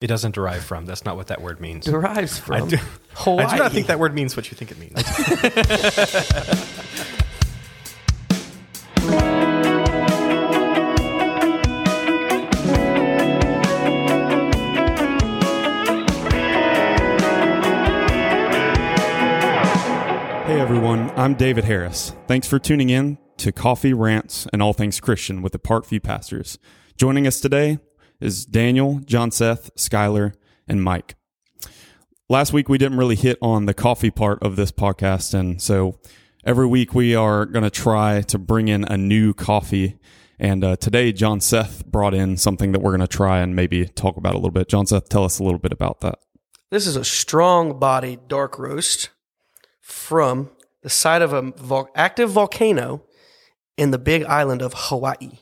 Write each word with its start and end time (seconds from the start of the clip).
It 0.00 0.06
doesn't 0.06 0.34
derive 0.34 0.64
from. 0.64 0.86
That's 0.86 1.04
not 1.04 1.16
what 1.16 1.26
that 1.26 1.42
word 1.42 1.60
means. 1.60 1.84
Derives 1.84 2.38
from 2.38 2.68
do- 2.68 2.78
Hawaii. 3.14 3.44
I 3.44 3.56
do 3.56 3.62
not 3.62 3.72
think 3.72 3.86
that 3.88 3.98
word 3.98 4.14
means 4.14 4.34
what 4.34 4.50
you 4.50 4.56
think 4.56 4.70
it 4.70 4.78
means. 4.78 4.96
Hey 20.46 20.58
everyone, 20.58 21.10
I'm 21.16 21.34
David 21.34 21.62
Harris. 21.64 22.12
Thanks 22.26 22.48
for 22.48 22.58
tuning 22.58 22.90
in 22.90 23.18
to 23.36 23.52
Coffee 23.52 23.92
Rants 23.94 24.48
and 24.52 24.60
All 24.60 24.72
Things 24.72 24.98
Christian 24.98 25.42
with 25.42 25.52
the 25.52 25.60
Parkview 25.60 26.02
Pastors. 26.02 26.58
Joining 26.96 27.24
us 27.26 27.40
today 27.40 27.78
is 28.20 28.44
Daniel, 28.44 29.00
John 29.04 29.30
Seth, 29.30 29.74
Skylar, 29.76 30.34
and 30.68 30.82
Mike. 30.82 31.16
Last 32.28 32.52
week 32.52 32.68
we 32.68 32.78
didn't 32.78 32.98
really 32.98 33.16
hit 33.16 33.38
on 33.42 33.66
the 33.66 33.74
coffee 33.74 34.10
part 34.10 34.42
of 34.42 34.56
this 34.56 34.70
podcast, 34.70 35.34
and 35.34 35.60
so 35.60 35.98
every 36.44 36.66
week 36.66 36.94
we 36.94 37.14
are 37.14 37.44
going 37.44 37.64
to 37.64 37.70
try 37.70 38.20
to 38.22 38.38
bring 38.38 38.68
in 38.68 38.84
a 38.84 38.96
new 38.96 39.34
coffee. 39.34 39.98
And 40.38 40.64
uh, 40.64 40.76
today 40.76 41.12
John 41.12 41.40
Seth 41.40 41.84
brought 41.86 42.14
in 42.14 42.36
something 42.36 42.72
that 42.72 42.80
we're 42.80 42.96
going 42.96 43.00
to 43.00 43.08
try 43.08 43.40
and 43.40 43.56
maybe 43.56 43.86
talk 43.86 44.16
about 44.16 44.34
a 44.34 44.38
little 44.38 44.50
bit. 44.50 44.68
John 44.68 44.86
Seth, 44.86 45.08
tell 45.08 45.24
us 45.24 45.38
a 45.38 45.44
little 45.44 45.58
bit 45.58 45.72
about 45.72 46.00
that. 46.00 46.18
This 46.70 46.86
is 46.86 46.96
a 46.96 47.04
strong 47.04 47.78
bodied 47.78 48.28
dark 48.28 48.58
roast 48.58 49.10
from 49.80 50.50
the 50.82 50.88
side 50.88 51.20
of 51.20 51.32
a 51.32 51.42
vol- 51.42 51.90
active 51.96 52.30
volcano 52.30 53.04
in 53.76 53.90
the 53.90 53.98
big 53.98 54.22
island 54.24 54.62
of 54.62 54.72
Hawaii. 54.74 55.40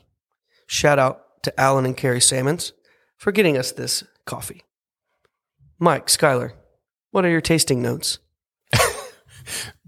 Shout 0.65 0.97
out 0.97 1.21
to 1.43 1.59
Alan 1.59 1.85
and 1.85 1.95
Carrie 1.97 2.21
Salmons 2.21 2.73
for 3.17 3.31
getting 3.31 3.57
us 3.57 3.71
this 3.71 4.03
coffee. 4.25 4.63
Mike, 5.79 6.07
Skylar, 6.07 6.53
what 7.11 7.25
are 7.25 7.29
your 7.29 7.41
tasting 7.41 7.81
notes? 7.81 8.19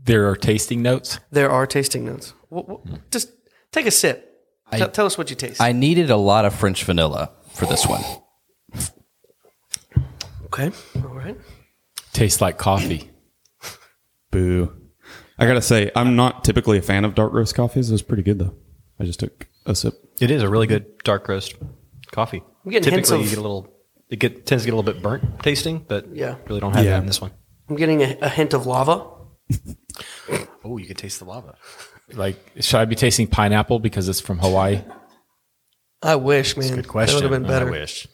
There 0.03 0.27
are 0.27 0.35
tasting 0.35 0.81
notes. 0.81 1.19
There 1.29 1.51
are 1.51 1.67
tasting 1.67 2.05
notes. 2.05 2.33
Wh- 2.51 2.65
wh- 2.67 2.81
hmm. 2.89 2.95
Just 3.11 3.29
take 3.71 3.85
a 3.85 3.91
sip. 3.91 4.27
Tell- 4.71 4.89
tell 4.89 5.05
us 5.05 5.15
what 5.15 5.29
you 5.29 5.35
taste. 5.35 5.61
I 5.61 5.73
needed 5.73 6.09
a 6.09 6.17
lot 6.17 6.43
of 6.45 6.55
French 6.55 6.83
vanilla 6.85 7.31
for 7.53 7.67
this 7.67 7.85
one. 7.85 8.01
okay. 10.45 10.71
All 10.95 11.13
right. 11.15 11.37
Tastes 12.13 12.41
like 12.41 12.57
coffee. 12.57 13.11
Boo. 14.31 14.73
I 15.37 15.45
gotta 15.45 15.61
say, 15.61 15.91
I'm 15.95 16.15
not 16.15 16.43
typically 16.43 16.77
a 16.77 16.81
fan 16.81 17.05
of 17.05 17.15
dark 17.15 17.33
roast 17.33 17.53
coffees. 17.55 17.89
It 17.89 17.93
was 17.93 18.01
pretty 18.01 18.23
good 18.23 18.39
though. 18.39 18.55
I 18.99 19.03
just 19.03 19.19
took 19.19 19.47
a 19.65 19.75
sip. 19.75 19.93
It 20.21 20.31
is 20.31 20.43
a 20.43 20.49
really 20.49 20.67
good 20.67 20.97
dark 21.03 21.27
roast 21.27 21.55
coffee. 22.11 22.41
I'm 22.65 22.71
getting 22.71 22.93
hints 22.93 23.09
Typically, 23.09 23.25
of- 23.25 23.29
you 23.31 23.35
get 23.37 23.39
a 23.39 23.41
little. 23.41 23.73
It 24.09 24.19
get, 24.19 24.45
tends 24.45 24.63
to 24.63 24.67
get 24.67 24.73
a 24.73 24.77
little 24.77 24.93
bit 24.93 25.01
burnt 25.01 25.41
tasting, 25.41 25.85
but 25.87 26.13
Yeah. 26.13 26.35
really 26.47 26.59
don't 26.59 26.73
have 26.75 26.83
Yeah. 26.83 26.91
that 26.91 26.99
in 26.99 27.05
this 27.05 27.21
one. 27.21 27.31
I'm 27.69 27.77
getting 27.77 28.01
a, 28.01 28.17
a 28.21 28.29
hint 28.29 28.53
of 28.53 28.65
lava. 28.65 29.07
Oh, 30.63 30.77
you 30.77 30.85
can 30.85 30.95
taste 30.95 31.19
the 31.19 31.25
lava. 31.25 31.55
Like, 32.13 32.37
should 32.59 32.79
I 32.79 32.85
be 32.85 32.95
tasting 32.95 33.25
pineapple 33.27 33.79
because 33.79 34.07
it's 34.07 34.19
from 34.21 34.37
Hawaii? 34.39 34.81
I 36.03 36.15
wish, 36.15 36.55
man. 36.55 36.75
Good 36.75 36.87
question. 36.87 37.19
That 37.19 37.23
would 37.29 37.31
have 37.33 37.41
been 37.41 37.49
better. 37.49 37.67
I 37.67 37.71
wish. 37.71 38.07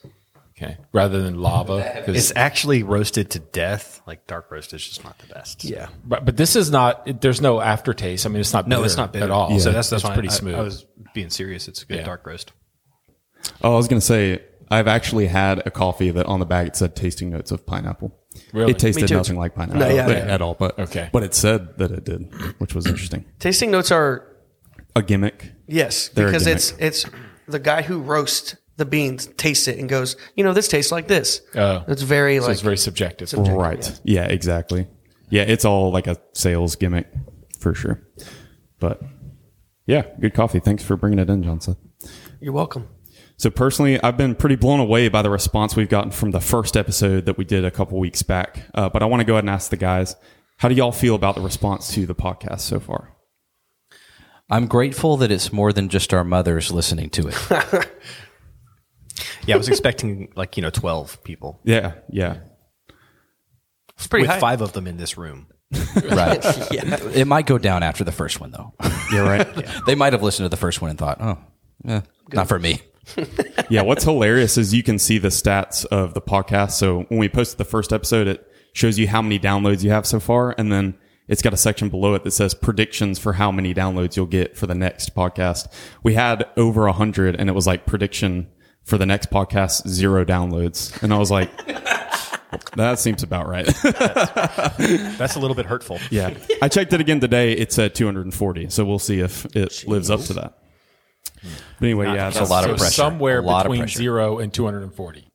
Okay, 0.59 0.77
rather 0.91 1.21
than 1.21 1.39
lava. 1.39 2.03
It's 2.07 2.33
actually 2.35 2.81
roasted 2.81 3.29
to 3.31 3.39
death. 3.39 4.01
Like 4.07 4.25
dark 4.25 4.49
roast 4.49 4.73
is 4.73 4.83
just 4.83 5.03
not 5.03 5.17
the 5.19 5.27
best. 5.31 5.63
Yeah. 5.63 5.89
but 6.03 6.25
but 6.25 6.35
this 6.35 6.55
is 6.55 6.71
not. 6.71 7.03
it- 7.07 7.21
There's 7.21 7.41
no 7.41 7.61
aftertaste. 7.61 8.25
I 8.25 8.29
mean, 8.29 8.39
it's 8.39 8.53
not. 8.53 8.67
No, 8.67 8.83
it's 8.83 8.97
not 8.97 9.13
bitter 9.13 9.25
at 9.25 9.31
all. 9.31 9.59
So 9.59 9.71
that's 9.71 9.91
that's 9.91 10.03
it's 10.03 10.13
pretty 10.13 10.29
I- 10.29 10.31
smooth. 10.31 10.55
I, 10.55 10.61
was 10.61 10.85
being 11.13 11.29
serious. 11.29 11.67
It's 11.67 11.83
a 11.83 11.85
good 11.85 11.97
Yeah. 11.99 12.05
dark 12.05 12.25
roast. 12.25 12.53
Oh, 13.61 13.73
I 13.73 13.77
was 13.77 13.87
gonna 13.87 14.01
say 14.01 14.41
I've 14.71 14.87
actually 14.87 15.27
had 15.27 15.61
a 15.67 15.69
coffee 15.71 16.09
that 16.11 16.25
on 16.25 16.39
the 16.39 16.45
bag 16.45 16.67
it 16.67 16.75
said 16.75 16.95
tasting 16.95 17.29
notes 17.29 17.51
of 17.51 17.65
pineapple. 17.65 18.17
Really? 18.51 18.71
It 18.71 18.79
tasted 18.79 19.11
nothing 19.11 19.37
like 19.37 19.53
pineapple 19.55 19.79
No, 19.79 19.89
yeah. 19.89 20.07
at 20.07 20.41
all, 20.41 20.55
but 20.55 20.77
Okay. 20.79 21.09
but 21.13 21.21
it 21.23 21.33
said 21.35 21.77
that 21.77 21.91
it 21.91 22.03
did, 22.03 22.31
which 22.59 22.73
was 22.73 22.85
interesting. 22.87 23.25
Tasting 23.39 23.69
notes 23.71 23.91
are 23.91 24.27
A 24.95 25.03
gimmick. 25.03 25.51
Yes, 25.67 26.07
They're 26.09 26.25
because 26.27 26.45
gimmick. 26.45 26.57
it's 26.57 26.73
it's 26.79 27.05
the 27.47 27.59
guy 27.59 27.83
who 27.83 27.99
roasts 28.01 28.55
the 28.77 28.85
beans 28.85 29.27
tastes 29.37 29.67
it 29.67 29.77
and 29.79 29.89
goes, 29.89 30.15
you 30.35 30.43
know, 30.43 30.53
this 30.53 30.67
tastes 30.67 30.91
like 30.91 31.07
this. 31.07 31.41
Oh. 31.55 31.83
it's 31.87 32.03
very 32.03 32.37
so 32.37 32.43
like 32.43 32.51
it's 32.53 32.61
very 32.61 32.77
subjective. 32.77 33.33
right. 33.33 33.99
Yeah. 34.03 34.25
exactly. 34.25 34.87
Yeah, 35.29 35.43
it's 35.43 35.65
all 35.65 35.91
like 35.91 36.07
a 36.07 36.17
sales 36.33 36.75
gimmick 36.75 37.07
for 37.59 37.73
sure. 37.73 38.01
But 38.79 39.01
yeah, 39.85 40.03
good 40.19 40.33
coffee. 40.33 40.59
Thanks 40.59 40.83
for 40.83 40.95
bringing 40.95 41.19
it 41.19 41.29
in, 41.29 41.43
John 41.43 41.59
Seth. 41.59 41.77
you're 42.39 42.53
welcome. 42.53 42.87
So 43.39 43.49
personally, 43.49 44.01
I've 44.01 44.17
been 44.17 44.33
pretty 44.35 44.55
blown 44.55 44.79
away 44.79 45.09
by 45.09 45.21
the 45.21 45.29
response 45.29 45.75
we've 45.75 45.89
gotten 45.89 46.11
from 46.11 46.31
the 46.31 46.39
first 46.39 46.75
episode 46.75 47.25
that 47.25 47.37
we 47.37 47.45
did 47.45 47.65
a 47.65 47.71
couple 47.71 47.99
weeks 47.99 48.23
back. 48.23 48.63
Uh, 48.73 48.89
but 48.89 49.03
I 49.03 49.05
want 49.05 49.21
to 49.21 49.25
go 49.25 49.33
ahead 49.33 49.43
and 49.43 49.49
ask 49.49 49.69
the 49.69 49.77
guys, 49.77 50.15
how 50.57 50.69
do 50.69 50.75
y'all 50.75 50.91
feel 50.91 51.13
about 51.13 51.35
the 51.35 51.41
response 51.41 51.93
to 51.93 52.05
the 52.05 52.15
podcast 52.15 52.61
so 52.61 52.79
far? 52.79 53.13
I'm 54.49 54.65
grateful 54.67 55.17
that 55.17 55.29
it's 55.29 55.51
more 55.51 55.73
than 55.73 55.89
just 55.89 56.13
our 56.13 56.23
mothers 56.23 56.71
listening 56.71 57.09
to 57.11 57.27
it. 57.27 57.89
Yeah, 59.45 59.55
I 59.55 59.57
was 59.57 59.69
expecting 59.69 60.31
like 60.35 60.57
you 60.57 60.63
know 60.63 60.69
twelve 60.69 61.23
people. 61.23 61.59
Yeah, 61.63 61.93
yeah. 62.09 62.37
It's 63.97 64.07
pretty 64.07 64.23
with 64.23 64.31
high. 64.31 64.39
five 64.39 64.61
of 64.61 64.73
them 64.73 64.87
in 64.87 64.97
this 64.97 65.17
room. 65.17 65.47
right. 66.03 66.43
It 67.17 67.27
might 67.27 67.45
go 67.45 67.57
down 67.57 67.83
after 67.83 68.03
the 68.03 68.11
first 68.11 68.39
one, 68.39 68.51
though. 68.51 68.73
You're 69.11 69.25
right. 69.25 69.47
they 69.85 69.95
might 69.95 70.13
have 70.13 70.21
listened 70.21 70.45
to 70.45 70.49
the 70.49 70.57
first 70.57 70.81
one 70.81 70.91
and 70.91 70.99
thought, 70.99 71.19
oh, 71.19 71.37
eh, 71.87 72.01
not 72.31 72.47
for 72.47 72.59
me. 72.59 72.81
yeah, 73.69 73.81
what's 73.81 74.03
hilarious 74.03 74.57
is 74.57 74.73
you 74.73 74.83
can 74.83 74.99
see 74.99 75.17
the 75.17 75.29
stats 75.29 75.85
of 75.85 76.13
the 76.13 76.21
podcast. 76.21 76.71
So 76.71 77.03
when 77.03 77.19
we 77.19 77.29
posted 77.29 77.57
the 77.57 77.65
first 77.65 77.91
episode, 77.91 78.27
it 78.27 78.51
shows 78.73 78.99
you 78.99 79.07
how 79.07 79.21
many 79.21 79.39
downloads 79.39 79.83
you 79.83 79.89
have 79.89 80.05
so 80.05 80.19
far, 80.19 80.53
and 80.57 80.71
then 80.71 80.95
it's 81.27 81.41
got 81.41 81.53
a 81.53 81.57
section 81.57 81.89
below 81.89 82.13
it 82.13 82.23
that 82.23 82.31
says 82.31 82.53
predictions 82.53 83.17
for 83.17 83.33
how 83.33 83.51
many 83.51 83.73
downloads 83.73 84.15
you'll 84.15 84.25
get 84.25 84.55
for 84.55 84.67
the 84.67 84.75
next 84.75 85.15
podcast. 85.15 85.67
We 86.03 86.13
had 86.13 86.47
over 86.55 86.85
a 86.87 86.93
hundred, 86.93 87.35
and 87.35 87.49
it 87.49 87.53
was 87.53 87.65
like 87.65 87.85
prediction 87.85 88.47
for 88.87 88.97
the 88.97 89.05
next 89.05 89.29
podcast 89.29 89.87
zero 89.87 90.23
downloads, 90.25 91.01
and 91.03 91.13
I 91.13 91.17
was 91.17 91.29
like, 91.29 91.51
that 92.75 92.99
seems 92.99 93.21
about 93.21 93.47
right. 93.47 93.65
That's 93.83 95.35
a 95.35 95.39
little 95.39 95.55
bit 95.55 95.65
hurtful. 95.65 95.99
yeah, 96.09 96.33
I 96.61 96.69
checked 96.69 96.93
it 96.93 97.01
again 97.01 97.19
today. 97.19 97.51
It's 97.53 97.77
at 97.77 97.93
240, 97.95 98.69
so 98.69 98.85
we'll 98.85 98.99
see 98.99 99.19
if 99.19 99.45
it 99.55 99.83
lives 99.87 100.09
up 100.09 100.21
to 100.21 100.33
that. 100.35 100.57
But 101.79 101.85
anyway, 101.85 102.07
yeah, 102.07 102.29
it's 102.29 102.39
a 102.39 102.45
lot 102.45 102.63
so 102.63 102.71
of 102.71 102.77
pressure. 102.77 102.93
somewhere 102.93 103.39
A 103.39 103.41
lot 103.41 103.65
of 103.65 103.71
between 103.71 103.81
pressure. 103.81 103.97
zero 103.99 104.39
and 104.39 104.53
240. 104.53 105.27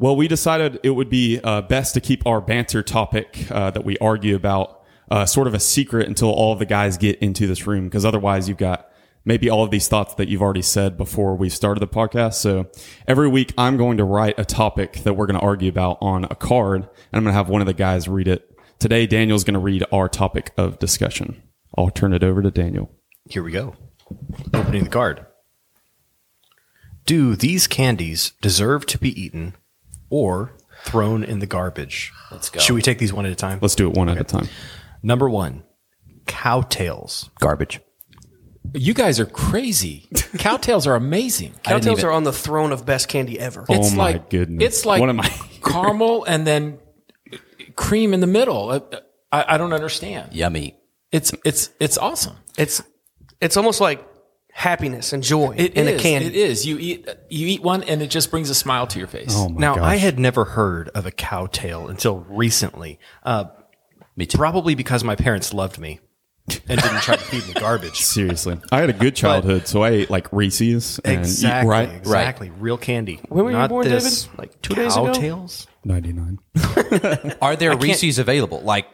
Well, 0.00 0.16
we 0.16 0.28
decided 0.28 0.78
it 0.82 0.90
would 0.90 1.08
be 1.08 1.40
uh, 1.42 1.62
best 1.62 1.94
to 1.94 2.00
keep 2.00 2.26
our 2.26 2.40
banter 2.40 2.82
topic 2.82 3.46
uh, 3.50 3.70
that 3.70 3.84
we 3.84 3.96
argue 3.98 4.36
about 4.36 4.82
uh, 5.10 5.24
sort 5.24 5.46
of 5.46 5.54
a 5.54 5.60
secret 5.60 6.06
until 6.08 6.30
all 6.30 6.52
of 6.52 6.58
the 6.58 6.66
guys 6.66 6.98
get 6.98 7.18
into 7.20 7.46
this 7.46 7.66
room, 7.66 7.84
because 7.84 8.04
otherwise 8.04 8.48
you've 8.48 8.58
got 8.58 8.90
maybe 9.28 9.50
all 9.50 9.62
of 9.62 9.70
these 9.70 9.88
thoughts 9.88 10.14
that 10.14 10.28
you've 10.28 10.40
already 10.40 10.62
said 10.62 10.96
before 10.96 11.36
we 11.36 11.50
started 11.50 11.80
the 11.80 11.86
podcast. 11.86 12.34
So 12.34 12.66
every 13.06 13.28
week 13.28 13.52
I'm 13.58 13.76
going 13.76 13.98
to 13.98 14.04
write 14.04 14.38
a 14.38 14.44
topic 14.44 15.04
that 15.04 15.14
we're 15.14 15.26
going 15.26 15.38
to 15.38 15.44
argue 15.44 15.68
about 15.68 15.98
on 16.00 16.24
a 16.24 16.34
card, 16.34 16.82
and 16.82 16.90
I'm 17.12 17.22
going 17.22 17.32
to 17.34 17.36
have 17.36 17.50
one 17.50 17.60
of 17.60 17.66
the 17.66 17.74
guys 17.74 18.08
read 18.08 18.26
it. 18.26 18.50
Today, 18.78 19.06
Daniel's 19.06 19.44
going 19.44 19.54
to 19.54 19.60
read 19.60 19.84
our 19.92 20.08
topic 20.08 20.52
of 20.56 20.78
discussion. 20.78 21.42
I'll 21.76 21.90
turn 21.90 22.14
it 22.14 22.24
over 22.24 22.40
to 22.40 22.50
Daniel. 22.50 22.90
Here 23.28 23.42
we 23.42 23.52
go. 23.52 23.76
Opening 24.54 24.84
the 24.84 24.90
card. 24.90 25.26
Do 27.04 27.36
these 27.36 27.66
candies 27.66 28.32
deserve 28.40 28.86
to 28.86 28.98
be 28.98 29.10
eaten 29.20 29.56
or 30.08 30.56
thrown 30.84 31.22
in 31.22 31.40
the 31.40 31.46
garbage? 31.46 32.12
Let's 32.30 32.48
go. 32.48 32.60
Should 32.60 32.74
we 32.74 32.82
take 32.82 32.98
these 32.98 33.12
one 33.12 33.26
at 33.26 33.32
a 33.32 33.36
time? 33.36 33.58
Let's 33.60 33.74
do 33.74 33.90
it 33.90 33.96
one 33.96 34.08
at 34.08 34.18
a 34.18 34.24
time. 34.24 34.48
Number 35.02 35.28
one, 35.28 35.64
cowtails. 36.24 37.28
Garbage. 37.40 37.80
You 38.74 38.94
guys 38.94 39.18
are 39.20 39.26
crazy. 39.26 40.08
Cowtails 40.12 40.86
are 40.86 40.94
amazing. 40.94 41.52
didn't 41.64 41.82
Cowtails 41.82 41.92
even- 41.98 42.04
are 42.06 42.12
on 42.12 42.24
the 42.24 42.32
throne 42.32 42.72
of 42.72 42.84
best 42.84 43.08
candy 43.08 43.38
ever. 43.38 43.64
Oh 43.68 43.74
It's 43.74 43.92
my 43.94 44.12
like, 44.12 44.30
goodness. 44.30 44.64
It's 44.64 44.86
like 44.86 45.00
What 45.00 45.08
am 45.08 45.20
I- 45.20 45.28
caramel 45.64 46.24
and 46.24 46.46
then 46.46 46.78
cream 47.76 48.12
in 48.14 48.20
the 48.20 48.26
middle. 48.26 48.70
Uh, 48.70 48.80
I, 49.32 49.54
I 49.54 49.58
don't 49.58 49.72
understand. 49.72 50.32
Yummy. 50.34 50.76
It's 51.12 51.32
it's 51.44 51.70
it's 51.80 51.96
awesome. 51.96 52.36
It's 52.58 52.82
it's 53.40 53.56
almost 53.56 53.80
like 53.80 54.04
happiness 54.52 55.12
and 55.12 55.22
joy 55.22 55.54
It 55.56 55.74
in 55.74 55.88
is. 55.88 56.00
a 56.00 56.02
candy. 56.02 56.26
It 56.26 56.34
is. 56.36 56.66
You 56.66 56.78
eat 56.78 57.08
you 57.30 57.46
eat 57.46 57.62
one 57.62 57.82
and 57.84 58.02
it 58.02 58.10
just 58.10 58.30
brings 58.30 58.50
a 58.50 58.54
smile 58.54 58.86
to 58.88 58.98
your 58.98 59.08
face. 59.08 59.32
Oh 59.34 59.48
my 59.48 59.60
now, 59.60 59.74
gosh. 59.76 59.84
I 59.84 59.96
had 59.96 60.18
never 60.18 60.44
heard 60.44 60.88
of 60.90 61.06
a 61.06 61.10
cowtail 61.10 61.88
until 61.88 62.18
recently, 62.28 62.98
uh, 63.22 63.44
Me 64.16 64.26
too. 64.26 64.36
probably 64.36 64.74
because 64.74 65.02
my 65.04 65.16
parents 65.16 65.54
loved 65.54 65.78
me 65.78 66.00
and 66.68 66.80
didn't 66.80 67.00
try 67.02 67.16
to 67.16 67.22
feed 67.24 67.46
me 67.46 67.54
garbage. 67.60 68.00
Seriously, 68.00 68.58
I 68.72 68.80
had 68.80 68.90
a 68.90 68.92
good 68.94 69.14
childhood, 69.16 69.66
so 69.66 69.82
I 69.82 69.90
ate 69.90 70.10
like 70.10 70.32
Reese's 70.32 70.98
and 71.04 71.18
Exactly, 71.18 71.66
eat 71.66 71.70
right. 71.70 71.88
exactly. 71.94 72.50
Real 72.58 72.76
candy. 72.78 73.20
When 73.28 73.44
were 73.44 73.50
you 73.50 73.56
Not 73.56 73.70
born, 73.70 73.88
this 73.88 74.24
David? 74.24 74.38
Like 74.38 74.62
two 74.62 74.74
days 74.74 74.94
ago? 74.96 75.12
Cowtails? 75.12 75.66
Ninety 75.84 76.12
nine. 76.12 76.38
Are 77.42 77.56
there 77.56 77.76
Reese's 77.76 78.18
available? 78.18 78.60
Like, 78.60 78.86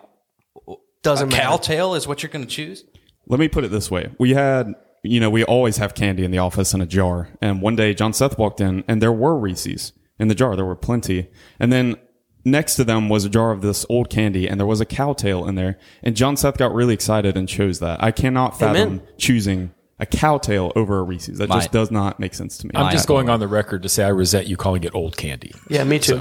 Doesn't 1.02 1.28
a 1.28 1.30
matter. 1.30 1.42
cowtail 1.42 1.94
is 1.94 2.06
what 2.06 2.22
you're 2.22 2.30
going 2.30 2.44
to 2.44 2.50
choose? 2.50 2.84
Let 3.26 3.40
me 3.40 3.48
put 3.48 3.64
it 3.64 3.70
this 3.70 3.90
way: 3.90 4.10
we 4.18 4.34
had, 4.34 4.72
you 5.02 5.20
know, 5.20 5.30
we 5.30 5.44
always 5.44 5.76
have 5.78 5.94
candy 5.94 6.24
in 6.24 6.30
the 6.30 6.38
office 6.38 6.74
in 6.74 6.80
a 6.80 6.86
jar, 6.86 7.28
and 7.40 7.62
one 7.62 7.76
day 7.76 7.94
John 7.94 8.12
Seth 8.12 8.38
walked 8.38 8.60
in, 8.60 8.84
and 8.86 9.00
there 9.00 9.12
were 9.12 9.38
Reese's, 9.38 9.92
in 10.18 10.28
the 10.28 10.34
jar. 10.34 10.56
There 10.56 10.64
were 10.66 10.76
plenty. 10.76 11.28
And 11.58 11.72
then 11.72 11.96
next 12.44 12.76
to 12.76 12.84
them 12.84 13.08
was 13.08 13.24
a 13.24 13.28
jar 13.30 13.50
of 13.50 13.60
this 13.62 13.86
old 13.88 14.10
candy 14.10 14.48
and 14.48 14.58
there 14.60 14.66
was 14.66 14.80
a 14.80 14.84
cow 14.86 15.12
tail 15.12 15.46
in 15.48 15.54
there. 15.54 15.78
And 16.02 16.14
John 16.16 16.36
Seth 16.36 16.58
got 16.58 16.74
really 16.74 16.94
excited 16.94 17.36
and 17.36 17.48
chose 17.48 17.78
that. 17.80 18.02
I 18.02 18.10
cannot 18.10 18.58
fathom 18.58 18.76
Amen. 18.76 19.02
choosing 19.18 19.72
a 19.98 20.06
cow 20.06 20.38
tail 20.38 20.72
over 20.76 20.98
a 20.98 21.02
Reese's. 21.02 21.38
That 21.38 21.48
My- 21.48 21.56
just 21.56 21.72
does 21.72 21.90
not 21.90 22.18
make 22.20 22.34
sense 22.34 22.58
to 22.58 22.66
me. 22.66 22.72
I'm 22.74 22.90
just 22.92 23.06
going 23.08 23.28
on 23.30 23.40
the 23.40 23.48
record 23.48 23.82
to 23.84 23.88
say 23.88 24.04
I 24.04 24.08
resent 24.08 24.46
you 24.48 24.56
calling 24.56 24.84
it 24.84 24.94
old 24.94 25.16
candy. 25.16 25.52
Yeah, 25.68 25.84
me 25.84 25.98
too. 25.98 26.20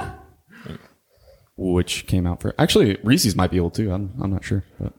Which 1.55 2.07
came 2.07 2.25
out 2.25 2.41
for 2.41 2.55
actually 2.57 2.97
Reese's 3.03 3.35
might 3.35 3.51
be 3.51 3.59
old 3.59 3.75
too. 3.75 3.91
I'm, 3.91 4.11
I'm 4.21 4.31
not 4.31 4.43
sure. 4.43 4.63
But 4.79 4.93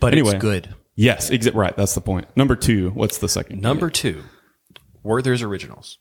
But 0.00 0.12
Anyway. 0.12 0.32
it's 0.32 0.40
good. 0.40 0.74
yes, 0.96 1.30
exa- 1.30 1.54
right. 1.54 1.76
That's 1.76 1.94
the 1.94 2.00
point. 2.00 2.26
Number 2.36 2.56
two. 2.56 2.90
What's 2.90 3.18
the 3.18 3.28
second? 3.28 3.60
Number 3.62 3.88
two, 3.88 4.24
Werther's 5.04 5.42
Originals. 5.42 5.98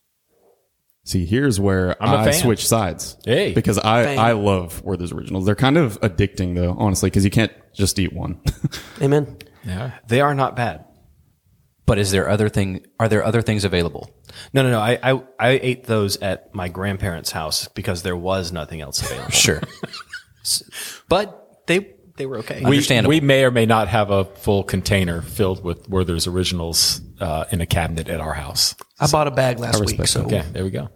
See, 1.06 1.24
here's 1.24 1.60
where 1.60 2.02
I'm 2.04 2.14
a 2.14 2.18
I 2.18 2.32
fan. 2.32 2.42
switch 2.42 2.68
sides. 2.68 3.16
Hey. 3.26 3.54
because 3.54 3.78
I 3.78 4.04
Fan. 4.04 4.20
I 4.20 4.32
love 4.32 4.84
Werther's 4.84 5.12
originals. 5.12 5.46
They're 5.46 5.56
kind 5.56 5.78
of 5.78 6.02
addicting 6.02 6.56
though, 6.56 6.76
honestly, 6.78 7.12
because 7.12 7.24
you 7.24 7.30
can't 7.30 7.52
just 7.74 8.00
eat 8.00 8.12
one. 8.12 8.42
Amen. 9.02 9.38
Yeah. 9.64 9.92
They 10.08 10.20
are 10.22 10.34
not 10.34 10.56
bad. 10.56 10.84
But 11.86 12.00
is 12.00 12.10
there 12.10 12.28
other 12.28 12.50
thing? 12.50 12.84
Are 13.00 13.08
there 13.08 13.24
other 13.24 13.44
things 13.44 13.64
available? 13.64 14.10
No, 14.52 14.64
no, 14.64 14.72
no. 14.72 14.80
I, 14.80 14.98
I, 15.04 15.24
I 15.40 15.50
ate 15.62 15.84
those 15.84 16.18
at 16.18 16.54
my 16.56 16.68
grandparents' 16.70 17.30
house 17.32 17.68
because 17.68 18.02
there 18.02 18.18
was 18.18 18.52
nothing 18.52 18.82
else 18.82 19.02
available. 19.04 19.32
Sure. 19.32 19.62
But 21.08 21.66
they 21.68 21.94
they 22.18 22.26
were 22.26 22.38
okay. 22.40 22.60
We, 22.60 22.66
Understandable. 22.66 23.10
we 23.10 23.20
may 23.20 23.44
or 23.44 23.52
may 23.52 23.66
not 23.66 23.88
have 23.88 24.10
a 24.10 24.26
full 24.26 24.64
container 24.64 25.22
filled 25.22 25.64
with 25.64 25.88
Werther's 25.90 26.28
originals 26.28 27.02
uh, 27.20 27.46
in 27.52 27.62
a 27.62 27.66
cabinet 27.66 28.08
at 28.10 28.20
our 28.22 28.34
house. 28.34 28.76
I 29.00 29.08
bought 29.08 29.28
a 29.28 29.32
bag 29.32 29.60
last 29.60 29.80
week, 29.80 30.00
respect 30.00 30.10
so 30.10 30.22
Okay, 30.26 30.44
there 30.52 30.64
we 30.64 30.70
go. 30.70 30.90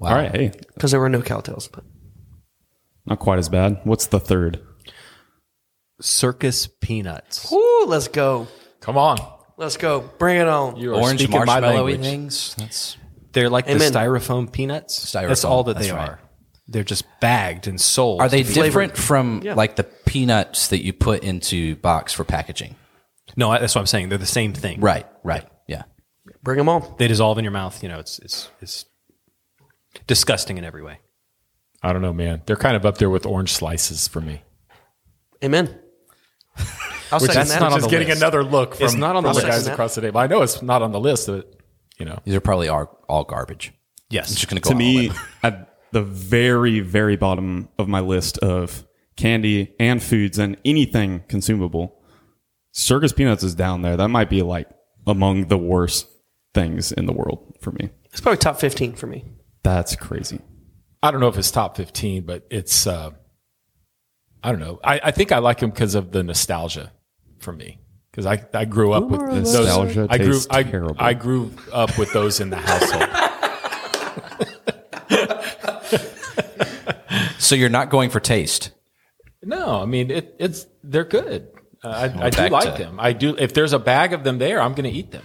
All 0.00 0.14
right, 0.14 0.34
hey, 0.34 0.52
because 0.74 0.90
there 0.92 1.00
were 1.00 1.08
no 1.10 1.20
cowtails. 1.20 1.70
But 1.70 1.84
not 3.06 3.18
quite 3.18 3.38
as 3.38 3.48
bad. 3.48 3.80
What's 3.84 4.06
the 4.06 4.20
third? 4.20 4.60
Circus 6.00 6.66
peanuts. 6.80 7.52
Ooh, 7.52 7.84
let's 7.86 8.08
go. 8.08 8.48
Come 8.80 8.96
on. 8.96 9.18
Let's 9.58 9.76
go. 9.76 10.00
Bring 10.18 10.40
it 10.40 10.48
on. 10.48 10.76
You 10.76 10.94
are 10.94 11.02
Orange 11.02 11.20
speaking 11.20 11.38
my 11.44 11.60
marshmallowy 11.60 11.74
language. 11.74 12.00
things. 12.00 12.54
That's 12.56 12.96
They're 13.32 13.50
like 13.50 13.66
Amen. 13.66 13.78
the 13.78 13.84
styrofoam 13.98 14.50
peanuts. 14.50 14.98
Styrofoam. 15.14 15.28
That's 15.28 15.44
all 15.44 15.64
that 15.64 15.74
that's 15.74 15.88
they 15.88 15.92
right. 15.92 16.08
are. 16.08 16.20
They're 16.68 16.84
just 16.84 17.04
bagged 17.20 17.66
and 17.66 17.78
sold. 17.78 18.22
are 18.22 18.28
they 18.30 18.42
to 18.42 18.48
be- 18.48 18.54
different 18.54 18.96
from 18.96 19.42
Yeah. 19.44 19.54
like 19.54 19.76
the 19.76 19.84
peanuts 19.84 20.68
that 20.68 20.82
you 20.82 20.92
put 20.94 21.22
into 21.22 21.76
box 21.76 22.14
for 22.14 22.24
packaging? 22.24 22.76
No, 23.36 23.50
I- 23.50 23.58
that's 23.58 23.74
what 23.74 23.82
I'm 23.82 23.86
saying. 23.86 24.08
They're 24.08 24.16
the 24.18 24.24
same 24.26 24.54
thing. 24.54 24.80
Right. 24.80 25.06
Right. 25.22 25.46
Yeah. 25.68 25.82
Bring 26.42 26.56
them 26.56 26.68
on. 26.70 26.94
They 26.96 27.08
dissolve 27.08 27.36
in 27.36 27.44
your 27.44 27.52
mouth. 27.52 27.82
You 27.82 27.90
know, 27.90 27.98
it's 27.98 28.18
it's 28.20 28.48
it's 28.62 28.86
disgusting 30.06 30.58
in 30.58 30.64
every 30.64 30.82
way. 30.82 30.98
I 31.82 31.92
don't 31.92 32.02
know, 32.02 32.12
man. 32.12 32.42
They're 32.46 32.56
kind 32.56 32.76
of 32.76 32.84
up 32.84 32.98
there 32.98 33.10
with 33.10 33.24
orange 33.26 33.52
slices 33.52 34.06
for 34.08 34.20
me. 34.20 34.42
Amen. 35.42 35.78
I'll 37.12 37.18
Which 37.18 37.30
second 37.32 37.42
is, 37.42 37.48
that. 37.48 37.60
not 37.60 37.72
on 37.72 37.76
which 37.76 37.84
the 37.84 37.90
getting 37.90 38.08
list. 38.08 38.20
another 38.20 38.44
look 38.44 38.74
from, 38.76 38.84
It's 38.84 38.94
not 38.94 39.16
on 39.16 39.22
the 39.22 39.30
from 39.30 39.34
the 39.40 39.40
list. 39.40 39.46
guys 39.46 39.60
Second 39.64 39.72
across 39.72 39.94
the 39.94 40.00
table. 40.02 40.20
I 40.20 40.26
know 40.26 40.42
it's 40.42 40.62
not 40.62 40.82
on 40.82 40.92
the 40.92 41.00
list, 41.00 41.26
but 41.26 41.52
you 41.98 42.04
know, 42.04 42.18
These 42.24 42.34
are 42.34 42.40
probably 42.40 42.68
all, 42.68 43.02
all 43.08 43.24
garbage. 43.24 43.72
Yes. 44.10 44.30
I'm 44.30 44.34
just 44.36 44.48
going 44.48 44.60
to 44.60 44.68
go 44.68 44.70
to 44.70 44.74
all 44.74 44.78
me, 44.78 45.06
in. 45.08 45.14
at 45.42 45.76
the 45.92 46.02
very, 46.02 46.80
very 46.80 47.16
bottom 47.16 47.68
of 47.78 47.88
my 47.88 48.00
list 48.00 48.38
of 48.38 48.86
candy 49.16 49.74
and 49.80 50.02
foods 50.02 50.38
and 50.38 50.56
anything 50.64 51.24
consumable, 51.28 52.00
circus 52.72 53.12
peanuts 53.12 53.42
is 53.42 53.54
down 53.54 53.82
there. 53.82 53.96
That 53.96 54.08
might 54.08 54.30
be 54.30 54.42
like 54.42 54.68
among 55.06 55.48
the 55.48 55.58
worst 55.58 56.06
things 56.54 56.92
in 56.92 57.06
the 57.06 57.12
world 57.12 57.54
for 57.60 57.72
me. 57.72 57.90
It's 58.12 58.20
probably 58.20 58.38
top 58.38 58.60
15 58.60 58.94
for 58.94 59.06
me. 59.06 59.24
That's 59.62 59.96
crazy. 59.96 60.40
I 61.02 61.10
don't 61.10 61.20
know 61.20 61.28
if 61.28 61.38
it's 61.38 61.50
top 61.50 61.76
15, 61.76 62.24
but 62.24 62.46
it's, 62.50 62.86
uh, 62.86 63.10
I 64.42 64.50
don't 64.50 64.60
know. 64.60 64.80
I, 64.84 65.00
I 65.04 65.10
think 65.10 65.32
I 65.32 65.38
like 65.38 65.58
them 65.58 65.70
because 65.70 65.94
of 65.94 66.12
the 66.12 66.22
nostalgia 66.22 66.92
for 67.38 67.52
me. 67.52 67.78
Because 68.10 68.26
I, 68.26 68.44
I 68.52 68.64
grew 68.64 68.92
up 68.92 69.04
with 69.08 69.20
those. 69.20 69.54
Nostalgia 69.54 70.06
I 70.10 70.18
grew, 70.18 70.40
I, 70.50 70.62
terrible. 70.62 70.96
I 70.98 71.14
grew 71.14 71.52
up 71.72 71.96
with 71.96 72.12
those 72.12 72.40
in 72.40 72.50
the 72.50 72.56
household. 72.56 73.08
So 77.38 77.56
you're 77.56 77.68
not 77.68 77.90
going 77.90 78.10
for 78.10 78.20
taste. 78.20 78.70
no, 79.42 79.82
I 79.82 79.84
mean, 79.84 80.10
it, 80.10 80.36
it's, 80.38 80.66
they're 80.84 81.02
good. 81.04 81.48
Uh, 81.82 81.88
I, 81.88 82.26
I 82.26 82.30
do 82.30 82.48
like 82.48 82.76
to- 82.76 82.82
them. 82.84 83.00
I 83.00 83.12
do. 83.12 83.34
If 83.36 83.54
there's 83.54 83.72
a 83.72 83.78
bag 83.80 84.12
of 84.12 84.22
them 84.22 84.38
there, 84.38 84.60
I'm 84.60 84.74
going 84.74 84.88
to 84.88 84.96
eat 84.96 85.10
them. 85.10 85.24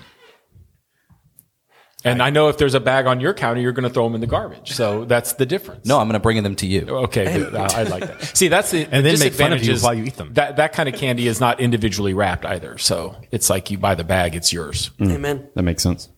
And 2.05 2.21
I 2.21 2.29
know 2.29 2.49
if 2.49 2.57
there's 2.57 2.75
a 2.75 2.79
bag 2.79 3.07
on 3.07 3.19
your 3.19 3.33
counter, 3.33 3.59
you're 3.59 3.71
going 3.71 3.83
to 3.87 3.89
throw 3.89 4.03
them 4.05 4.13
in 4.15 4.21
the 4.21 4.27
garbage. 4.27 4.73
So 4.73 5.05
that's 5.13 5.33
the 5.33 5.45
difference. 5.45 5.85
No, 5.85 5.99
I'm 5.99 6.07
going 6.07 6.13
to 6.13 6.19
bring 6.19 6.41
them 6.43 6.55
to 6.57 6.67
you. 6.67 6.81
Okay, 6.87 7.25
good. 7.39 7.55
I, 7.55 7.79
I 7.79 7.83
like 7.83 8.05
that. 8.05 8.21
See, 8.37 8.47
that's 8.47 8.71
the 8.71 8.87
And 8.91 9.05
then 9.05 9.17
make 9.19 9.33
fun 9.33 9.51
of 9.53 9.63
you 9.63 9.75
while 9.79 9.93
you 9.93 10.03
eat 10.05 10.15
them. 10.15 10.33
That 10.33 10.57
that 10.57 10.73
kind 10.73 10.87
of 10.87 10.95
candy 10.95 11.27
is 11.27 11.39
not 11.39 11.59
individually 11.59 12.13
wrapped 12.13 12.45
either. 12.45 12.77
So 12.77 13.15
it's 13.31 13.49
like 13.49 13.71
you 13.71 13.77
buy 13.79 13.95
the 13.95 14.03
bag, 14.03 14.35
it's 14.35 14.53
yours. 14.53 14.91
Mm. 14.99 15.15
Amen. 15.15 15.49
That 15.55 15.63
makes 15.63 15.81
sense. 15.83 16.09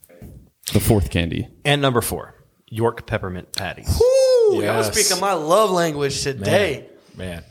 The 0.74 0.82
fourth 0.82 1.10
candy. 1.10 1.48
And 1.64 1.82
number 1.82 2.02
four, 2.02 2.36
York 2.68 3.08
peppermint 3.08 3.56
patties. 3.56 3.90
Ooh, 4.02 4.50
y'all 4.56 4.62
Yes. 4.62 4.92
speaking 4.94 5.22
my 5.22 5.34
love 5.34 5.72
language 5.72 6.22
today. 6.22 6.90
Man, 7.16 7.44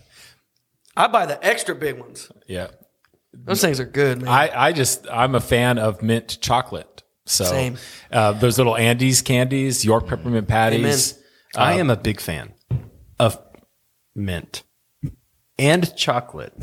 I 0.94 1.06
buy 1.08 1.24
the 1.26 1.42
extra 1.44 1.74
big 1.74 1.98
ones. 1.98 2.30
yeah. 2.46 2.68
Those 3.32 3.60
things 3.60 3.80
are 3.80 3.84
good, 3.86 4.22
man. 4.22 4.28
I 4.28 4.66
I 4.68 4.72
just 4.72 5.06
I'm 5.10 5.34
a 5.34 5.40
fan 5.40 5.78
of 5.78 6.02
mint 6.02 6.38
chocolate. 6.40 6.95
So 7.26 7.44
Same. 7.44 7.76
Uh, 8.10 8.32
those 8.32 8.56
little 8.58 8.76
Andes 8.76 9.20
candies, 9.22 9.84
York 9.84 10.06
peppermint 10.06 10.48
patties. 10.48 11.18
I 11.56 11.74
am 11.74 11.90
a 11.90 11.96
big 11.96 12.20
fan 12.20 12.54
of 13.18 13.38
mint 14.14 14.62
and 15.58 15.94
chocolate, 15.96 16.54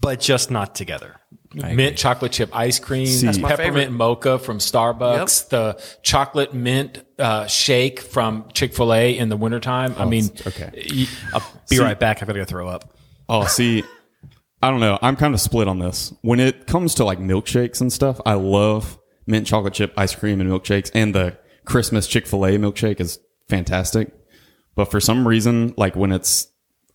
but 0.00 0.20
just 0.20 0.50
not 0.50 0.74
together. 0.74 1.16
Mint 1.54 1.96
chocolate 1.96 2.32
chip 2.32 2.50
ice 2.54 2.78
cream, 2.78 3.08
That's 3.22 3.38
my 3.38 3.48
peppermint 3.50 3.74
favorite. 3.74 3.90
mocha 3.92 4.38
from 4.38 4.58
Starbucks, 4.58 5.48
the 5.48 5.80
chocolate 6.02 6.52
mint 6.52 7.02
uh, 7.18 7.46
shake 7.46 8.00
from 8.00 8.48
Chick 8.52 8.74
fil 8.74 8.92
A 8.92 9.16
in 9.16 9.28
the 9.30 9.36
wintertime. 9.36 9.94
I 9.96 10.04
mean, 10.04 10.28
okay. 10.46 10.70
y- 10.94 11.06
I'll 11.32 11.42
be 11.70 11.78
right 11.78 11.98
back. 11.98 12.20
I've 12.22 12.26
got 12.26 12.34
to 12.34 12.40
go 12.40 12.44
throw 12.44 12.68
up. 12.68 12.96
Oh, 13.28 13.46
see, 13.46 13.84
I 14.62 14.70
don't 14.70 14.80
know. 14.80 14.98
I'm 15.00 15.16
kind 15.16 15.32
of 15.34 15.40
split 15.40 15.66
on 15.66 15.78
this. 15.78 16.12
When 16.22 16.40
it 16.40 16.66
comes 16.66 16.94
to 16.96 17.04
like 17.04 17.18
milkshakes 17.18 17.80
and 17.80 17.92
stuff, 17.92 18.20
I 18.26 18.34
love 18.34 18.98
mint 19.26 19.46
chocolate 19.46 19.74
chip 19.74 19.92
ice 19.96 20.14
cream 20.14 20.40
and 20.40 20.50
milkshakes, 20.50 20.90
and 20.94 21.14
the 21.14 21.36
Christmas 21.64 22.06
Chick 22.06 22.26
fil 22.26 22.44
A 22.46 22.50
milkshake 22.52 23.00
is 23.00 23.18
fantastic. 23.48 24.12
But 24.74 24.90
for 24.90 25.00
some 25.00 25.26
reason, 25.26 25.74
like 25.76 25.96
when 25.96 26.12
it's 26.12 26.48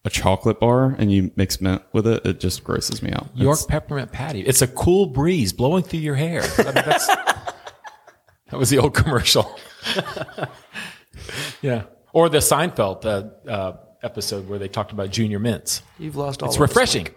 a 0.05 0.09
chocolate 0.09 0.59
bar 0.59 0.95
and 0.97 1.11
you 1.11 1.31
mix 1.35 1.59
mint 1.61 1.81
with 1.93 2.07
it, 2.07 2.25
it 2.25 2.39
just 2.39 2.63
grosses 2.63 3.01
me 3.03 3.11
out. 3.11 3.29
York 3.35 3.55
It's- 3.57 3.65
peppermint 3.65 4.11
patty. 4.11 4.41
It's 4.41 4.61
a 4.61 4.67
cool 4.67 5.07
breeze 5.07 5.53
blowing 5.53 5.83
through 5.83 5.99
your 5.99 6.15
hair. 6.15 6.41
I 6.57 6.63
mean, 6.63 6.73
that 6.75 7.53
was 8.53 8.69
the 8.69 8.77
old 8.79 8.93
commercial. 8.93 9.59
yeah. 11.61 11.83
Or 12.13 12.29
the 12.29 12.39
Seinfeld 12.39 13.05
uh, 13.05 13.49
uh, 13.49 13.77
episode 14.03 14.47
where 14.49 14.59
they 14.59 14.67
talked 14.67 14.91
about 14.91 15.11
junior 15.11 15.39
mints. 15.39 15.81
You've 15.99 16.15
lost 16.15 16.41
all 16.43 16.49
It's 16.49 16.57
of 16.57 16.61
us. 16.63 16.69
refreshing. 16.69 17.07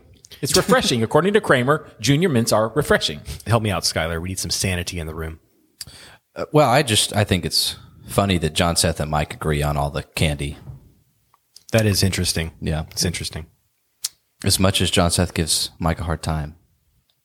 It's 0.40 0.57
refreshing. 0.57 1.02
According 1.02 1.35
to 1.35 1.40
Kramer, 1.40 1.88
junior 2.00 2.28
mints 2.28 2.52
are 2.52 2.69
refreshing. 2.71 3.21
Help 3.47 3.62
me 3.62 3.71
out, 3.71 3.83
Skylar. 3.85 4.21
We 4.21 4.31
need 4.31 4.38
some 4.38 4.50
sanity 4.50 4.99
in 4.99 5.07
the 5.07 5.14
room. 5.14 5.40
Well, 6.52 6.69
I 6.69 6.83
just 6.83 7.14
I 7.14 7.25
think 7.25 7.45
it's 7.45 7.76
funny 8.09 8.38
that 8.38 8.52
John 8.54 8.76
Seth 8.76 9.00
and 9.00 9.11
Mike 9.11 9.35
agree 9.35 9.62
on 9.62 9.76
all 9.76 9.90
the 9.90 10.02
candy. 10.02 10.59
That 11.73 11.87
is 11.87 12.02
interesting. 12.02 12.52
Yeah. 12.61 12.85
It's 12.90 13.04
interesting. 13.04 13.47
As 14.45 14.59
much 14.59 14.81
as 14.81 14.90
John 14.90 15.11
Seth 15.11 15.35
gives 15.35 15.71
Mike 15.78 16.00
a 16.00 16.04
hard 16.04 16.23
time. 16.23 16.57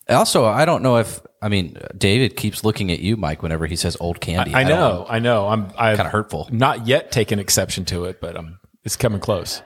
Also, 0.08 0.46
I 0.46 0.66
don't 0.66 0.82
know 0.82 0.98
if 0.98 1.22
I 1.42 1.50
mean 1.50 1.78
David 1.98 2.36
keeps 2.36 2.64
looking 2.64 2.92
at 2.92 3.00
you, 3.00 3.16
Mike, 3.18 3.44
whenever 3.44 3.66
he 3.68 3.76
says 3.76 3.98
old 4.00 4.20
candy. 4.22 4.54
I 4.54 4.64
don't- 4.64 4.72
know. 4.80 5.06
I 5.10 5.20
know. 5.20 5.48
I'm 5.48 5.72
I've 5.78 5.98
Kinda 5.98 6.10
hurtful. 6.12 6.48
Not 6.52 6.88
yet 6.88 7.12
taken 7.12 7.40
exception 7.40 7.86
to 7.86 8.06
it, 8.06 8.20
but 8.22 8.36
um, 8.38 8.60
it's 8.84 8.96
coming 8.96 9.20
close. 9.20 9.62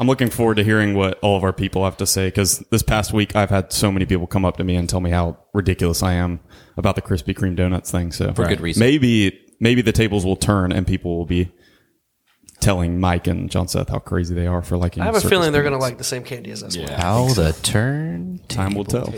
I'm 0.00 0.06
looking 0.06 0.30
forward 0.30 0.54
to 0.54 0.64
hearing 0.64 0.94
what 0.94 1.18
all 1.20 1.36
of 1.36 1.44
our 1.44 1.52
people 1.52 1.84
have 1.84 1.98
to 1.98 2.06
say 2.06 2.28
because 2.28 2.60
this 2.70 2.82
past 2.82 3.12
week 3.12 3.36
I've 3.36 3.50
had 3.50 3.70
so 3.70 3.92
many 3.92 4.06
people 4.06 4.26
come 4.26 4.46
up 4.46 4.56
to 4.56 4.64
me 4.64 4.74
and 4.76 4.88
tell 4.88 5.00
me 5.00 5.10
how 5.10 5.36
ridiculous 5.52 6.02
I 6.02 6.14
am 6.14 6.40
about 6.78 6.94
the 6.96 7.02
Krispy 7.02 7.34
Kreme 7.36 7.54
donuts 7.54 7.90
thing. 7.90 8.10
So 8.10 8.32
For 8.32 8.46
good 8.46 8.62
reason. 8.62 8.80
Maybe 8.80 9.38
maybe 9.60 9.82
the 9.82 9.92
tables 9.92 10.24
will 10.24 10.36
turn 10.36 10.72
and 10.72 10.86
people 10.86 11.18
will 11.18 11.26
be 11.26 11.52
telling 12.60 12.98
Mike 12.98 13.26
and 13.26 13.50
John 13.50 13.68
Seth 13.68 13.90
how 13.90 13.98
crazy 13.98 14.34
they 14.34 14.46
are 14.46 14.62
for 14.62 14.78
liking. 14.78 15.02
I 15.02 15.06
have 15.06 15.16
a 15.16 15.20
circus 15.20 15.30
feeling 15.30 15.52
they're 15.52 15.62
going 15.62 15.74
to 15.74 15.78
like 15.78 15.98
the 15.98 16.04
same 16.04 16.24
candy 16.24 16.50
as 16.50 16.62
us. 16.62 16.78
will. 16.78 16.88
How 16.88 17.28
the 17.34 17.52
turn 17.62 18.40
Time 18.48 18.74
will 18.74 18.86
tell. 18.86 19.12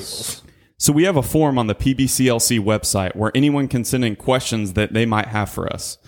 So 0.79 0.93
we 0.93 1.05
have 1.05 1.17
a 1.17 1.23
form 1.23 1.59
on 1.59 1.69
the 1.69 1.77
PBCLC 1.77 2.59
website 2.59 3.15
where 3.15 3.31
anyone 3.37 3.69
can 3.69 3.85
send 3.85 4.05
in 4.05 4.17
questions 4.17 4.73
that 4.73 4.93
they 4.93 5.07
might 5.07 5.29
have 5.29 5.49
for 5.49 5.73
us. 5.73 5.99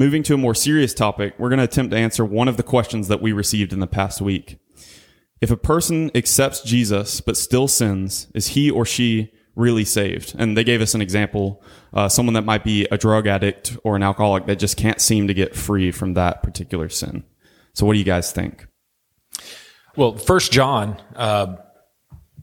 Moving 0.00 0.22
to 0.22 0.32
a 0.32 0.38
more 0.38 0.54
serious 0.54 0.94
topic, 0.94 1.34
we're 1.36 1.50
going 1.50 1.58
to 1.58 1.64
attempt 1.64 1.90
to 1.90 1.98
answer 1.98 2.24
one 2.24 2.48
of 2.48 2.56
the 2.56 2.62
questions 2.62 3.08
that 3.08 3.20
we 3.20 3.32
received 3.32 3.70
in 3.70 3.80
the 3.80 3.86
past 3.86 4.22
week. 4.22 4.58
If 5.42 5.50
a 5.50 5.58
person 5.58 6.10
accepts 6.14 6.62
Jesus 6.62 7.20
but 7.20 7.36
still 7.36 7.68
sins, 7.68 8.26
is 8.32 8.46
he 8.46 8.70
or 8.70 8.86
she 8.86 9.30
really 9.54 9.84
saved? 9.84 10.34
And 10.38 10.56
they 10.56 10.64
gave 10.64 10.80
us 10.80 10.94
an 10.94 11.02
example, 11.02 11.62
uh, 11.92 12.08
someone 12.08 12.32
that 12.32 12.46
might 12.46 12.64
be 12.64 12.86
a 12.90 12.96
drug 12.96 13.26
addict 13.26 13.76
or 13.84 13.94
an 13.94 14.02
alcoholic 14.02 14.46
that 14.46 14.56
just 14.58 14.78
can't 14.78 15.02
seem 15.02 15.28
to 15.28 15.34
get 15.34 15.54
free 15.54 15.90
from 15.92 16.14
that 16.14 16.42
particular 16.42 16.88
sin. 16.88 17.22
So 17.74 17.84
what 17.84 17.92
do 17.92 17.98
you 17.98 18.04
guys 18.06 18.32
think? 18.32 18.68
Well, 19.96 20.16
First 20.16 20.50
John, 20.50 20.98
uh, 21.14 21.56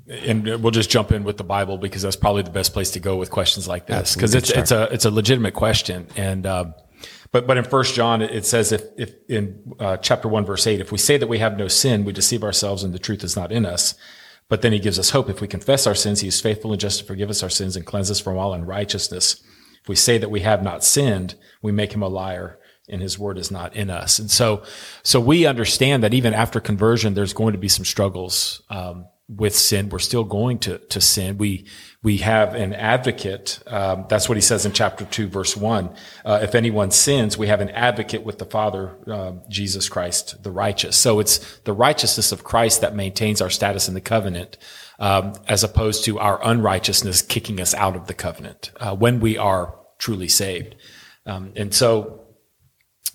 and 0.08 0.46
we'll 0.46 0.70
just 0.70 0.92
jump 0.92 1.12
in 1.12 1.24
with 1.24 1.38
the 1.38 1.44
Bible 1.44 1.80
because 1.80 2.04
that's 2.04 2.16
probably 2.16 2.44
the 2.44 2.52
best 2.52 2.74
place 2.74 2.92
to 2.92 3.00
go 3.00 3.18
with 3.18 3.32
questions 3.32 3.68
like 3.68 3.88
this 3.88 4.14
because 4.14 4.36
it's 4.36 4.52
it's 4.52 4.72
a 4.72 4.84
it's 4.94 5.06
a 5.06 5.12
legitimate 5.12 5.56
question. 5.56 6.08
And 6.16 6.46
uh, 6.46 6.66
but 7.32 7.48
but 7.48 7.58
in 7.58 7.64
First 7.64 7.96
John 7.96 8.22
it 8.22 8.46
says 8.46 8.72
if 8.72 8.84
if 8.98 9.14
in 9.28 9.74
uh, 9.80 9.98
chapter 9.98 10.28
one 10.28 10.46
verse 10.46 10.68
eight 10.68 10.82
if 10.82 10.92
we 10.92 10.98
say 10.98 11.18
that 11.18 11.28
we 11.28 11.40
have 11.40 11.58
no 11.58 11.68
sin 11.68 12.06
we 12.06 12.14
deceive 12.14 12.44
ourselves 12.44 12.84
and 12.84 12.94
the 12.94 13.00
truth 13.00 13.24
is 13.24 13.36
not 13.36 13.52
in 13.52 13.66
us. 13.66 13.96
But 14.50 14.62
then 14.62 14.72
he 14.72 14.80
gives 14.80 14.98
us 14.98 15.10
hope 15.10 15.30
if 15.30 15.42
we 15.42 15.48
confess 15.48 15.86
our 15.86 15.96
sins 15.96 16.22
he 16.22 16.28
is 16.28 16.40
faithful 16.40 16.72
and 16.72 16.80
just 16.80 17.00
to 17.00 17.06
forgive 17.06 17.30
us 17.30 17.44
our 17.44 17.50
sins 17.50 17.76
and 17.76 17.86
cleanse 17.86 18.10
us 18.10 18.20
from 18.20 18.38
all 18.38 18.54
unrighteousness. 18.54 19.44
If 19.82 19.90
we 19.90 19.96
say 19.96 20.18
that 20.18 20.32
we 20.32 20.42
have 20.42 20.64
not 20.64 20.84
sinned 20.84 21.36
we 21.62 21.72
make 21.72 21.94
him 21.94 22.02
a 22.02 22.08
liar 22.08 22.60
and 22.90 23.02
his 23.02 23.20
word 23.20 23.38
is 23.38 23.52
not 23.52 23.76
in 23.76 23.90
us. 23.90 24.20
And 24.20 24.32
so, 24.32 24.64
so 25.04 25.20
we 25.20 25.46
understand 25.46 26.04
that 26.04 26.14
even 26.14 26.34
after 26.34 26.60
conversion, 26.60 27.14
there's 27.14 27.34
going 27.34 27.52
to 27.52 27.60
be 27.60 27.68
some 27.68 27.86
struggles, 27.86 28.62
um, 28.70 29.08
with 29.28 29.56
sin. 29.56 29.90
We're 29.90 30.00
still 30.00 30.24
going 30.24 30.60
to, 30.60 30.78
to 30.78 31.02
sin. 31.02 31.38
We, 31.38 31.66
we 32.04 32.18
have 32.18 32.54
an 32.54 32.74
advocate. 32.74 33.60
Um, 33.68 34.06
that's 34.08 34.30
what 34.30 34.38
he 34.38 34.42
says 34.42 34.66
in 34.66 34.72
chapter 34.72 35.04
two, 35.06 35.28
verse 35.28 35.58
one. 35.58 35.90
Uh, 36.24 36.40
if 36.44 36.54
anyone 36.54 36.92
sins, 36.92 37.38
we 37.38 37.48
have 37.48 37.60
an 37.60 37.72
advocate 37.72 38.24
with 38.24 38.38
the 38.38 38.46
Father, 38.46 38.96
uh, 39.12 39.34
Jesus 39.50 39.90
Christ, 39.90 40.44
the 40.44 40.52
righteous. 40.52 40.96
So 40.96 41.20
it's 41.20 41.60
the 41.62 41.74
righteousness 41.74 42.32
of 42.32 42.44
Christ 42.44 42.82
that 42.82 42.96
maintains 42.96 43.42
our 43.42 43.50
status 43.50 43.88
in 43.88 43.96
the 43.96 44.02
covenant, 44.02 44.58
um, 45.00 45.34
as 45.48 45.64
opposed 45.64 46.06
to 46.06 46.20
our 46.20 46.40
unrighteousness 46.44 47.24
kicking 47.24 47.60
us 47.60 47.74
out 47.74 47.96
of 47.96 48.06
the 48.06 48.14
covenant 48.14 48.72
uh, 48.80 48.96
when 48.96 49.20
we 49.20 49.38
are 49.38 49.76
truly 49.98 50.28
saved. 50.28 50.76
Um, 51.26 51.52
and 51.56 51.74
so, 51.74 52.28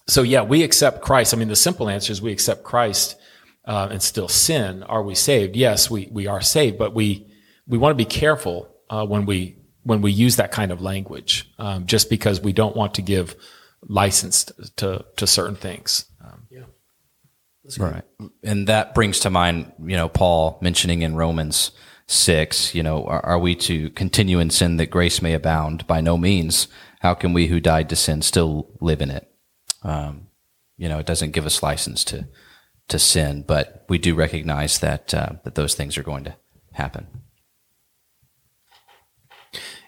so 0.09 0.23
yeah, 0.23 0.43
we 0.43 0.65
accept 0.65 1.03
Christ. 1.03 1.33
I 1.33 1.37
mean, 1.37 1.49
the 1.49 1.57
simple 1.57 1.89
answer 1.89 2.13
is 2.13 2.21
we 2.21 2.33
accept 2.33 2.65
Christ 2.65 3.17
uh, 3.65 3.89
and 3.93 4.03
still 4.03 4.29
sin, 4.29 4.83
are 4.83 5.05
we 5.05 5.15
saved? 5.15 5.55
Yes, 5.55 5.89
we, 5.89 6.09
we 6.11 6.27
are 6.27 6.41
saved, 6.41 6.79
but 6.79 6.93
we, 6.93 7.33
we 7.67 7.79
want 7.79 7.93
to 7.93 8.05
be 8.05 8.05
careful 8.05 8.69
uh, 8.93 9.07
when 9.07 9.25
we 9.25 9.57
when 9.85 10.03
we 10.03 10.13
use 10.13 10.37
that 10.37 10.53
kind 10.53 10.71
of 10.71 10.81
language, 10.81 11.51
um, 11.59 11.87
just 11.87 12.09
because 12.11 12.41
we 12.41 12.53
don't 12.53 12.77
want 12.77 12.95
to 12.95 13.03
give 13.03 13.35
license 13.89 14.45
to 14.77 15.05
to 15.17 15.27
certain 15.27 15.57
things. 15.57 16.05
Um, 16.23 16.47
Yeah. 16.51 16.65
Right. 17.79 18.05
And 18.43 18.67
that 18.67 18.95
brings 18.95 19.21
to 19.21 19.31
mind, 19.31 19.73
you 19.85 19.97
know, 19.97 20.09
Paul 20.09 20.59
mentioning 20.61 21.03
in 21.03 21.15
Romans 21.15 21.71
6, 22.09 22.75
you 22.75 22.83
know, 22.83 23.05
are, 23.05 23.25
are 23.25 23.39
we 23.39 23.55
to 23.55 23.89
continue 23.91 24.41
in 24.41 24.51
sin 24.51 24.77
that 24.77 24.91
grace 24.91 25.23
may 25.23 25.33
abound? 25.33 25.87
By 25.87 26.01
no 26.01 26.19
means. 26.19 26.69
How 27.01 27.15
can 27.15 27.33
we 27.33 27.47
who 27.47 27.61
died 27.61 27.89
to 27.89 27.97
sin 27.97 28.21
still 28.23 28.69
live 28.81 29.01
in 29.01 29.11
it? 29.11 29.33
Um, 29.83 30.27
you 30.77 30.89
know, 30.89 30.99
it 30.99 31.07
doesn't 31.07 31.31
give 31.31 31.47
us 31.47 31.63
license 31.63 32.05
to, 32.05 32.29
to 32.89 32.99
sin, 32.99 33.45
but 33.47 33.85
we 33.89 33.99
do 33.99 34.15
recognize 34.15 34.81
that, 34.81 35.15
uh, 35.15 35.35
that 35.45 35.55
those 35.55 35.75
things 35.75 35.97
are 35.97 36.03
going 36.03 36.25
to 36.25 36.35
happen. 36.73 37.22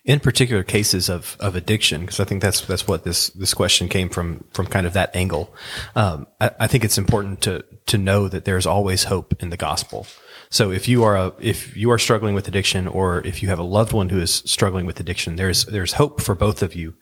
In 0.05 0.21
particular 0.21 0.63
cases 0.63 1.09
of, 1.09 1.37
of 1.41 1.57
addiction, 1.57 2.03
because 2.03 2.21
I 2.21 2.25
think 2.25 2.43
that's 2.43 2.61
that's 2.63 2.87
what 2.87 3.05
this 3.05 3.29
this 3.31 3.55
question 3.55 3.89
came 3.89 4.11
from 4.11 4.45
from 4.53 4.67
kind 4.67 4.87
of 4.87 4.93
that 4.93 5.15
angle. 5.17 5.55
Um, 5.97 6.27
I, 6.41 6.51
I 6.61 6.67
think 6.67 6.85
it's 6.85 6.99
important 6.99 7.41
to 7.43 7.65
to 7.87 7.99
know 7.99 8.29
that 8.29 8.45
there's 8.45 8.67
always 8.67 9.05
hope 9.05 9.35
in 9.43 9.51
the 9.51 9.57
gospel. 9.57 10.07
So 10.51 10.71
if 10.71 10.87
you 10.89 11.03
are 11.05 11.17
a, 11.17 11.33
if 11.41 11.77
you 11.77 11.91
are 11.91 11.99
struggling 11.99 12.35
with 12.35 12.47
addiction, 12.47 12.87
or 12.87 13.27
if 13.27 13.43
you 13.43 13.49
have 13.49 13.59
a 13.59 13.65
loved 13.65 13.93
one 13.93 14.11
who 14.11 14.21
is 14.21 14.43
struggling 14.47 14.87
with 14.87 15.01
addiction, 15.01 15.37
there's 15.37 15.65
there's 15.65 15.95
hope 15.95 16.21
for 16.21 16.35
both 16.35 16.63
of 16.63 16.75
you 16.75 16.95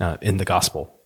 uh, 0.00 0.16
in 0.22 0.36
the 0.36 0.44
gospel. 0.44 1.00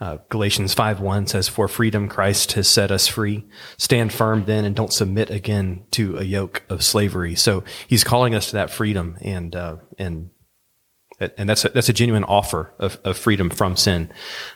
Uh, 0.00 0.18
Galatians 0.30 0.72
5 0.74 1.00
1 1.00 1.26
says, 1.26 1.48
For 1.48 1.68
freedom 1.68 2.08
Christ 2.08 2.52
has 2.52 2.66
set 2.68 2.90
us 2.90 3.06
free. 3.06 3.46
Stand 3.76 4.12
firm 4.12 4.44
then 4.46 4.64
and 4.64 4.74
don't 4.74 4.92
submit 4.92 5.30
again 5.30 5.84
to 5.92 6.16
a 6.16 6.24
yoke 6.24 6.62
of 6.68 6.82
slavery. 6.82 7.34
So 7.34 7.64
he's 7.86 8.02
calling 8.02 8.34
us 8.34 8.46
to 8.46 8.52
that 8.54 8.70
freedom 8.70 9.18
and, 9.20 9.54
uh, 9.54 9.76
and 9.98 10.30
and 11.20 11.48
that's 11.48 11.64
a, 11.64 11.68
that's 11.68 11.88
a 11.88 11.92
genuine 11.92 12.24
offer 12.24 12.72
of, 12.78 12.98
of 13.04 13.16
freedom 13.16 13.50
from 13.50 13.76
sin. 13.76 14.10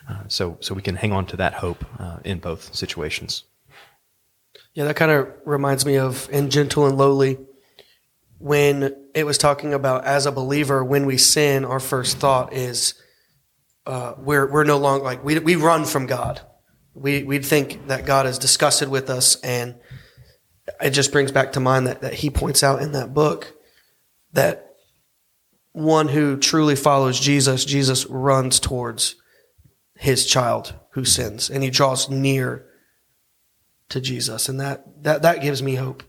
Uh, 0.09 0.23
so 0.29 0.57
so 0.61 0.75
we 0.75 0.83
can 0.83 0.97
hang 0.97 1.13
on 1.13 1.27
to 1.27 1.37
that 1.37 1.55
hope 1.55 1.85
uh, 1.99 2.19
in 2.25 2.39
both 2.39 2.75
situations. 2.75 3.45
Yeah, 4.75 4.85
that 4.85 4.97
kind 4.97 5.13
of 5.13 5.29
reminds 5.45 5.87
me 5.87 5.99
of 5.99 6.29
in 6.31 6.51
Gentle 6.51 6.87
and 6.87 6.99
Lowly 6.99 7.39
when 8.39 8.95
it 9.15 9.25
was 9.25 9.39
talking 9.39 9.73
about 9.73 10.05
as 10.05 10.27
a 10.27 10.33
believer, 10.33 10.85
when 10.85 11.07
we 11.07 11.17
sin, 11.17 11.65
our 11.65 11.81
first 11.81 12.19
thought 12.19 12.53
is 12.53 12.95
uh, 13.87 14.15
we're 14.19 14.51
we're 14.51 14.65
no 14.65 14.79
longer 14.79 15.05
like 15.05 15.25
we 15.25 15.39
we 15.39 15.57
run 15.57 15.85
from 15.85 16.07
God. 16.07 16.41
We 16.95 17.23
we 17.23 17.39
think 17.39 17.87
that 17.89 18.05
God 18.07 18.27
is 18.27 18.39
disgusted 18.39 18.89
with 18.89 19.11
us, 19.11 19.37
and 19.41 19.77
it 20.81 20.91
just 20.91 21.13
brings 21.13 21.33
back 21.33 21.53
to 21.53 21.61
mind 21.61 21.87
that 21.87 22.03
that 22.03 22.15
he 22.15 22.31
points 22.31 22.63
out 22.63 22.83
in 22.83 22.93
that 22.93 23.15
book 23.15 23.53
that 24.33 24.64
one 25.75 26.07
who 26.07 26.37
truly 26.37 26.77
follows 26.77 27.19
Jesus, 27.19 27.65
Jesus 27.65 28.07
runs 28.07 28.61
towards 28.61 29.17
his 29.97 30.25
child 30.25 30.73
who 30.93 31.05
sins, 31.05 31.51
and 31.51 31.63
he 31.63 31.71
draws 31.71 32.09
near 32.09 32.65
to 33.89 34.01
Jesus, 34.01 34.49
and 34.49 34.61
that 34.61 35.03
that 35.03 35.23
that 35.23 35.43
gives 35.43 35.63
me 35.63 35.75
hope. 35.75 36.05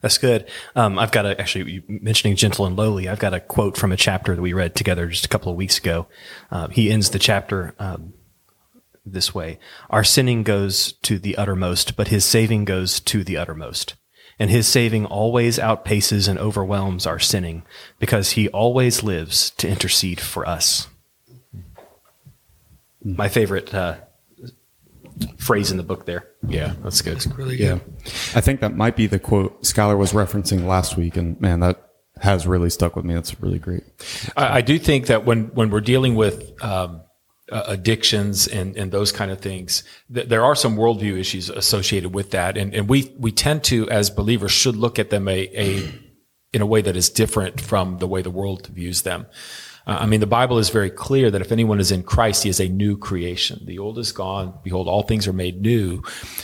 That's 0.00 0.18
good. 0.18 0.48
Um, 0.74 0.98
I've 0.98 1.12
got 1.12 1.26
a, 1.26 1.38
actually 1.38 1.82
mentioning 1.86 2.36
gentle 2.36 2.66
and 2.66 2.76
lowly. 2.76 3.08
I've 3.08 3.18
got 3.18 3.34
a 3.34 3.40
quote 3.40 3.76
from 3.76 3.92
a 3.92 3.96
chapter 3.96 4.34
that 4.34 4.42
we 4.42 4.52
read 4.52 4.74
together 4.74 5.06
just 5.06 5.24
a 5.26 5.28
couple 5.28 5.50
of 5.52 5.56
weeks 5.56 5.78
ago. 5.78 6.08
Uh, 6.50 6.68
he 6.68 6.90
ends 6.90 7.10
the 7.10 7.18
chapter 7.18 7.74
um, 7.78 8.14
this 9.04 9.34
way: 9.34 9.58
"Our 9.90 10.04
sinning 10.04 10.42
goes 10.42 10.92
to 11.02 11.18
the 11.18 11.36
uttermost, 11.36 11.96
but 11.96 12.08
His 12.08 12.24
saving 12.24 12.64
goes 12.64 12.98
to 13.00 13.22
the 13.22 13.36
uttermost." 13.36 13.94
And 14.42 14.50
his 14.50 14.66
saving 14.66 15.06
always 15.06 15.56
outpaces 15.56 16.26
and 16.26 16.36
overwhelms 16.36 17.06
our 17.06 17.20
sinning 17.20 17.62
because 18.00 18.32
he 18.32 18.48
always 18.48 19.04
lives 19.04 19.50
to 19.50 19.68
intercede 19.68 20.18
for 20.18 20.44
us. 20.48 20.88
My 23.04 23.28
favorite 23.28 23.72
uh, 23.72 23.98
phrase 25.36 25.70
in 25.70 25.76
the 25.76 25.84
book 25.84 26.06
there. 26.06 26.26
yeah, 26.44 26.74
that's 26.82 27.02
good. 27.02 27.24
Really 27.38 27.54
Yeah. 27.54 27.78
I 28.34 28.40
think 28.40 28.58
that 28.62 28.74
might 28.74 28.96
be 28.96 29.06
the 29.06 29.20
quote 29.20 29.62
Skylar 29.62 29.96
was 29.96 30.12
referencing 30.12 30.66
last 30.66 30.96
week. 30.96 31.16
And 31.16 31.40
man, 31.40 31.60
that 31.60 31.92
has 32.20 32.44
really 32.44 32.70
stuck 32.70 32.96
with 32.96 33.04
me. 33.04 33.14
That's 33.14 33.40
really 33.40 33.60
great. 33.60 33.84
I, 34.36 34.58
I 34.58 34.60
do 34.60 34.76
think 34.76 35.06
that 35.06 35.24
when 35.24 35.54
when 35.54 35.70
we're 35.70 35.80
dealing 35.80 36.16
with 36.16 36.60
um, 36.64 37.02
uh, 37.52 37.64
addictions 37.66 38.48
and 38.48 38.76
and 38.76 38.90
those 38.90 39.12
kind 39.12 39.30
of 39.30 39.40
things, 39.40 39.84
th- 40.12 40.28
there 40.28 40.44
are 40.44 40.54
some 40.54 40.76
worldview 40.76 41.18
issues 41.18 41.50
associated 41.50 42.14
with 42.14 42.30
that, 42.30 42.56
and 42.56 42.74
and 42.74 42.88
we 42.88 43.14
we 43.18 43.30
tend 43.30 43.62
to 43.64 43.88
as 43.90 44.10
believers 44.10 44.52
should 44.52 44.76
look 44.76 44.98
at 44.98 45.10
them 45.10 45.28
a 45.28 45.48
a 45.54 45.92
in 46.52 46.62
a 46.62 46.66
way 46.66 46.82
that 46.82 46.96
is 46.96 47.08
different 47.08 47.60
from 47.60 47.98
the 47.98 48.06
way 48.06 48.22
the 48.22 48.30
world 48.30 48.66
views 48.68 49.02
them. 49.02 49.26
Uh, 49.86 49.98
I 50.00 50.06
mean, 50.06 50.20
the 50.20 50.26
Bible 50.26 50.58
is 50.58 50.70
very 50.70 50.90
clear 50.90 51.30
that 51.30 51.40
if 51.40 51.52
anyone 51.52 51.80
is 51.80 51.90
in 51.90 52.02
Christ, 52.02 52.44
he 52.44 52.48
is 52.48 52.60
a 52.60 52.68
new 52.68 52.96
creation. 52.96 53.62
The 53.64 53.78
old 53.78 53.98
is 53.98 54.12
gone. 54.12 54.54
Behold, 54.62 54.88
all 54.88 55.02
things 55.02 55.26
are 55.26 55.32
made 55.32 55.60
new. 55.60 56.02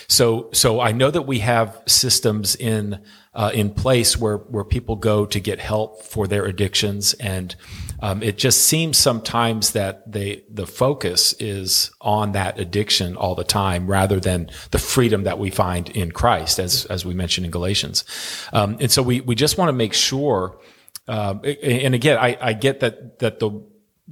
So, 0.09 0.51
so 0.53 0.81
I 0.81 0.93
know 0.93 1.11
that 1.11 1.23
we 1.23 1.39
have 1.41 1.81
systems 1.87 2.57
in, 2.57 3.01
uh, 3.35 3.51
in 3.55 3.71
place 3.71 4.17
where, 4.17 4.39
where 4.39 4.65
people 4.65 4.97
go 4.97 5.27
to 5.27 5.41
get 5.41 5.61
help 5.61 6.03
for 6.03 6.27
their 6.27 6.45
addictions. 6.47 7.15
And, 7.15 7.55
um, 8.01 8.23
it 8.23 8.39
just 8.39 8.63
seems 8.63 8.97
sometimes 8.97 9.73
that 9.73 10.11
they, 10.11 10.45
the 10.49 10.67
focus 10.67 11.35
is 11.41 11.91
on 12.01 12.33
that 12.33 12.59
addiction 12.59 13.17
all 13.17 13.35
the 13.35 13.45
time 13.45 13.87
rather 13.89 14.21
than 14.21 14.51
the 14.71 14.79
freedom 14.79 15.25
that 15.25 15.39
we 15.39 15.51
find 15.51 15.89
in 15.91 16.13
Christ, 16.13 16.59
as, 16.59 16.85
as 16.87 17.05
we 17.05 17.15
mentioned 17.15 17.45
in 17.45 17.51
Galatians. 17.51 18.05
Um, 18.53 18.77
and 18.81 18.91
so 18.91 19.03
we, 19.03 19.21
we 19.21 19.35
just 19.35 19.59
want 19.59 19.69
to 19.69 19.73
make 19.73 19.95
sure, 19.95 20.59
um, 21.09 21.41
and 21.45 21.95
again, 21.95 22.19
I, 22.19 22.37
I 22.41 22.53
get 22.53 22.81
that 22.81 23.19
that 23.19 23.39
the 23.39 23.63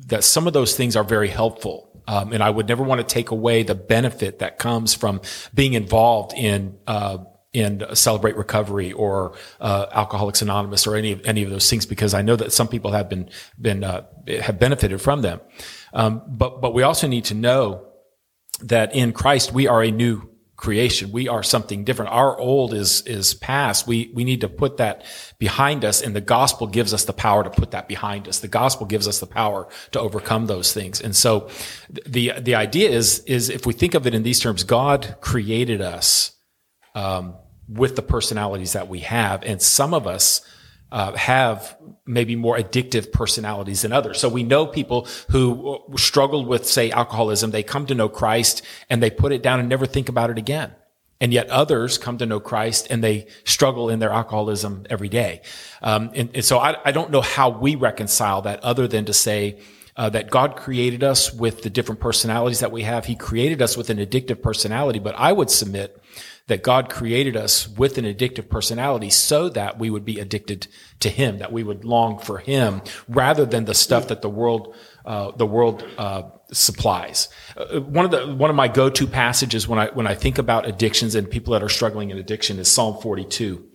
that 0.06 0.24
some 0.24 0.46
of 0.46 0.52
those 0.52 0.76
things 0.76 0.96
are 0.96 1.04
very 1.04 1.28
helpful, 1.28 2.02
um, 2.08 2.32
and 2.32 2.42
I 2.42 2.50
would 2.50 2.66
never 2.68 2.82
want 2.82 3.00
to 3.00 3.06
take 3.06 3.30
away 3.30 3.62
the 3.62 3.74
benefit 3.74 4.38
that 4.40 4.58
comes 4.58 4.94
from 4.94 5.20
being 5.54 5.74
involved 5.74 6.32
in. 6.36 6.78
Uh, 6.86 7.18
in 7.52 7.82
Celebrate 7.94 8.36
Recovery 8.36 8.92
or 8.92 9.34
uh, 9.60 9.86
Alcoholics 9.90 10.42
Anonymous 10.42 10.86
or 10.86 10.94
any 10.94 11.12
of 11.12 11.24
any 11.24 11.42
of 11.42 11.48
those 11.48 11.70
things, 11.70 11.86
because 11.86 12.12
I 12.12 12.20
know 12.20 12.36
that 12.36 12.52
some 12.52 12.68
people 12.68 12.90
have 12.90 13.08
been 13.08 13.30
been 13.58 13.82
uh, 13.82 14.02
have 14.42 14.58
benefited 14.58 15.00
from 15.00 15.22
them. 15.22 15.40
Um, 15.94 16.20
but 16.28 16.60
but 16.60 16.74
we 16.74 16.82
also 16.82 17.06
need 17.06 17.24
to 17.26 17.34
know 17.34 17.86
that 18.60 18.94
in 18.94 19.14
Christ 19.14 19.52
we 19.52 19.68
are 19.68 19.82
a 19.82 19.90
new 19.90 20.28
creation. 20.56 21.12
We 21.12 21.28
are 21.28 21.42
something 21.42 21.84
different. 21.84 22.12
Our 22.12 22.38
old 22.38 22.72
is, 22.72 23.02
is 23.02 23.34
past. 23.34 23.86
We, 23.86 24.10
we 24.14 24.24
need 24.24 24.40
to 24.40 24.48
put 24.48 24.78
that 24.78 25.04
behind 25.38 25.84
us 25.84 26.00
and 26.00 26.16
the 26.16 26.20
gospel 26.20 26.66
gives 26.66 26.94
us 26.94 27.04
the 27.04 27.12
power 27.12 27.44
to 27.44 27.50
put 27.50 27.72
that 27.72 27.88
behind 27.88 28.26
us. 28.26 28.40
The 28.40 28.48
gospel 28.48 28.86
gives 28.86 29.06
us 29.06 29.20
the 29.20 29.26
power 29.26 29.68
to 29.92 30.00
overcome 30.00 30.46
those 30.46 30.72
things. 30.72 31.00
And 31.00 31.14
so 31.14 31.50
the, 32.06 32.32
the 32.38 32.54
idea 32.54 32.90
is, 32.90 33.20
is 33.20 33.50
if 33.50 33.66
we 33.66 33.72
think 33.74 33.94
of 33.94 34.06
it 34.06 34.14
in 34.14 34.22
these 34.22 34.40
terms, 34.40 34.64
God 34.64 35.16
created 35.20 35.80
us, 35.80 36.32
um, 36.94 37.34
with 37.68 37.96
the 37.96 38.02
personalities 38.02 38.72
that 38.72 38.88
we 38.88 39.00
have. 39.00 39.42
And 39.42 39.60
some 39.60 39.92
of 39.92 40.06
us, 40.06 40.40
uh, 40.96 41.14
have 41.14 41.76
maybe 42.06 42.34
more 42.36 42.56
addictive 42.56 43.12
personalities 43.12 43.82
than 43.82 43.92
others. 43.92 44.18
So 44.18 44.30
we 44.30 44.42
know 44.42 44.66
people 44.66 45.06
who 45.28 45.78
struggled 45.98 46.46
with, 46.46 46.66
say, 46.66 46.90
alcoholism. 46.90 47.50
They 47.50 47.62
come 47.62 47.84
to 47.88 47.94
know 47.94 48.08
Christ 48.08 48.62
and 48.88 49.02
they 49.02 49.10
put 49.10 49.30
it 49.30 49.42
down 49.42 49.60
and 49.60 49.68
never 49.68 49.84
think 49.84 50.08
about 50.08 50.30
it 50.30 50.38
again. 50.38 50.72
And 51.20 51.34
yet 51.34 51.50
others 51.50 51.98
come 51.98 52.16
to 52.16 52.24
know 52.24 52.40
Christ 52.40 52.86
and 52.88 53.04
they 53.04 53.26
struggle 53.44 53.90
in 53.90 53.98
their 53.98 54.08
alcoholism 54.08 54.86
every 54.88 55.10
day. 55.10 55.42
Um, 55.82 56.12
and, 56.14 56.30
and, 56.32 56.42
so 56.42 56.56
I, 56.56 56.76
I, 56.82 56.92
don't 56.92 57.10
know 57.10 57.20
how 57.20 57.50
we 57.50 57.74
reconcile 57.74 58.40
that 58.42 58.64
other 58.64 58.88
than 58.88 59.04
to 59.04 59.12
say 59.12 59.58
uh, 59.98 60.08
that 60.10 60.30
God 60.30 60.56
created 60.56 61.04
us 61.04 61.30
with 61.30 61.60
the 61.60 61.68
different 61.68 62.00
personalities 62.00 62.60
that 62.60 62.72
we 62.72 62.84
have. 62.84 63.04
He 63.04 63.16
created 63.16 63.60
us 63.60 63.76
with 63.76 63.90
an 63.90 63.98
addictive 63.98 64.40
personality, 64.40 64.98
but 64.98 65.14
I 65.18 65.32
would 65.32 65.50
submit 65.50 66.02
that 66.48 66.62
God 66.62 66.88
created 66.88 67.36
us 67.36 67.68
with 67.68 67.98
an 67.98 68.04
addictive 68.04 68.48
personality 68.48 69.10
so 69.10 69.48
that 69.48 69.78
we 69.78 69.90
would 69.90 70.04
be 70.04 70.20
addicted 70.20 70.68
to 71.00 71.08
Him, 71.08 71.38
that 71.38 71.52
we 71.52 71.62
would 71.62 71.84
long 71.84 72.18
for 72.18 72.38
Him 72.38 72.82
rather 73.08 73.44
than 73.44 73.64
the 73.64 73.74
stuff 73.74 74.08
that 74.08 74.22
the 74.22 74.28
world, 74.28 74.74
uh, 75.04 75.32
the 75.32 75.46
world, 75.46 75.84
uh, 75.98 76.22
supplies. 76.52 77.28
Uh, 77.56 77.80
one 77.80 78.04
of 78.04 78.12
the, 78.12 78.32
one 78.34 78.50
of 78.50 78.54
my 78.54 78.68
go-to 78.68 79.08
passages 79.08 79.66
when 79.66 79.80
I, 79.80 79.88
when 79.88 80.06
I 80.06 80.14
think 80.14 80.38
about 80.38 80.68
addictions 80.68 81.16
and 81.16 81.28
people 81.28 81.52
that 81.54 81.62
are 81.62 81.68
struggling 81.68 82.10
in 82.10 82.18
addiction 82.18 82.60
is 82.60 82.70
Psalm 82.70 83.00
42. 83.02 83.66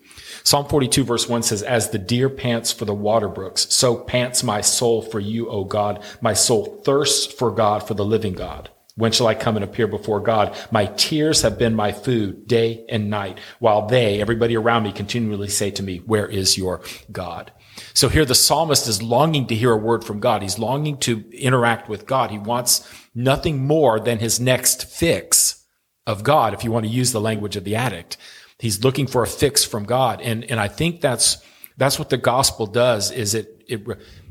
Psalm 0.43 0.67
42 0.67 1.03
verse 1.03 1.27
1 1.27 1.43
says, 1.43 1.63
As 1.63 1.89
the 1.89 1.99
deer 1.99 2.29
pants 2.29 2.71
for 2.71 2.85
the 2.85 2.93
water 2.93 3.27
brooks, 3.27 3.67
so 3.69 3.97
pants 3.97 4.43
my 4.43 4.61
soul 4.61 5.01
for 5.01 5.19
you, 5.19 5.49
O 5.49 5.65
God. 5.65 6.03
My 6.21 6.33
soul 6.33 6.81
thirsts 6.85 7.31
for 7.31 7.51
God, 7.51 7.85
for 7.85 7.93
the 7.93 8.05
living 8.05 8.33
God. 8.33 8.69
When 9.01 9.11
shall 9.11 9.25
I 9.25 9.33
come 9.33 9.55
and 9.55 9.63
appear 9.63 9.87
before 9.87 10.19
God? 10.19 10.55
My 10.69 10.85
tears 10.85 11.41
have 11.41 11.57
been 11.57 11.73
my 11.73 11.91
food 11.91 12.45
day 12.45 12.85
and 12.87 13.09
night, 13.09 13.39
while 13.57 13.87
they, 13.87 14.21
everybody 14.21 14.55
around 14.55 14.83
me, 14.83 14.91
continually 14.91 15.47
say 15.47 15.71
to 15.71 15.81
me, 15.81 15.97
Where 16.05 16.27
is 16.27 16.55
your 16.55 16.81
God? 17.11 17.51
So 17.95 18.09
here 18.09 18.25
the 18.25 18.35
psalmist 18.35 18.87
is 18.87 19.01
longing 19.01 19.47
to 19.47 19.55
hear 19.55 19.71
a 19.71 19.77
word 19.77 20.03
from 20.03 20.19
God. 20.19 20.43
He's 20.43 20.59
longing 20.59 20.97
to 20.99 21.27
interact 21.31 21.89
with 21.89 22.05
God. 22.05 22.29
He 22.29 22.37
wants 22.37 22.87
nothing 23.15 23.65
more 23.65 23.99
than 23.99 24.19
his 24.19 24.39
next 24.39 24.87
fix 24.87 25.65
of 26.05 26.21
God, 26.21 26.53
if 26.53 26.63
you 26.63 26.71
want 26.71 26.85
to 26.85 26.91
use 26.91 27.11
the 27.11 27.19
language 27.19 27.55
of 27.55 27.63
the 27.63 27.77
addict. 27.77 28.17
He's 28.59 28.83
looking 28.83 29.07
for 29.07 29.23
a 29.23 29.27
fix 29.27 29.63
from 29.63 29.85
God. 29.85 30.21
And, 30.21 30.43
and 30.43 30.59
I 30.59 30.67
think 30.67 31.01
that's, 31.01 31.43
that's 31.75 31.97
what 31.97 32.11
the 32.11 32.17
gospel 32.17 32.67
does 32.67 33.09
is 33.09 33.33
it, 33.33 33.63
it, 33.67 33.81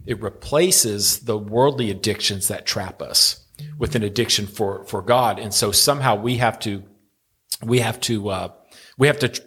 it 0.06 0.22
replaces 0.22 1.18
the 1.18 1.36
worldly 1.36 1.90
addictions 1.90 2.46
that 2.46 2.66
trap 2.66 3.02
us 3.02 3.44
with 3.78 3.94
an 3.94 4.02
addiction 4.02 4.46
for 4.46 4.84
for 4.84 5.02
God, 5.02 5.38
and 5.38 5.52
so 5.52 5.72
somehow 5.72 6.16
we 6.16 6.36
have 6.38 6.58
to 6.60 6.82
we 7.62 7.80
have 7.80 8.00
to 8.00 8.28
uh, 8.28 8.48
we 8.98 9.06
have 9.06 9.18
to 9.20 9.40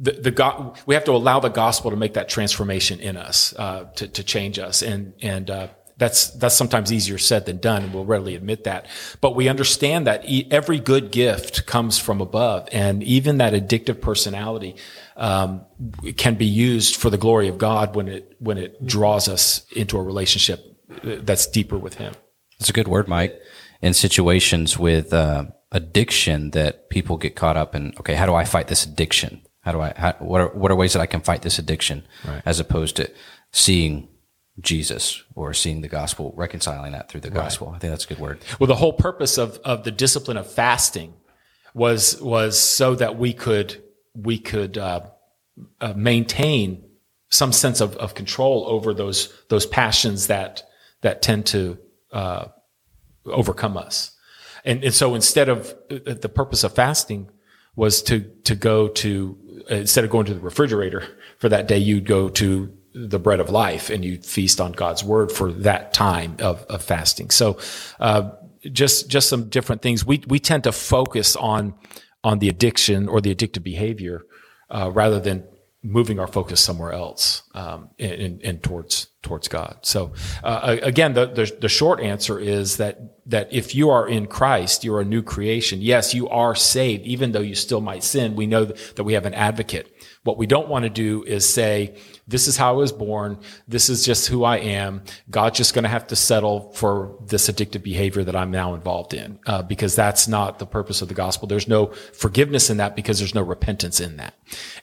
the, 0.00 0.12
the 0.12 0.30
God, 0.30 0.78
we 0.86 0.94
have 0.94 1.04
to 1.04 1.12
allow 1.12 1.40
the 1.40 1.50
gospel 1.50 1.90
to 1.90 1.96
make 1.96 2.14
that 2.14 2.28
transformation 2.28 3.00
in 3.00 3.16
us 3.16 3.54
uh, 3.58 3.84
to 3.96 4.08
to 4.08 4.24
change 4.24 4.58
us, 4.58 4.82
and 4.82 5.12
and 5.20 5.50
uh, 5.50 5.68
that's 5.98 6.30
that's 6.30 6.56
sometimes 6.56 6.90
easier 6.90 7.18
said 7.18 7.44
than 7.44 7.58
done, 7.58 7.84
and 7.84 7.94
we'll 7.94 8.06
readily 8.06 8.34
admit 8.34 8.64
that. 8.64 8.86
But 9.20 9.36
we 9.36 9.48
understand 9.48 10.06
that 10.06 10.26
e- 10.26 10.48
every 10.50 10.80
good 10.80 11.12
gift 11.12 11.66
comes 11.66 11.98
from 11.98 12.22
above, 12.22 12.68
and 12.72 13.02
even 13.02 13.36
that 13.38 13.52
addictive 13.52 14.00
personality 14.00 14.76
um, 15.16 15.66
can 16.16 16.36
be 16.36 16.46
used 16.46 16.96
for 16.96 17.10
the 17.10 17.18
glory 17.18 17.48
of 17.48 17.58
God 17.58 17.94
when 17.94 18.08
it 18.08 18.36
when 18.38 18.56
it 18.56 18.84
draws 18.84 19.28
us 19.28 19.66
into 19.76 19.98
a 19.98 20.02
relationship 20.02 20.64
uh, 21.04 21.16
that's 21.20 21.46
deeper 21.46 21.76
with 21.76 21.94
Him. 21.94 22.14
That's 22.60 22.70
a 22.70 22.74
good 22.74 22.88
word, 22.88 23.08
Mike. 23.08 23.40
In 23.82 23.94
situations 23.94 24.78
with 24.78 25.12
uh, 25.12 25.46
addiction 25.72 26.50
that 26.50 26.90
people 26.90 27.16
get 27.16 27.34
caught 27.34 27.56
up 27.56 27.74
in, 27.74 27.94
okay, 27.98 28.14
how 28.14 28.26
do 28.26 28.34
I 28.34 28.44
fight 28.44 28.68
this 28.68 28.84
addiction? 28.84 29.40
How 29.62 29.72
do 29.72 29.80
I, 29.80 29.94
how, 29.96 30.12
what, 30.18 30.40
are, 30.40 30.48
what 30.48 30.70
are 30.70 30.76
ways 30.76 30.92
that 30.92 31.00
I 31.00 31.06
can 31.06 31.22
fight 31.22 31.42
this 31.42 31.58
addiction 31.58 32.06
right. 32.24 32.42
as 32.44 32.60
opposed 32.60 32.96
to 32.96 33.10
seeing 33.52 34.08
Jesus 34.60 35.22
or 35.34 35.54
seeing 35.54 35.80
the 35.80 35.88
gospel, 35.88 36.34
reconciling 36.36 36.92
that 36.92 37.08
through 37.08 37.22
the 37.22 37.30
gospel. 37.30 37.68
Right. 37.68 37.76
I 37.76 37.78
think 37.78 37.92
that's 37.92 38.04
a 38.04 38.08
good 38.08 38.18
word. 38.18 38.40
Well, 38.58 38.66
the 38.66 38.74
whole 38.74 38.92
purpose 38.92 39.38
of, 39.38 39.58
of 39.64 39.84
the 39.84 39.90
discipline 39.90 40.36
of 40.36 40.50
fasting 40.50 41.14
was, 41.72 42.20
was 42.20 42.58
so 42.58 42.94
that 42.96 43.16
we 43.16 43.32
could, 43.32 43.82
we 44.14 44.38
could, 44.38 44.76
uh, 44.76 45.02
uh, 45.80 45.94
maintain 45.96 46.84
some 47.30 47.52
sense 47.52 47.80
of, 47.80 47.96
of 47.96 48.14
control 48.14 48.66
over 48.68 48.92
those, 48.92 49.32
those 49.48 49.66
passions 49.66 50.26
that, 50.26 50.64
that 51.00 51.22
tend 51.22 51.46
to, 51.46 51.78
uh, 52.12 52.46
overcome 53.26 53.76
us. 53.76 54.16
And, 54.64 54.84
and 54.84 54.94
so 54.94 55.14
instead 55.14 55.48
of 55.48 55.74
uh, 55.90 56.14
the 56.14 56.28
purpose 56.28 56.64
of 56.64 56.74
fasting 56.74 57.30
was 57.76 58.02
to, 58.02 58.20
to 58.44 58.54
go 58.54 58.88
to, 58.88 59.64
instead 59.68 60.04
of 60.04 60.10
going 60.10 60.26
to 60.26 60.34
the 60.34 60.40
refrigerator 60.40 61.06
for 61.38 61.48
that 61.48 61.68
day, 61.68 61.78
you'd 61.78 62.06
go 62.06 62.28
to 62.28 62.76
the 62.92 63.18
bread 63.18 63.40
of 63.40 63.50
life 63.50 63.88
and 63.88 64.04
you'd 64.04 64.26
feast 64.26 64.60
on 64.60 64.72
God's 64.72 65.04
word 65.04 65.30
for 65.30 65.52
that 65.52 65.92
time 65.94 66.36
of, 66.40 66.62
of 66.64 66.82
fasting. 66.82 67.30
So, 67.30 67.58
uh, 68.00 68.32
just, 68.72 69.08
just 69.08 69.28
some 69.28 69.48
different 69.48 69.80
things. 69.80 70.04
We, 70.04 70.22
we 70.26 70.38
tend 70.38 70.64
to 70.64 70.72
focus 70.72 71.36
on, 71.36 71.74
on 72.22 72.40
the 72.40 72.48
addiction 72.50 73.08
or 73.08 73.20
the 73.22 73.34
addictive 73.34 73.62
behavior, 73.62 74.26
uh, 74.68 74.90
rather 74.92 75.18
than 75.18 75.44
moving 75.82 76.18
our 76.18 76.26
focus 76.26 76.60
somewhere 76.60 76.92
else 76.92 77.42
um, 77.54 77.88
and, 77.98 78.42
and, 78.42 78.62
towards 78.62 79.08
towards 79.22 79.48
God. 79.48 79.78
So 79.82 80.12
uh, 80.44 80.76
again, 80.82 81.14
the, 81.14 81.26
the, 81.26 81.56
the 81.60 81.68
short 81.68 82.00
answer 82.00 82.38
is 82.38 82.76
that 82.76 82.98
that 83.26 83.52
if 83.52 83.74
you 83.74 83.90
are 83.90 84.06
in 84.06 84.26
Christ, 84.26 84.84
you're 84.84 85.00
a 85.00 85.04
new 85.04 85.22
creation. 85.22 85.80
Yes, 85.80 86.14
you 86.14 86.28
are 86.28 86.54
saved, 86.54 87.06
even 87.06 87.32
though 87.32 87.40
you 87.40 87.54
still 87.54 87.80
might 87.80 88.04
sin. 88.04 88.36
We 88.36 88.46
know 88.46 88.64
that 88.64 89.04
we 89.04 89.14
have 89.14 89.24
an 89.24 89.34
advocate. 89.34 89.90
What 90.22 90.36
we 90.36 90.46
don't 90.46 90.68
want 90.68 90.82
to 90.84 90.90
do 90.90 91.24
is 91.24 91.48
say, 91.48 91.96
this 92.28 92.46
is 92.46 92.58
how 92.58 92.74
I 92.74 92.76
was 92.76 92.92
born. 92.92 93.38
This 93.66 93.88
is 93.88 94.04
just 94.04 94.28
who 94.28 94.44
I 94.44 94.58
am. 94.58 95.02
God's 95.30 95.56
just 95.56 95.72
going 95.72 95.84
to 95.84 95.88
have 95.88 96.06
to 96.08 96.16
settle 96.16 96.72
for 96.72 97.16
this 97.26 97.48
addictive 97.48 97.82
behavior 97.82 98.22
that 98.24 98.36
I'm 98.36 98.50
now 98.50 98.74
involved 98.74 99.14
in, 99.14 99.38
uh, 99.46 99.62
because 99.62 99.96
that's 99.96 100.28
not 100.28 100.58
the 100.58 100.66
purpose 100.66 101.00
of 101.00 101.08
the 101.08 101.14
gospel. 101.14 101.48
There's 101.48 101.68
no 101.68 101.86
forgiveness 102.12 102.68
in 102.68 102.76
that 102.76 102.96
because 102.96 103.18
there's 103.18 103.34
no 103.34 103.42
repentance 103.42 103.98
in 103.98 104.18
that. 104.18 104.34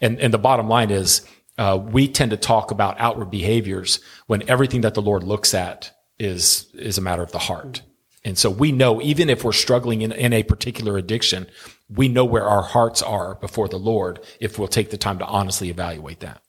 And, 0.02 0.20
and 0.20 0.34
the 0.34 0.40
bottom 0.40 0.68
line 0.68 0.90
is, 0.90 1.22
uh, 1.60 1.80
we 1.82 2.08
tend 2.08 2.32
to 2.32 2.38
talk 2.38 2.72
about 2.72 3.00
outward 3.00 3.30
behaviors 3.30 4.00
when 4.26 4.48
everything 4.50 4.82
that 4.82 4.96
the 4.96 5.02
Lord 5.04 5.24
looks 5.24 5.54
at 5.54 5.92
is, 6.18 6.66
is 6.74 6.98
a 6.98 7.02
matter 7.02 7.22
of 7.22 7.32
the 7.32 7.40
heart. 7.40 7.84
And 8.26 8.38
so 8.38 8.50
we 8.50 8.72
know, 8.72 9.02
even 9.02 9.30
if 9.30 9.44
we're 9.44 9.54
struggling 9.54 10.02
in, 10.02 10.12
in 10.12 10.34
a 10.34 10.44
particular 10.44 10.98
addiction, 10.98 11.48
we 11.90 12.08
know 12.08 12.26
where 12.26 12.48
our 12.48 12.64
hearts 12.64 13.02
are 13.02 13.36
before 13.36 13.68
the 13.68 13.78
Lord 13.78 14.20
if 14.40 14.60
we'll 14.60 14.68
take 14.68 14.90
the 14.90 14.98
time 14.98 15.20
to 15.20 15.26
honestly 15.26 15.70
evaluate 15.70 16.20
that. 16.20 16.42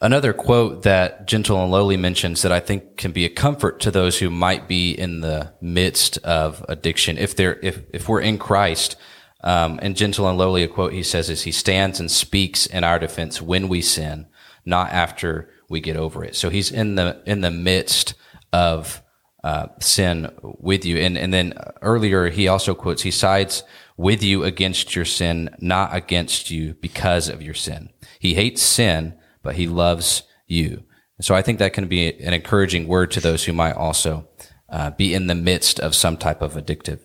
Another 0.00 0.34
quote 0.34 0.82
that 0.82 1.26
Gentle 1.26 1.62
and 1.62 1.72
Lowly 1.72 1.96
mentions 1.96 2.42
that 2.42 2.52
I 2.52 2.60
think 2.60 2.98
can 2.98 3.12
be 3.12 3.24
a 3.24 3.30
comfort 3.30 3.80
to 3.80 3.90
those 3.90 4.18
who 4.18 4.28
might 4.28 4.68
be 4.68 4.92
in 4.92 5.20
the 5.22 5.54
midst 5.62 6.18
of 6.18 6.64
addiction. 6.68 7.16
If 7.16 7.34
they're, 7.34 7.58
if, 7.62 7.82
if 7.94 8.08
we're 8.08 8.20
in 8.20 8.36
Christ, 8.36 8.96
um, 9.42 9.78
and 9.80 9.96
Gentle 9.96 10.28
and 10.28 10.36
Lowly, 10.36 10.62
a 10.62 10.68
quote 10.68 10.92
he 10.92 11.02
says 11.02 11.30
is, 11.30 11.42
He 11.42 11.52
stands 11.52 11.98
and 11.98 12.10
speaks 12.10 12.66
in 12.66 12.84
our 12.84 12.98
defense 12.98 13.40
when 13.40 13.68
we 13.68 13.80
sin, 13.80 14.26
not 14.66 14.90
after 14.90 15.50
we 15.70 15.80
get 15.80 15.96
over 15.96 16.22
it. 16.24 16.36
So 16.36 16.50
he's 16.50 16.70
in 16.70 16.96
the, 16.96 17.22
in 17.24 17.40
the 17.40 17.50
midst 17.50 18.14
of, 18.52 19.02
uh, 19.44 19.68
sin 19.80 20.28
with 20.42 20.84
you. 20.84 20.98
And, 20.98 21.16
and 21.16 21.32
then 21.32 21.54
earlier 21.80 22.28
he 22.28 22.48
also 22.48 22.74
quotes, 22.74 23.02
He 23.02 23.10
sides 23.10 23.62
with 23.96 24.22
you 24.22 24.44
against 24.44 24.94
your 24.94 25.04
sin, 25.04 25.50
not 25.58 25.94
against 25.94 26.50
you 26.50 26.74
because 26.74 27.28
of 27.28 27.42
your 27.42 27.54
sin. 27.54 27.90
He 28.18 28.34
hates 28.34 28.62
sin, 28.62 29.18
but 29.42 29.56
he 29.56 29.66
loves 29.66 30.22
you. 30.46 30.84
So 31.20 31.34
I 31.34 31.42
think 31.42 31.58
that 31.58 31.72
can 31.72 31.88
be 31.88 32.12
an 32.20 32.34
encouraging 32.34 32.86
word 32.86 33.10
to 33.12 33.20
those 33.20 33.44
who 33.44 33.52
might 33.52 33.72
also 33.72 34.28
uh, 34.68 34.90
be 34.90 35.14
in 35.14 35.28
the 35.28 35.34
midst 35.34 35.80
of 35.80 35.94
some 35.94 36.16
type 36.16 36.42
of 36.42 36.54
addictive, 36.54 37.00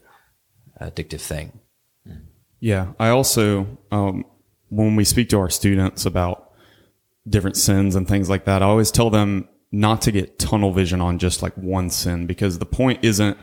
addictive 0.82 1.22
thing. 1.22 1.60
Yeah, 2.60 2.94
I 3.00 3.10
also 3.10 3.78
um, 3.92 4.26
when 4.70 4.96
we 4.96 5.04
speak 5.04 5.30
to 5.30 5.40
our 5.40 5.50
students 5.50 6.06
about 6.06 6.52
different 7.28 7.58
sins 7.58 7.96
and 7.96 8.08
things 8.08 8.30
like 8.30 8.46
that, 8.46 8.62
I 8.62 8.66
always 8.66 8.92
tell 8.92 9.10
them 9.10 9.48
not 9.72 10.02
to 10.04 10.12
get 10.12 10.38
tunnel 10.40 10.74
vision 10.74 11.02
on 11.02 11.18
just 11.18 11.42
like 11.42 11.54
one 11.56 11.90
sin 11.90 12.28
because 12.28 12.60
the 12.60 12.66
point 12.66 13.04
isn't 13.04 13.38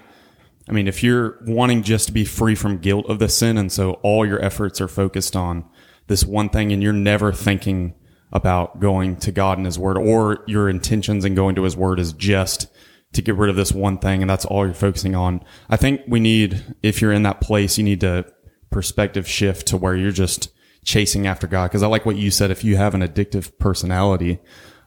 I 0.68 0.72
mean, 0.72 0.86
if 0.86 1.02
you're 1.02 1.38
wanting 1.46 1.82
just 1.82 2.08
to 2.08 2.12
be 2.12 2.24
free 2.24 2.54
from 2.54 2.78
guilt 2.78 3.06
of 3.08 3.18
the 3.18 3.28
sin, 3.28 3.56
and 3.56 3.72
so 3.72 3.92
all 4.02 4.26
your 4.26 4.42
efforts 4.44 4.80
are 4.80 4.88
focused 4.88 5.34
on 5.34 5.64
this 6.08 6.24
one 6.24 6.50
thing, 6.50 6.72
and 6.72 6.82
you're 6.82 6.92
never 6.92 7.32
thinking 7.32 7.94
about 8.32 8.78
going 8.78 9.16
to 9.16 9.32
God 9.32 9.56
and 9.56 9.66
His 9.66 9.78
Word, 9.78 9.96
or 9.96 10.44
your 10.46 10.68
intentions 10.68 11.24
in 11.24 11.34
going 11.34 11.54
to 11.54 11.62
His 11.62 11.76
Word 11.76 11.98
is 11.98 12.12
just 12.12 12.66
to 13.12 13.22
get 13.22 13.36
rid 13.36 13.48
of 13.48 13.56
this 13.56 13.72
one 13.72 13.98
thing, 13.98 14.22
and 14.22 14.28
that's 14.28 14.44
all 14.44 14.66
you're 14.66 14.74
focusing 14.74 15.14
on. 15.14 15.42
I 15.70 15.76
think 15.76 16.02
we 16.06 16.20
need, 16.20 16.76
if 16.82 17.00
you're 17.00 17.12
in 17.12 17.22
that 17.22 17.40
place, 17.40 17.78
you 17.78 17.84
need 17.84 18.00
to 18.02 18.26
perspective 18.70 19.26
shift 19.26 19.66
to 19.68 19.78
where 19.78 19.96
you're 19.96 20.10
just 20.10 20.50
chasing 20.84 21.26
after 21.26 21.46
God. 21.46 21.68
Because 21.68 21.82
I 21.82 21.86
like 21.86 22.04
what 22.04 22.16
you 22.16 22.30
said. 22.30 22.50
If 22.50 22.64
you 22.64 22.76
have 22.76 22.94
an 22.94 23.00
addictive 23.00 23.58
personality, 23.58 24.38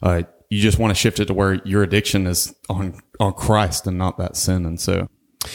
uh, 0.04 0.24
you 0.50 0.62
just 0.62 0.78
want 0.78 0.92
to 0.92 0.96
shift 0.96 1.20
it 1.20 1.26
to 1.26 1.34
where 1.34 1.56
your 1.66 1.82
addiction 1.82 2.28
is 2.28 2.54
on 2.70 3.00
on 3.20 3.34
Christ 3.34 3.88
and 3.88 3.98
not 3.98 4.20
that 4.20 4.36
sin, 4.36 4.66
and 4.66 4.80
so. 4.80 5.08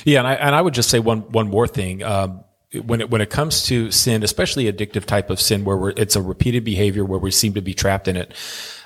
Yeah, 0.05 0.19
and 0.19 0.29
I 0.29 0.35
and 0.35 0.55
I 0.55 0.63
would 0.63 0.75
just 0.75 0.91
say 0.91 0.99
one 0.99 1.21
one 1.33 1.49
more 1.49 1.69
thing. 1.69 2.03
Um, 2.03 2.45
when 2.85 3.01
it 3.01 3.11
when 3.11 3.21
it 3.21 3.31
comes 3.31 3.65
to 3.67 3.91
sin, 3.91 4.23
especially 4.23 4.71
addictive 4.71 5.05
type 5.05 5.31
of 5.31 5.41
sin, 5.41 5.65
where 5.65 5.91
it's 5.91 6.17
a 6.17 6.23
repeated 6.23 6.65
behavior 6.65 7.05
where 7.05 7.21
we 7.21 7.31
seem 7.31 7.55
to 7.55 7.61
be 7.63 7.75
trapped 7.75 8.09
in 8.09 8.17
it, 8.17 8.35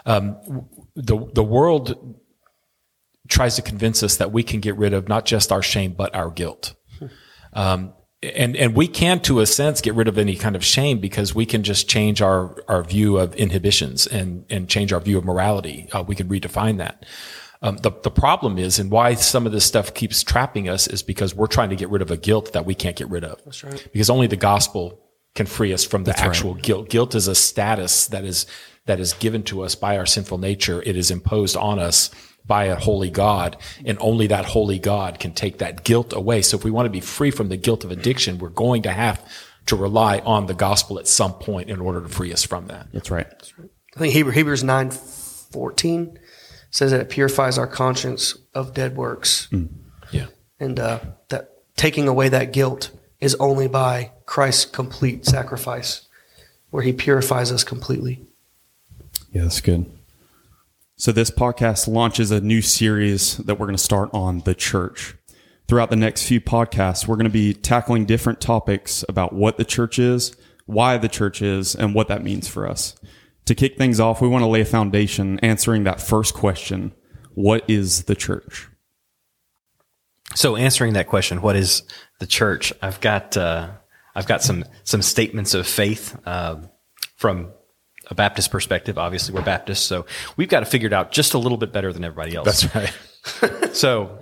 Um, 0.07 0.67
the 0.95 1.19
the 1.35 1.43
world 1.43 2.17
tries 3.29 3.57
to 3.57 3.63
convince 3.63 4.03
us 4.03 4.17
that 4.17 4.33
we 4.33 4.43
can 4.43 4.61
get 4.61 4.77
rid 4.77 4.93
of 4.93 5.09
not 5.09 5.25
just 5.25 5.53
our 5.53 5.63
shame 5.63 5.93
but 5.93 6.15
our 6.15 6.31
guilt. 6.31 6.75
Um, 7.53 7.95
and 8.23 8.57
and 8.57 8.77
we 8.77 8.87
can 8.87 9.21
to 9.21 9.41
a 9.41 9.47
sense 9.47 9.81
get 9.81 9.95
rid 9.95 10.09
of 10.09 10.19
any 10.19 10.37
kind 10.37 10.57
of 10.57 10.65
shame 10.65 11.01
because 11.01 11.35
we 11.35 11.47
can 11.47 11.63
just 11.63 11.89
change 11.89 12.21
our 12.21 12.63
our 12.69 12.83
view 12.85 13.17
of 13.17 13.35
inhibitions 13.35 14.07
and 14.07 14.45
and 14.51 14.69
change 14.69 14.93
our 14.93 15.01
view 15.01 15.17
of 15.17 15.25
morality. 15.25 15.89
Uh, 15.93 16.05
we 16.07 16.15
can 16.15 16.29
redefine 16.29 16.79
that. 16.79 17.07
Um, 17.63 17.77
the 17.77 17.93
the 18.03 18.11
problem 18.11 18.59
is, 18.59 18.79
and 18.79 18.91
why 18.91 19.15
some 19.15 19.45
of 19.47 19.53
this 19.53 19.67
stuff 19.67 19.93
keeps 19.93 20.23
trapping 20.23 20.69
us, 20.69 20.87
is 20.87 21.03
because 21.03 21.35
we're 21.35 21.47
trying 21.47 21.71
to 21.71 21.77
get 21.77 21.91
rid 21.91 22.03
of 22.03 22.11
a 22.11 22.17
guilt 22.17 22.53
that 22.55 22.65
we 22.65 22.75
can't 22.75 22.97
get 22.97 23.09
rid 23.11 23.25
of. 23.25 23.45
That's 23.45 23.63
right. 23.63 23.87
Because 23.93 24.09
only 24.09 24.27
the 24.27 24.37
gospel 24.37 24.99
can 25.35 25.47
free 25.47 25.73
us 25.73 25.85
from 25.85 26.05
the 26.05 26.11
That's 26.13 26.23
actual 26.23 26.55
right. 26.55 26.63
guilt. 26.63 26.89
Guilt 26.89 27.15
is 27.15 27.29
a 27.29 27.35
status 27.35 28.07
that 28.09 28.25
is 28.25 28.47
that 28.87 28.99
is 28.99 29.13
given 29.13 29.43
to 29.45 29.63
us 29.63 29.75
by 29.75 29.99
our 29.99 30.07
sinful 30.07 30.39
nature. 30.39 30.83
It 30.83 30.97
is 30.97 31.11
imposed 31.11 31.57
on 31.57 31.79
us 31.79 32.11
by 32.47 32.65
a 32.65 32.77
holy 32.77 33.11
God, 33.11 33.59
and 33.85 33.99
only 34.01 34.27
that 34.29 34.47
holy 34.47 34.79
God 34.79 35.21
can 35.21 35.33
take 35.33 35.59
that 35.59 35.85
guilt 35.85 36.15
away. 36.15 36.41
So 36.43 36.57
if 36.57 36.65
we 36.65 36.71
want 36.71 36.87
to 36.87 36.91
be 36.91 37.01
free 37.01 37.31
from 37.31 37.51
the 37.51 37.59
guilt 37.59 37.85
of 37.85 37.91
addiction, 37.91 38.39
we're 38.39 38.49
going 38.49 38.83
to 38.83 38.91
have 38.91 39.25
to 39.67 39.77
rely 39.77 40.21
on 40.21 40.47
the 40.47 40.55
gospel 40.55 40.99
at 40.99 41.07
some 41.07 41.35
point 41.35 41.69
in 41.69 41.81
order 41.81 42.01
to 42.01 42.09
free 42.09 42.33
us 42.33 42.43
from 42.43 42.69
that. 42.69 42.89
That's 42.93 43.11
right. 43.11 43.29
That's 43.29 43.59
right. 43.59 43.69
I 43.95 43.99
think 44.01 44.15
Hebrews 44.15 44.65
nine 44.65 44.91
fourteen 44.91 46.19
says 46.71 46.91
that 46.93 47.01
it 47.01 47.11
purifies 47.11 47.59
our 47.59 47.67
conscience 47.67 48.37
of 48.55 48.75
dead 48.75 48.97
works. 48.97 49.49
Mm. 49.53 49.69
Yeah, 50.11 50.27
and 50.59 50.79
uh, 50.79 51.01
that 51.29 51.53
taking 51.77 52.09
away 52.09 52.29
that 52.29 52.53
guilt 52.53 52.91
is 53.21 53.35
only 53.37 53.69
by 53.69 54.13
Christ's 54.27 54.65
complete 54.65 55.27
sacrifice, 55.27 56.09
where 56.71 56.83
He 56.83 56.93
purifies 56.93 57.53
us 57.53 57.65
completely. 57.65 58.25
Yeah, 59.33 59.43
that's 59.43 59.61
good. 59.61 59.91
So, 60.97 61.13
this 61.13 61.31
podcast 61.31 61.89
launches 61.89 62.31
a 62.31 62.43
new 62.43 62.61
series 62.61 63.39
that 63.39 63.59
we're 63.59 63.67
going 63.67 63.77
to 63.77 63.83
start 63.83 64.11
on 64.13 64.41
the 64.41 64.55
church. 64.55 65.15
Throughout 65.67 65.89
the 65.89 65.97
next 65.97 66.27
few 66.27 66.41
podcasts, 66.41 67.07
we're 67.07 67.17
going 67.17 67.25
to 67.25 67.31
be 67.31 67.55
tackling 67.55 68.05
different 68.05 68.41
topics 68.41 69.03
about 69.09 69.33
what 69.33 69.57
the 69.57 69.65
church 69.65 69.99
is, 69.99 70.37
why 70.67 70.99
the 70.99 71.09
church 71.09 71.41
is, 71.41 71.75
and 71.75 71.95
what 71.95 72.09
that 72.09 72.23
means 72.23 72.49
for 72.49 72.69
us. 72.69 72.97
To 73.47 73.55
kick 73.55 73.77
things 73.77 73.99
off, 73.99 74.21
we 74.21 74.29
want 74.29 74.43
to 74.43 74.49
lay 74.49 74.61
a 74.61 74.65
foundation 74.65 75.39
answering 75.41 75.85
that 75.85 76.01
first 76.01 76.35
question 76.35 76.93
What 77.35 77.69
is 77.69 78.05
the 78.05 78.15
church? 78.15 78.69
So, 80.35 80.57
answering 80.57 80.93
that 80.93 81.09
question, 81.09 81.43
what 81.43 81.57
is 81.57 81.83
the 82.21 82.27
church? 82.27 82.73
I've 82.81 83.01
got 83.01 83.37
uh, 83.37 83.71
I've 84.15 84.27
got 84.27 84.43
some 84.43 84.65
some 84.85 85.03
statements 85.03 85.55
of 85.55 85.67
faith 85.67 86.17
uh, 86.27 86.57
from 87.17 87.51
a 88.09 88.15
Baptist 88.15 88.51
perspective. 88.51 88.99
Obviously, 88.99 89.35
we're 89.35 89.43
Baptists, 89.43 89.85
so 89.85 90.07
we've 90.37 90.49
got 90.49 90.61
to 90.61 90.67
figure 90.67 90.87
it 90.87 90.93
out 90.93 91.13
just 91.13 91.35
a 91.35 91.39
little 91.39 91.59
bit 91.59 91.73
better 91.73 91.93
than 91.93 92.05
everybody 92.05 92.37
else. 92.37 92.63
That's 92.63 92.75
right. 93.43 93.75
so, 93.77 94.19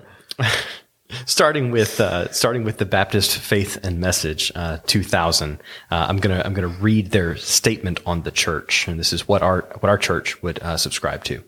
starting 1.27 1.71
with 1.71 2.01
uh, 2.01 2.31
starting 2.33 2.65
with 2.65 2.79
the 2.79 2.87
Baptist 2.87 3.39
Faith 3.39 3.79
and 3.83 3.99
Message, 4.01 4.53
uh, 4.55 4.79
2000. 4.87 5.61
Uh, 5.91 6.07
I'm 6.09 6.19
gonna 6.19 6.43
I'm 6.45 6.55
gonna 6.55 6.69
read 6.69 7.11
their 7.11 7.37
statement 7.37 8.01
on 8.07 8.23
the 8.23 8.31
church, 8.31 8.87
and 8.89 8.99
this 8.99 9.13
is 9.13 9.29
what 9.29 9.43
our 9.43 9.63
what 9.81 9.91
our 9.91 9.99
church 9.99 10.43
would 10.43 10.59
uh, 10.61 10.77
subscribe 10.77 11.25
to. 11.25 11.43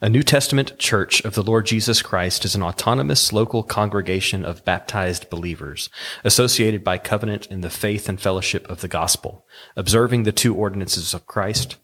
A 0.00 0.10
New 0.10 0.22
Testament 0.22 0.78
church 0.78 1.24
of 1.24 1.34
the 1.34 1.42
Lord 1.42 1.64
Jesus 1.66 2.02
Christ 2.02 2.44
is 2.44 2.54
an 2.54 2.62
autonomous 2.62 3.32
local 3.32 3.62
congregation 3.62 4.44
of 4.44 4.64
baptized 4.64 5.30
believers, 5.30 5.88
associated 6.24 6.84
by 6.84 6.98
covenant 6.98 7.46
in 7.46 7.62
the 7.62 7.70
faith 7.70 8.08
and 8.08 8.20
fellowship 8.20 8.68
of 8.68 8.82
the 8.82 8.88
gospel, 8.88 9.46
observing 9.76 10.24
the 10.24 10.32
two 10.32 10.54
ordinances 10.54 11.14
of 11.14 11.26
Christ, 11.26 11.76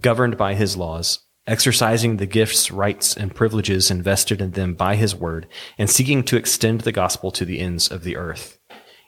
governed 0.00 0.36
by 0.36 0.54
his 0.54 0.76
laws, 0.76 1.20
exercising 1.46 2.16
the 2.16 2.26
gifts, 2.26 2.70
rights, 2.70 3.16
and 3.16 3.34
privileges 3.34 3.90
invested 3.90 4.40
in 4.40 4.52
them 4.52 4.74
by 4.74 4.96
his 4.96 5.14
word, 5.14 5.46
and 5.76 5.90
seeking 5.90 6.22
to 6.22 6.36
extend 6.36 6.82
the 6.82 6.92
gospel 6.92 7.30
to 7.32 7.44
the 7.44 7.60
ends 7.60 7.90
of 7.90 8.04
the 8.04 8.16
earth. 8.16 8.58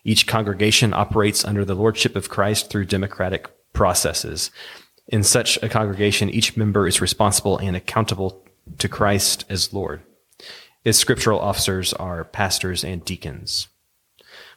Each 0.05 0.27
congregation 0.27 0.93
operates 0.93 1.45
under 1.45 1.65
the 1.65 1.75
lordship 1.75 2.17
of 2.17 2.29
Christ 2.29 2.71
through 2.71 2.87
democratic 2.87 3.49
processes. 3.73 4.51
In 5.09 5.23
such 5.23 5.63
a 5.63 5.69
congregation, 5.69 6.29
each 6.29 6.57
member 6.57 6.87
is 6.87 7.01
responsible 7.01 7.59
and 7.59 7.77
accountable 7.77 8.45
to 8.79 8.89
Christ 8.89 9.45
as 9.49 9.73
Lord. 9.73 10.03
Its 10.85 10.99
scriptural 10.99 11.41
officers 11.41 11.93
are 11.95 12.25
pastors 12.25 12.85
and 12.85 13.05
deacons. 13.05 13.69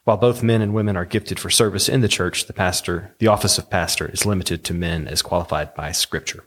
While 0.04 0.18
both 0.18 0.44
men 0.44 0.62
and 0.62 0.74
women 0.74 0.96
are 0.96 1.06
gifted 1.06 1.40
for 1.40 1.50
service 1.50 1.90
in 1.90 2.02
the 2.02 2.08
church, 2.08 2.48
the 2.48 2.54
pastor, 2.54 3.16
the 3.20 3.28
office 3.28 3.58
of 3.58 3.70
pastor 3.70 4.10
is 4.10 4.26
limited 4.26 4.64
to 4.64 4.74
men 4.74 5.08
as 5.08 5.22
qualified 5.22 5.76
by 5.76 5.92
scripture. 5.92 6.44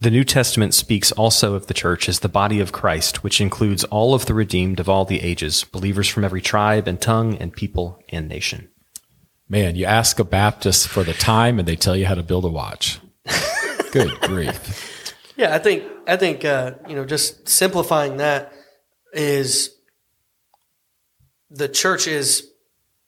The 0.00 0.10
New 0.12 0.22
Testament 0.22 0.74
speaks 0.74 1.10
also 1.10 1.54
of 1.54 1.66
the 1.66 1.74
church 1.74 2.08
as 2.08 2.20
the 2.20 2.28
body 2.28 2.60
of 2.60 2.70
Christ, 2.70 3.24
which 3.24 3.40
includes 3.40 3.82
all 3.84 4.14
of 4.14 4.26
the 4.26 4.34
redeemed 4.34 4.78
of 4.78 4.88
all 4.88 5.04
the 5.04 5.20
ages, 5.20 5.64
believers 5.64 6.08
from 6.08 6.24
every 6.24 6.40
tribe 6.40 6.86
and 6.86 7.00
tongue 7.00 7.36
and 7.38 7.52
people 7.52 8.00
and 8.08 8.28
nation. 8.28 8.68
Man, 9.48 9.74
you 9.74 9.86
ask 9.86 10.20
a 10.20 10.24
Baptist 10.24 10.86
for 10.86 11.02
the 11.02 11.14
time 11.14 11.58
and 11.58 11.66
they 11.66 11.74
tell 11.74 11.96
you 11.96 12.06
how 12.06 12.14
to 12.14 12.22
build 12.22 12.44
a 12.44 12.48
watch. 12.48 13.00
Good 13.92 14.20
grief. 14.20 15.14
Yeah, 15.36 15.52
I 15.52 15.58
think 15.58 15.84
I 16.06 16.16
think 16.16 16.44
uh, 16.44 16.74
you 16.88 16.94
know 16.94 17.04
just 17.04 17.48
simplifying 17.48 18.18
that 18.18 18.52
is 19.12 19.74
the 21.50 21.68
church 21.68 22.06
is 22.06 22.48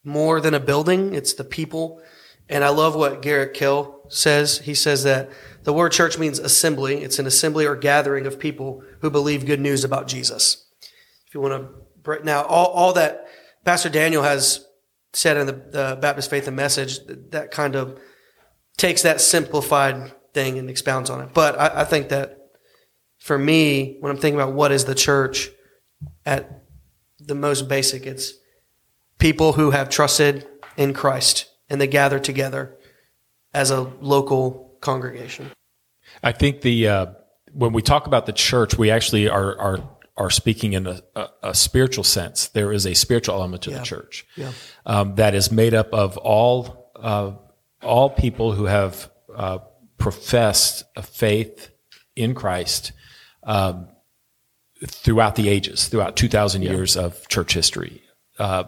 more 0.03 0.41
than 0.41 0.55
a 0.55 0.61
building; 0.61 1.15
it's 1.15 1.35
the 1.35 1.45
people. 1.45 2.01
And 2.49 2.65
I 2.65 2.71
love 2.71 2.97
what 2.97 3.23
Garrett 3.23 3.55
Kell 3.55 4.07
says. 4.09 4.59
He 4.59 4.75
says 4.75 5.05
that 5.05 5.31
the 5.63 5.73
word 5.73 5.93
church 5.93 6.19
means 6.19 6.39
assembly. 6.39 7.03
It's 7.03 7.19
an 7.19 7.27
assembly 7.27 7.67
or 7.67 7.77
gathering 7.77 8.27
of 8.27 8.39
people 8.39 8.83
who 9.01 9.11
believe 9.11 9.47
good 9.47 9.61
news 9.61 9.85
about 9.85 10.09
Jesus. 10.09 10.67
If 11.27 11.35
you 11.35 11.41
want 11.41 11.63
to 11.63 11.69
break 12.03 12.25
now, 12.25 12.43
all, 12.43 12.69
all 12.69 12.93
that 12.95 13.29
Pastor 13.65 13.89
Daniel 13.89 14.23
has 14.23 14.67
said 15.13 15.37
in 15.37 15.47
the, 15.47 15.53
the 15.53 15.99
Baptist 16.01 16.31
Faith 16.31 16.47
and 16.47 16.57
Message, 16.57 16.99
that 17.31 17.51
kind 17.51 17.77
of 17.77 18.01
takes 18.77 19.03
that 19.03 19.21
simplified 19.21 20.13
thing 20.33 20.59
and 20.59 20.71
expounds 20.71 21.11
on 21.11 21.21
it. 21.21 21.35
But 21.35 21.59
I, 21.59 21.83
I 21.83 21.85
think 21.85 22.09
that 22.09 22.39
for 23.19 23.39
me, 23.39 23.97
when 24.01 24.11
I'm 24.11 24.19
thinking 24.19 24.41
about 24.41 24.55
what 24.55 24.73
is 24.73 24.87
the 24.87 24.95
church, 24.95 25.51
at 26.25 26.65
the 27.19 27.35
most 27.35 27.69
basic, 27.69 28.07
it's 28.07 28.33
people 29.19 29.53
who 29.53 29.73
have 29.73 29.91
trusted 29.91 30.47
in 30.77 30.95
Christ 30.95 31.51
and 31.69 31.81
they 31.81 31.87
gather 31.87 32.19
together 32.19 32.77
as 33.53 33.71
a 33.71 33.83
local 34.01 34.70
congregation. 34.81 35.51
I 36.23 36.33
think 36.33 36.63
the 36.63 36.89
uh, 36.89 37.07
when 37.53 37.73
we 37.73 37.83
talk 37.83 38.07
about 38.07 38.27
the 38.27 38.33
church, 38.33 38.77
we 38.77 38.91
actually 38.91 39.29
are 39.29 39.59
are 39.59 39.91
are 40.17 40.31
speaking 40.31 40.75
in 40.75 40.87
a, 40.87 41.01
a, 41.17 41.29
a 41.45 41.55
spiritual 41.55 42.05
sense. 42.05 42.49
There 42.49 42.73
is 42.73 42.87
a 42.87 42.95
spiritual 42.95 43.37
element 43.37 43.63
to 43.63 43.71
yeah. 43.71 43.79
the 43.79 43.85
church 43.85 44.27
yeah. 44.37 44.53
um, 44.85 45.15
that 45.15 45.35
is 45.35 45.51
made 45.51 45.73
up 45.73 45.93
of 45.95 46.19
all 46.19 46.91
uh, 46.97 47.33
all 47.83 48.11
people 48.11 48.53
who 48.53 48.67
have 48.67 49.11
uh, 49.35 49.59
professed 49.99 50.85
a 50.97 51.03
faith 51.03 51.71
in 52.17 52.35
Christ 52.35 52.93
um, 53.45 53.89
throughout 54.87 55.37
the 55.37 55.49
ages, 55.49 55.89
throughout 55.89 56.17
2,000 56.17 56.63
yeah. 56.63 56.71
years 56.71 56.97
of 56.97 57.27
church 57.29 57.55
history. 57.55 58.03
Uh, 58.39 58.65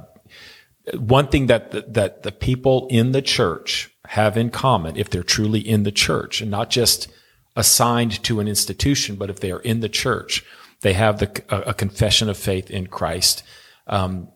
one 0.94 1.28
thing 1.28 1.46
that 1.46 1.70
the, 1.70 1.82
that 1.88 2.22
the 2.22 2.32
people 2.32 2.86
in 2.90 3.12
the 3.12 3.22
church 3.22 3.90
have 4.06 4.36
in 4.36 4.50
common, 4.50 4.96
if 4.96 5.10
they're 5.10 5.22
truly 5.22 5.60
in 5.60 5.84
the 5.84 5.92
church 5.92 6.40
and 6.40 6.50
not 6.50 6.70
just 6.70 7.08
assigned 7.54 8.22
to 8.24 8.40
an 8.40 8.48
institution, 8.48 9.16
but 9.16 9.30
if 9.30 9.40
they 9.40 9.52
are 9.52 9.60
in 9.60 9.80
the 9.80 9.88
church, 9.88 10.44
they 10.80 10.94
have 10.94 11.18
the, 11.18 11.42
a, 11.48 11.70
a 11.70 11.74
confession 11.74 12.28
of 12.28 12.36
faith 12.36 12.70
in 12.70 12.86
Christ. 12.86 13.42
Um, 13.86 14.28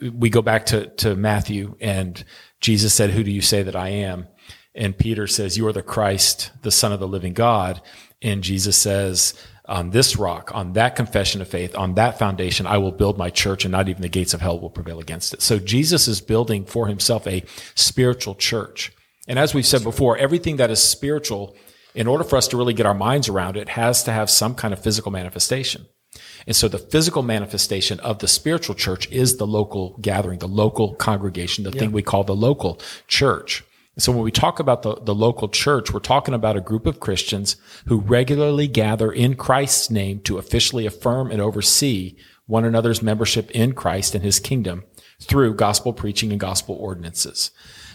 we 0.00 0.30
go 0.30 0.42
back 0.42 0.66
to, 0.66 0.86
to 0.96 1.16
Matthew 1.16 1.76
and 1.80 2.22
Jesus 2.60 2.92
said, 2.94 3.10
who 3.10 3.24
do 3.24 3.30
you 3.30 3.40
say 3.40 3.62
that 3.62 3.76
I 3.76 3.88
am? 3.88 4.28
And 4.78 4.96
Peter 4.96 5.26
says, 5.26 5.56
You 5.58 5.66
are 5.66 5.72
the 5.72 5.82
Christ, 5.82 6.52
the 6.62 6.70
Son 6.70 6.92
of 6.92 7.00
the 7.00 7.08
living 7.08 7.34
God. 7.34 7.82
And 8.22 8.42
Jesus 8.42 8.76
says, 8.76 9.34
On 9.68 9.90
this 9.90 10.16
rock, 10.16 10.50
on 10.54 10.72
that 10.72 10.96
confession 10.96 11.42
of 11.42 11.48
faith, 11.48 11.76
on 11.76 11.94
that 11.94 12.18
foundation, 12.18 12.66
I 12.66 12.78
will 12.78 12.90
build 12.90 13.18
my 13.18 13.28
church, 13.28 13.66
and 13.66 13.72
not 13.72 13.88
even 13.88 14.00
the 14.00 14.08
gates 14.08 14.32
of 14.32 14.40
hell 14.40 14.58
will 14.58 14.70
prevail 14.70 14.98
against 14.98 15.34
it. 15.34 15.42
So 15.42 15.58
Jesus 15.58 16.08
is 16.08 16.22
building 16.22 16.64
for 16.64 16.86
himself 16.86 17.26
a 17.26 17.44
spiritual 17.74 18.34
church. 18.34 18.92
And 19.26 19.38
as 19.38 19.52
we've 19.52 19.66
said 19.66 19.84
before, 19.84 20.16
everything 20.16 20.56
that 20.56 20.70
is 20.70 20.82
spiritual, 20.82 21.54
in 21.94 22.06
order 22.06 22.24
for 22.24 22.36
us 22.36 22.48
to 22.48 22.56
really 22.56 22.72
get 22.72 22.86
our 22.86 22.94
minds 22.94 23.28
around 23.28 23.58
it, 23.58 23.68
has 23.68 24.02
to 24.04 24.12
have 24.12 24.30
some 24.30 24.54
kind 24.54 24.72
of 24.72 24.82
physical 24.82 25.12
manifestation. 25.12 25.86
And 26.46 26.56
so 26.56 26.68
the 26.68 26.78
physical 26.78 27.22
manifestation 27.22 28.00
of 28.00 28.20
the 28.20 28.28
spiritual 28.28 28.74
church 28.74 29.10
is 29.10 29.36
the 29.36 29.46
local 29.46 29.98
gathering, 30.00 30.38
the 30.38 30.48
local 30.48 30.94
congregation, 30.94 31.64
the 31.64 31.70
yeah. 31.70 31.80
thing 31.80 31.92
we 31.92 32.02
call 32.02 32.24
the 32.24 32.34
local 32.34 32.80
church. 33.06 33.64
So 33.98 34.12
when 34.12 34.22
we 34.22 34.30
talk 34.30 34.60
about 34.60 34.82
the, 34.82 34.94
the 34.94 35.14
local 35.14 35.48
church, 35.48 35.92
we're 35.92 36.00
talking 36.00 36.34
about 36.34 36.56
a 36.56 36.60
group 36.60 36.86
of 36.86 37.00
Christians 37.00 37.56
who 37.86 37.98
regularly 38.00 38.68
gather 38.68 39.10
in 39.10 39.34
Christ's 39.34 39.90
name 39.90 40.20
to 40.20 40.38
officially 40.38 40.86
affirm 40.86 41.30
and 41.30 41.40
oversee 41.40 42.16
one 42.46 42.64
another's 42.64 43.02
membership 43.02 43.50
in 43.50 43.72
Christ 43.72 44.14
and 44.14 44.22
his 44.22 44.38
kingdom 44.38 44.84
through 45.20 45.54
gospel 45.54 45.92
preaching 45.92 46.30
and 46.30 46.40
gospel 46.40 46.76
ordinances. 46.76 47.50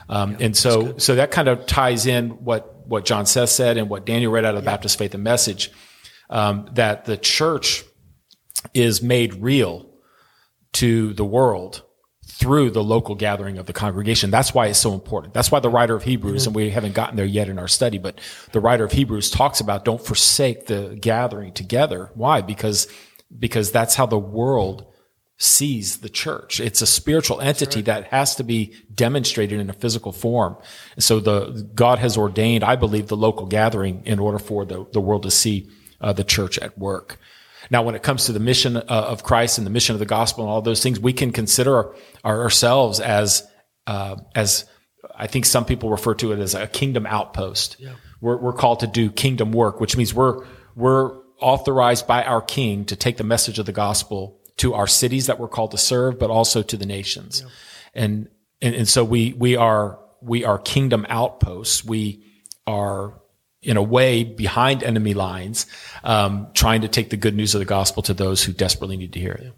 Um, 0.09 0.35
and 0.41 0.55
so, 0.55 0.97
so 0.97 1.15
that 1.15 1.31
kind 1.31 1.47
of 1.47 1.65
ties 1.65 2.05
in 2.05 2.31
what, 2.43 2.85
what 2.85 3.05
John 3.05 3.25
Seth 3.25 3.49
said 3.49 3.77
and 3.77 3.89
what 3.89 4.05
Daniel 4.05 4.31
read 4.31 4.43
out 4.43 4.55
of 4.55 4.61
the 4.61 4.65
Baptist 4.65 4.99
Faith 4.99 5.13
and 5.13 5.23
Message, 5.23 5.71
um, 6.29 6.69
that 6.73 7.05
the 7.05 7.15
church 7.15 7.83
is 8.73 9.01
made 9.01 9.35
real 9.35 9.89
to 10.73 11.13
the 11.13 11.25
world 11.25 11.83
through 12.33 12.71
the 12.71 12.83
local 12.83 13.13
gathering 13.13 13.59
of 13.59 13.67
the 13.67 13.73
congregation. 13.73 14.31
That's 14.31 14.55
why 14.55 14.65
it's 14.65 14.79
so 14.79 14.93
important. 14.93 15.35
That's 15.35 15.51
why 15.51 15.59
the 15.59 15.69
writer 15.69 15.95
of 15.95 16.03
Hebrews, 16.03 16.47
and 16.47 16.55
we 16.55 16.71
haven't 16.71 16.95
gotten 16.95 17.15
there 17.15 17.25
yet 17.25 17.47
in 17.47 17.59
our 17.59 17.67
study, 17.67 17.99
but 17.99 18.19
the 18.51 18.59
writer 18.59 18.83
of 18.83 18.91
Hebrews 18.91 19.29
talks 19.29 19.59
about 19.59 19.85
don't 19.85 20.03
forsake 20.03 20.65
the 20.65 20.97
gathering 20.99 21.53
together. 21.53 22.09
Why? 22.15 22.41
Because, 22.41 22.87
because 23.37 23.71
that's 23.71 23.93
how 23.93 24.07
the 24.07 24.17
world 24.17 24.87
sees 25.37 25.97
the 25.97 26.09
church. 26.09 26.59
It's 26.59 26.81
a 26.81 26.87
spiritual 26.87 27.39
entity 27.39 27.81
that 27.83 28.05
has 28.05 28.35
to 28.37 28.43
be 28.43 28.73
demonstrated 28.93 29.59
in 29.59 29.69
a 29.69 29.73
physical 29.73 30.11
form. 30.11 30.57
So 30.97 31.19
the 31.19 31.69
God 31.75 31.99
has 31.99 32.17
ordained, 32.17 32.63
I 32.63 32.75
believe, 32.75 33.07
the 33.07 33.17
local 33.17 33.45
gathering 33.45 34.01
in 34.05 34.17
order 34.17 34.39
for 34.39 34.65
the, 34.65 34.87
the 34.91 35.01
world 35.01 35.23
to 35.23 35.31
see 35.31 35.69
uh, 36.01 36.13
the 36.13 36.23
church 36.23 36.57
at 36.57 36.77
work. 36.79 37.19
Now, 37.69 37.83
when 37.83 37.95
it 37.95 38.03
comes 38.03 38.25
to 38.25 38.31
the 38.31 38.39
mission 38.39 38.77
uh, 38.77 38.81
of 38.87 39.23
Christ 39.23 39.57
and 39.57 39.65
the 39.65 39.71
mission 39.71 39.95
of 39.95 39.99
the 39.99 40.05
gospel 40.05 40.43
and 40.43 40.51
all 40.51 40.61
those 40.61 40.81
things, 40.83 40.99
we 40.99 41.13
can 41.13 41.31
consider 41.31 41.95
our, 42.23 42.41
ourselves 42.41 42.99
as 42.99 43.47
uh, 43.87 44.17
as 44.35 44.65
I 45.15 45.27
think 45.27 45.45
some 45.45 45.65
people 45.65 45.89
refer 45.89 46.13
to 46.15 46.31
it 46.31 46.39
as 46.39 46.55
a 46.55 46.67
kingdom 46.67 47.05
outpost. 47.05 47.77
Yeah. 47.79 47.93
We're, 48.21 48.37
we're 48.37 48.53
called 48.53 48.79
to 48.81 48.87
do 48.87 49.11
kingdom 49.11 49.51
work, 49.51 49.79
which 49.81 49.97
means 49.97 50.13
we're 50.13 50.45
we're 50.75 51.21
authorized 51.39 52.07
by 52.07 52.23
our 52.23 52.41
King 52.41 52.85
to 52.85 52.95
take 52.95 53.17
the 53.17 53.23
message 53.23 53.59
of 53.59 53.65
the 53.65 53.73
gospel 53.73 54.39
to 54.57 54.73
our 54.73 54.87
cities 54.87 55.27
that 55.27 55.39
we're 55.39 55.47
called 55.47 55.71
to 55.71 55.77
serve, 55.77 56.19
but 56.19 56.29
also 56.29 56.61
to 56.61 56.77
the 56.77 56.85
nations. 56.85 57.41
Yeah. 57.41 57.49
And, 58.03 58.29
and, 58.61 58.75
and 58.75 58.87
so 58.87 59.03
we, 59.03 59.33
we 59.33 59.55
are, 59.55 59.99
we 60.21 60.45
are 60.45 60.57
kingdom 60.57 61.05
outposts. 61.09 61.83
We 61.83 62.23
are 62.65 63.19
in 63.63 63.77
a 63.77 63.81
way 63.81 64.23
behind 64.23 64.83
enemy 64.83 65.13
lines, 65.13 65.65
um, 66.03 66.47
trying 66.53 66.81
to 66.81 66.87
take 66.87 67.09
the 67.09 67.17
good 67.17 67.35
news 67.35 67.55
of 67.55 67.59
the 67.59 67.65
gospel 67.65 68.03
to 68.03 68.13
those 68.13 68.43
who 68.43 68.53
desperately 68.53 68.97
need 68.97 69.13
to 69.13 69.19
hear 69.19 69.33
it. 69.33 69.53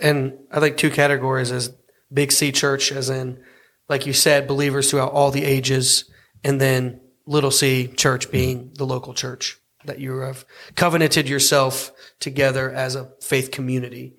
And 0.00 0.38
I 0.50 0.60
think 0.60 0.76
two 0.76 0.90
categories 0.90 1.50
as 1.50 1.74
big 2.12 2.32
C 2.32 2.52
church, 2.52 2.92
as 2.92 3.10
in, 3.10 3.42
like 3.88 4.06
you 4.06 4.12
said, 4.12 4.46
believers 4.46 4.90
throughout 4.90 5.12
all 5.12 5.30
the 5.30 5.44
ages, 5.44 6.04
and 6.44 6.60
then 6.60 7.00
little 7.26 7.50
c 7.50 7.86
church 7.86 8.30
being 8.30 8.72
the 8.74 8.86
local 8.86 9.14
church 9.14 9.58
that 9.84 9.98
you 9.98 10.18
have 10.18 10.44
covenanted 10.74 11.28
yourself 11.28 11.92
together 12.18 12.70
as 12.70 12.96
a 12.96 13.10
faith 13.20 13.50
community. 13.50 14.16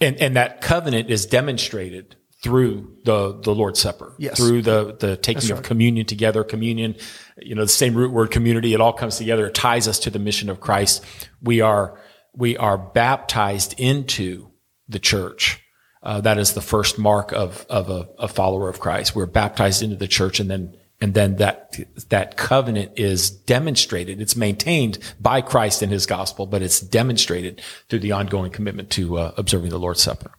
And 0.00 0.16
and 0.16 0.36
that 0.36 0.60
covenant 0.60 1.10
is 1.10 1.26
demonstrated 1.26 2.16
through 2.42 2.96
the 3.04 3.38
the 3.42 3.54
Lord's 3.54 3.80
Supper, 3.80 4.14
yes. 4.18 4.36
through 4.36 4.62
the 4.62 4.96
the 4.98 5.16
taking 5.16 5.48
right. 5.50 5.58
of 5.58 5.64
communion 5.64 6.06
together. 6.06 6.44
Communion, 6.44 6.96
you 7.38 7.54
know, 7.54 7.62
the 7.62 7.68
same 7.68 7.94
root 7.94 8.12
word 8.12 8.30
community. 8.30 8.74
It 8.74 8.80
all 8.80 8.92
comes 8.92 9.16
together. 9.16 9.46
It 9.46 9.54
ties 9.54 9.88
us 9.88 9.98
to 10.00 10.10
the 10.10 10.18
mission 10.18 10.48
of 10.48 10.60
Christ. 10.60 11.04
We 11.42 11.60
are 11.60 12.00
we 12.34 12.56
are 12.56 12.78
baptized 12.78 13.78
into 13.78 14.50
the 14.88 14.98
church. 14.98 15.62
Uh, 16.00 16.20
that 16.20 16.38
is 16.38 16.54
the 16.54 16.60
first 16.60 16.98
mark 16.98 17.32
of 17.32 17.66
of 17.68 17.90
a, 17.90 18.08
a 18.18 18.28
follower 18.28 18.68
of 18.68 18.78
Christ. 18.78 19.16
We're 19.16 19.26
baptized 19.26 19.82
into 19.82 19.96
the 19.96 20.08
church, 20.08 20.38
and 20.38 20.48
then 20.48 20.76
and 21.00 21.14
then 21.14 21.36
that 21.36 21.76
that 22.08 22.36
covenant 22.36 22.92
is 22.96 23.30
demonstrated 23.30 24.20
it's 24.20 24.36
maintained 24.36 24.98
by 25.20 25.40
christ 25.40 25.82
in 25.82 25.90
his 25.90 26.06
gospel 26.06 26.46
but 26.46 26.62
it's 26.62 26.80
demonstrated 26.80 27.60
through 27.88 28.00
the 28.00 28.12
ongoing 28.12 28.50
commitment 28.50 28.90
to 28.90 29.16
uh, 29.16 29.32
observing 29.36 29.70
the 29.70 29.78
lord's 29.78 30.02
supper 30.02 30.32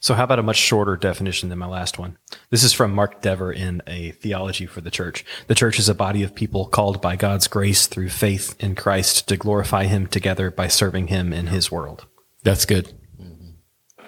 so 0.00 0.14
how 0.14 0.24
about 0.24 0.38
a 0.38 0.42
much 0.42 0.56
shorter 0.56 0.96
definition 0.96 1.48
than 1.48 1.58
my 1.58 1.66
last 1.66 1.98
one? 1.98 2.18
This 2.50 2.62
is 2.62 2.72
from 2.72 2.94
mark 2.94 3.22
dever 3.22 3.52
in 3.52 3.82
a 3.86 4.12
theology 4.12 4.66
for 4.66 4.80
the 4.80 4.90
church. 4.90 5.24
The 5.46 5.54
church 5.54 5.78
is 5.78 5.88
a 5.88 5.94
body 5.94 6.22
of 6.22 6.34
people 6.34 6.66
called 6.66 7.00
by 7.00 7.16
god's 7.16 7.48
grace 7.48 7.86
through 7.86 8.10
faith 8.10 8.56
in 8.58 8.74
christ 8.74 9.28
to 9.28 9.36
glorify 9.36 9.84
him 9.84 10.06
together 10.06 10.50
by 10.50 10.68
serving 10.68 11.08
him 11.08 11.32
in 11.32 11.48
his 11.48 11.70
world. 11.70 12.06
That's 12.42 12.64
good 12.64 12.97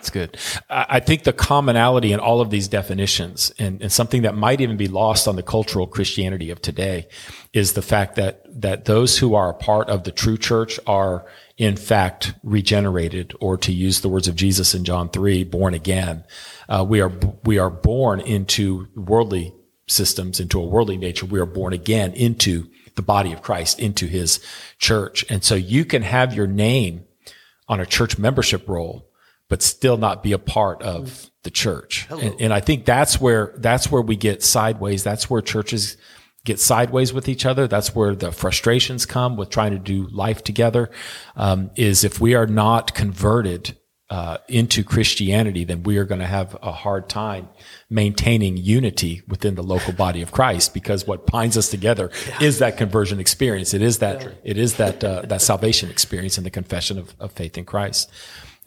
that's 0.01 0.09
good. 0.09 0.39
I 0.71 0.99
think 1.01 1.25
the 1.25 1.33
commonality 1.35 2.15
in 2.15 2.21
all 2.21 2.41
of 2.41 2.49
these 2.49 2.69
definitions 2.69 3.53
and, 3.59 3.83
and, 3.83 3.93
something 3.93 4.23
that 4.23 4.35
might 4.35 4.63
even 4.63 4.79
be 4.79 4.89
lost 4.89 5.29
on 5.29 5.37
the 5.37 5.43
cultural 5.43 5.87
Christianity 5.87 6.51
of 6.51 6.63
today 6.63 7.07
is 7.53 7.75
the 7.75 7.83
fact 7.83 8.15
that, 8.15 8.43
that 8.63 8.87
those 8.87 9.19
who 9.19 9.35
are 9.35 9.51
a 9.51 9.55
part 9.55 9.91
of 9.91 10.05
the 10.05 10.11
true 10.11 10.39
church 10.39 10.81
are 10.87 11.27
in 11.59 11.77
fact 11.77 12.33
regenerated 12.43 13.35
or 13.41 13.59
to 13.59 13.73
use 13.73 14.01
the 14.01 14.09
words 14.09 14.27
of 14.27 14.37
Jesus 14.37 14.75
in 14.75 14.87
John 14.87 15.11
3, 15.11 15.45
born 15.45 15.75
again. 15.75 16.25
Uh, 16.67 16.83
we 16.89 17.03
are, 17.03 17.13
we 17.45 17.59
are 17.59 17.69
born 17.69 18.21
into 18.21 18.89
worldly 18.97 19.55
systems, 19.87 20.41
into 20.41 20.59
a 20.59 20.67
worldly 20.67 20.97
nature. 20.97 21.27
We 21.27 21.41
are 21.41 21.47
born 21.47 21.75
again 21.75 22.15
into 22.15 22.71
the 22.95 23.03
body 23.03 23.35
of 23.35 23.43
Christ, 23.43 23.79
into 23.79 24.07
his 24.07 24.43
church. 24.79 25.27
And 25.29 25.45
so 25.45 25.57
you 25.57 25.85
can 25.85 26.01
have 26.01 26.33
your 26.33 26.47
name 26.47 27.05
on 27.69 27.81
a 27.81 27.87
church 27.87 28.17
membership 28.17 28.67
roll 28.67 29.10
but 29.51 29.61
still 29.61 29.99
not 29.99 30.23
be 30.23 30.33
a 30.33 30.39
part 30.39 30.81
of 30.81 31.31
the 31.43 31.51
church. 31.51 32.07
And, 32.09 32.41
and, 32.41 32.53
I 32.53 32.61
think 32.61 32.85
that's 32.85 33.21
where, 33.21 33.53
that's 33.59 33.91
where 33.91 34.01
we 34.01 34.17
get 34.17 34.43
sideways. 34.43 35.03
That's 35.03 35.29
where 35.29 35.43
churches 35.43 35.97
get 36.45 36.61
sideways 36.61 37.13
with 37.13 37.29
each 37.29 37.45
other. 37.45 37.67
That's 37.67 37.95
where 37.95 38.15
the 38.15 38.31
frustrations 38.31 39.07
come 39.07 39.37
with 39.37 39.51
trying 39.51 39.73
to 39.73 39.79
do 39.79 40.07
life 40.07 40.45
together. 40.45 40.91
Um, 41.37 41.71
is 41.75 42.05
if 42.05 42.21
we 42.21 42.35
are 42.35 42.47
not 42.47 42.95
converted, 42.95 43.77
uh, 44.11 44.39
into 44.49 44.83
Christianity, 44.83 45.63
then 45.63 45.85
we 45.85 45.97
are 45.97 46.05
going 46.05 46.19
to 46.19 46.27
have 46.27 46.57
a 46.63 46.73
hard 46.73 47.09
time 47.09 47.49
maintaining 47.89 48.57
unity 48.57 49.23
within 49.29 49.55
the 49.55 49.63
local 49.63 49.93
body 49.93 50.21
of 50.21 50.33
Christ 50.33 50.75
because 50.75 51.07
what 51.07 51.29
binds 51.29 51.57
us 51.57 51.69
together 51.69 52.11
yeah. 52.27 52.43
is 52.43 52.59
that 52.59 52.77
conversion 52.77 53.21
experience. 53.21 53.73
It 53.73 53.83
is 53.83 53.99
that, 53.99 54.23
yeah. 54.23 54.31
it 54.43 54.59
is 54.59 54.75
that, 54.79 55.05
uh, 55.05 55.23
that 55.27 55.41
salvation 55.43 55.91
experience 55.91 56.37
and 56.37 56.45
the 56.45 56.51
confession 56.51 56.99
of, 56.99 57.15
of 57.21 57.31
faith 57.31 57.57
in 57.57 57.65
Christ. 57.65 58.11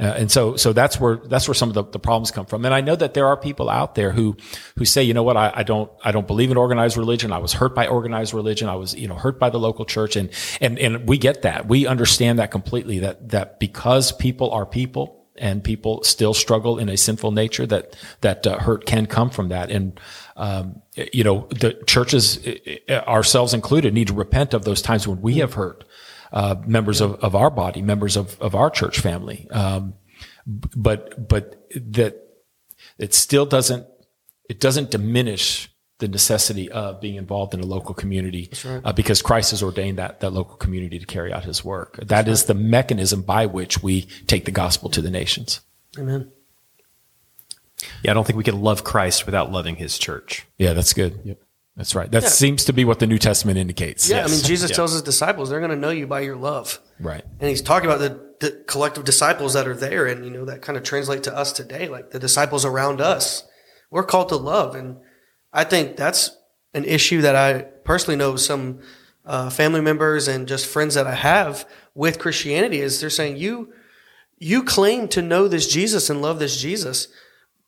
Uh, 0.03 0.07
and 0.07 0.29
so, 0.29 0.57
so 0.57 0.73
that's 0.73 0.99
where, 0.99 1.15
that's 1.15 1.47
where 1.47 1.55
some 1.55 1.69
of 1.69 1.75
the, 1.75 1.83
the, 1.85 1.99
problems 1.99 2.29
come 2.29 2.45
from. 2.45 2.65
And 2.65 2.73
I 2.73 2.81
know 2.81 2.95
that 2.95 3.13
there 3.13 3.25
are 3.27 3.37
people 3.37 3.69
out 3.69 3.95
there 3.95 4.11
who, 4.11 4.35
who 4.77 4.83
say, 4.83 5.01
you 5.01 5.13
know 5.13 5.23
what, 5.23 5.37
I, 5.37 5.53
I, 5.55 5.63
don't, 5.63 5.89
I 6.03 6.11
don't 6.11 6.27
believe 6.27 6.51
in 6.51 6.57
organized 6.57 6.97
religion. 6.97 7.31
I 7.31 7.37
was 7.37 7.53
hurt 7.53 7.73
by 7.73 7.87
organized 7.87 8.33
religion. 8.33 8.67
I 8.67 8.75
was, 8.75 8.93
you 8.93 9.07
know, 9.07 9.15
hurt 9.15 9.39
by 9.39 9.49
the 9.49 9.59
local 9.59 9.85
church. 9.85 10.17
And, 10.17 10.29
and, 10.59 10.77
and 10.77 11.07
we 11.07 11.17
get 11.17 11.43
that. 11.43 11.67
We 11.69 11.87
understand 11.87 12.39
that 12.39 12.51
completely 12.51 12.99
that, 12.99 13.29
that 13.29 13.61
because 13.61 14.11
people 14.11 14.51
are 14.51 14.65
people 14.65 15.25
and 15.37 15.63
people 15.63 16.03
still 16.03 16.33
struggle 16.33 16.77
in 16.79 16.89
a 16.89 16.97
sinful 16.97 17.31
nature 17.31 17.65
that, 17.67 17.95
that 18.19 18.45
uh, 18.45 18.59
hurt 18.59 18.85
can 18.85 19.05
come 19.05 19.29
from 19.29 19.49
that. 19.49 19.71
And, 19.71 19.97
um, 20.35 20.81
you 21.13 21.23
know, 21.23 21.47
the 21.49 21.81
churches, 21.87 22.45
ourselves 22.89 23.53
included, 23.53 23.93
need 23.93 24.07
to 24.07 24.13
repent 24.13 24.53
of 24.53 24.65
those 24.65 24.81
times 24.81 25.07
when 25.07 25.21
we 25.21 25.35
have 25.35 25.53
hurt 25.53 25.85
uh, 26.33 26.55
members 26.65 26.99
of, 26.99 27.15
of 27.23 27.35
our 27.35 27.49
body, 27.49 27.81
members 27.81 28.17
of, 28.17 28.39
of 28.41 28.55
our 28.55 28.69
church 28.69 28.99
family. 28.99 29.47
Um, 29.51 29.93
but 30.45 31.27
but 31.27 31.69
that 31.75 32.15
it 32.97 33.13
still 33.13 33.45
doesn't 33.45 33.87
it 34.49 34.59
doesn't 34.59 34.91
diminish 34.91 35.69
the 35.99 36.07
necessity 36.07 36.69
of 36.69 36.99
being 36.99 37.15
involved 37.15 37.53
in 37.53 37.61
a 37.61 37.65
local 37.65 37.95
community 37.95 38.49
right. 38.65 38.81
uh, 38.83 38.91
because 38.91 39.21
Christ 39.21 39.51
has 39.51 39.63
ordained 39.63 39.99
that 39.99 40.19
that 40.19 40.31
local 40.31 40.57
community 40.57 40.99
to 40.99 41.05
carry 41.05 41.31
out 41.31 41.45
His 41.45 41.63
work. 41.63 41.97
That 41.97 42.07
that's 42.07 42.27
is 42.27 42.41
right. 42.41 42.47
the 42.47 42.55
mechanism 42.55 43.21
by 43.21 43.45
which 43.45 43.81
we 43.81 44.01
take 44.27 44.45
the 44.45 44.51
gospel 44.51 44.89
to 44.89 45.01
the 45.01 45.11
nations. 45.11 45.61
Amen. 45.97 46.31
Yeah, 48.01 48.11
I 48.11 48.13
don't 48.13 48.25
think 48.25 48.37
we 48.37 48.43
can 48.43 48.61
love 48.61 48.83
Christ 48.83 49.25
without 49.25 49.51
loving 49.51 49.75
His 49.75 49.97
church. 49.97 50.45
Yeah, 50.57 50.73
that's 50.73 50.93
good. 50.93 51.19
Yep. 51.23 51.39
That's 51.75 51.95
right. 51.95 52.09
That 52.11 52.23
yeah. 52.23 52.29
seems 52.29 52.65
to 52.65 52.73
be 52.73 52.85
what 52.85 52.99
the 52.99 53.07
New 53.07 53.17
Testament 53.17 53.57
indicates. 53.57 54.07
Yeah, 54.07 54.17
yes. 54.17 54.29
I 54.29 54.35
mean, 54.35 54.43
Jesus 54.43 54.69
yeah. 54.69 54.75
tells 54.75 54.93
his 54.93 55.01
disciples 55.01 55.49
they're 55.49 55.59
going 55.59 55.71
to 55.71 55.77
know 55.77 55.89
you 55.89 56.05
by 56.05 56.21
your 56.21 56.35
love. 56.35 56.79
Right. 56.99 57.23
And 57.39 57.49
he's 57.49 57.63
talking 57.63 57.89
about 57.89 57.99
the, 57.99 58.35
the 58.39 58.63
collective 58.67 59.05
disciples 59.05 59.53
that 59.53 59.67
are 59.67 59.75
there, 59.75 60.05
and 60.05 60.23
you 60.23 60.29
know 60.29 60.45
that 60.45 60.61
kind 60.61 60.77
of 60.77 60.83
translate 60.83 61.23
to 61.23 61.35
us 61.35 61.51
today, 61.51 61.87
like 61.87 62.11
the 62.11 62.19
disciples 62.19 62.63
around 62.63 63.01
us. 63.01 63.43
We're 63.89 64.03
called 64.03 64.29
to 64.29 64.35
love, 64.35 64.75
and 64.75 64.97
I 65.51 65.63
think 65.63 65.97
that's 65.97 66.37
an 66.73 66.85
issue 66.85 67.21
that 67.21 67.35
I 67.35 67.61
personally 67.83 68.17
know 68.17 68.35
some 68.35 68.79
uh, 69.25 69.49
family 69.49 69.81
members 69.81 70.27
and 70.27 70.47
just 70.47 70.65
friends 70.65 70.95
that 70.95 71.07
I 71.07 71.15
have 71.15 71.67
with 71.95 72.19
Christianity 72.19 72.81
is 72.81 72.99
they're 72.99 73.09
saying 73.09 73.37
you 73.37 73.73
you 74.37 74.63
claim 74.63 75.07
to 75.09 75.21
know 75.21 75.47
this 75.47 75.67
Jesus 75.67 76.09
and 76.09 76.21
love 76.21 76.39
this 76.39 76.59
Jesus, 76.59 77.07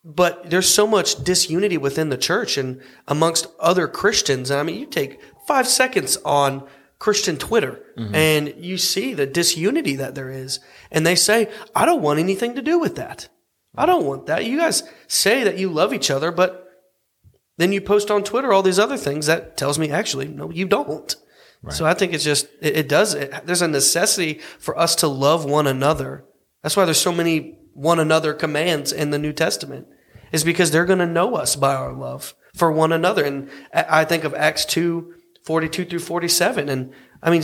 but 0.06 0.52
there's 0.52 0.70
so 0.70 0.86
much 0.86 1.24
disunity 1.24 1.78
within 1.78 2.10
the 2.10 2.18
church 2.18 2.60
and 2.60 2.80
amongst 3.08 3.48
other 3.60 3.88
Christians. 3.88 4.52
And 4.52 4.60
I 4.60 4.64
mean, 4.64 4.80
you 4.80 4.86
take 4.86 5.20
five 5.48 5.68
seconds 5.68 6.18
on 6.24 6.68
Christian 7.00 7.38
Twitter 7.38 7.84
mm-hmm. 7.98 8.14
and 8.14 8.54
you 8.58 8.78
see 8.78 9.16
the 9.16 9.26
disunity 9.26 9.96
that 9.96 10.14
there 10.14 10.30
is. 10.30 10.60
And 10.92 11.06
they 11.06 11.16
say, 11.16 11.50
I 11.76 11.86
don't 11.86 12.04
want 12.04 12.20
anything 12.20 12.54
to 12.54 12.62
do 12.62 12.80
with 12.80 12.96
that. 12.98 13.30
I 13.76 13.88
don't 13.88 14.06
want 14.06 14.28
that. 14.28 14.46
You 14.46 14.60
guys 14.60 14.84
say 15.08 15.44
that 15.44 15.58
you 15.58 15.70
love 15.70 15.92
each 15.92 16.12
other, 16.12 16.32
but 16.32 16.70
then 17.58 17.72
you 17.72 17.82
post 17.82 18.12
on 18.12 18.24
Twitter 18.24 18.54
all 18.54 18.64
these 18.64 18.80
other 18.80 18.98
things 18.98 19.26
that 19.26 19.58
tells 19.58 19.80
me 19.80 19.90
actually, 19.90 20.28
no, 20.28 20.52
you 20.52 20.68
don't. 20.68 21.16
Right. 21.64 21.74
So 21.74 21.86
I 21.86 21.96
think 21.96 22.14
it's 22.14 22.24
just, 22.24 22.48
it, 22.62 22.78
it 22.78 22.90
does, 22.90 23.16
it, 23.16 23.46
there's 23.46 23.64
a 23.64 23.68
necessity 23.68 24.40
for 24.60 24.78
us 24.78 24.96
to 24.98 25.08
love 25.08 25.46
one 25.46 25.66
another. 25.66 26.26
That's 26.62 26.78
why 26.78 26.86
there's 26.86 27.02
so 27.02 27.12
many 27.12 27.58
one 27.74 28.00
another 28.00 28.34
commands 28.34 28.94
in 28.94 29.10
the 29.10 29.20
New 29.20 29.34
Testament 29.34 29.88
is 30.36 30.44
because 30.44 30.70
they're 30.72 30.86
going 30.86 31.00
to 31.00 31.06
know 31.06 31.36
us 31.36 31.56
by 31.56 31.74
our 31.74 31.94
love 31.94 32.36
for 32.56 32.70
one 32.72 32.92
another. 32.92 33.24
And 33.24 33.50
I 33.74 34.04
think 34.06 34.26
of 34.26 34.34
Acts 34.34 34.66
2, 34.66 35.14
42 35.46 35.86
through 35.86 36.00
47. 36.00 36.68
And 36.70 36.94
I 37.24 37.32
mean, 37.32 37.44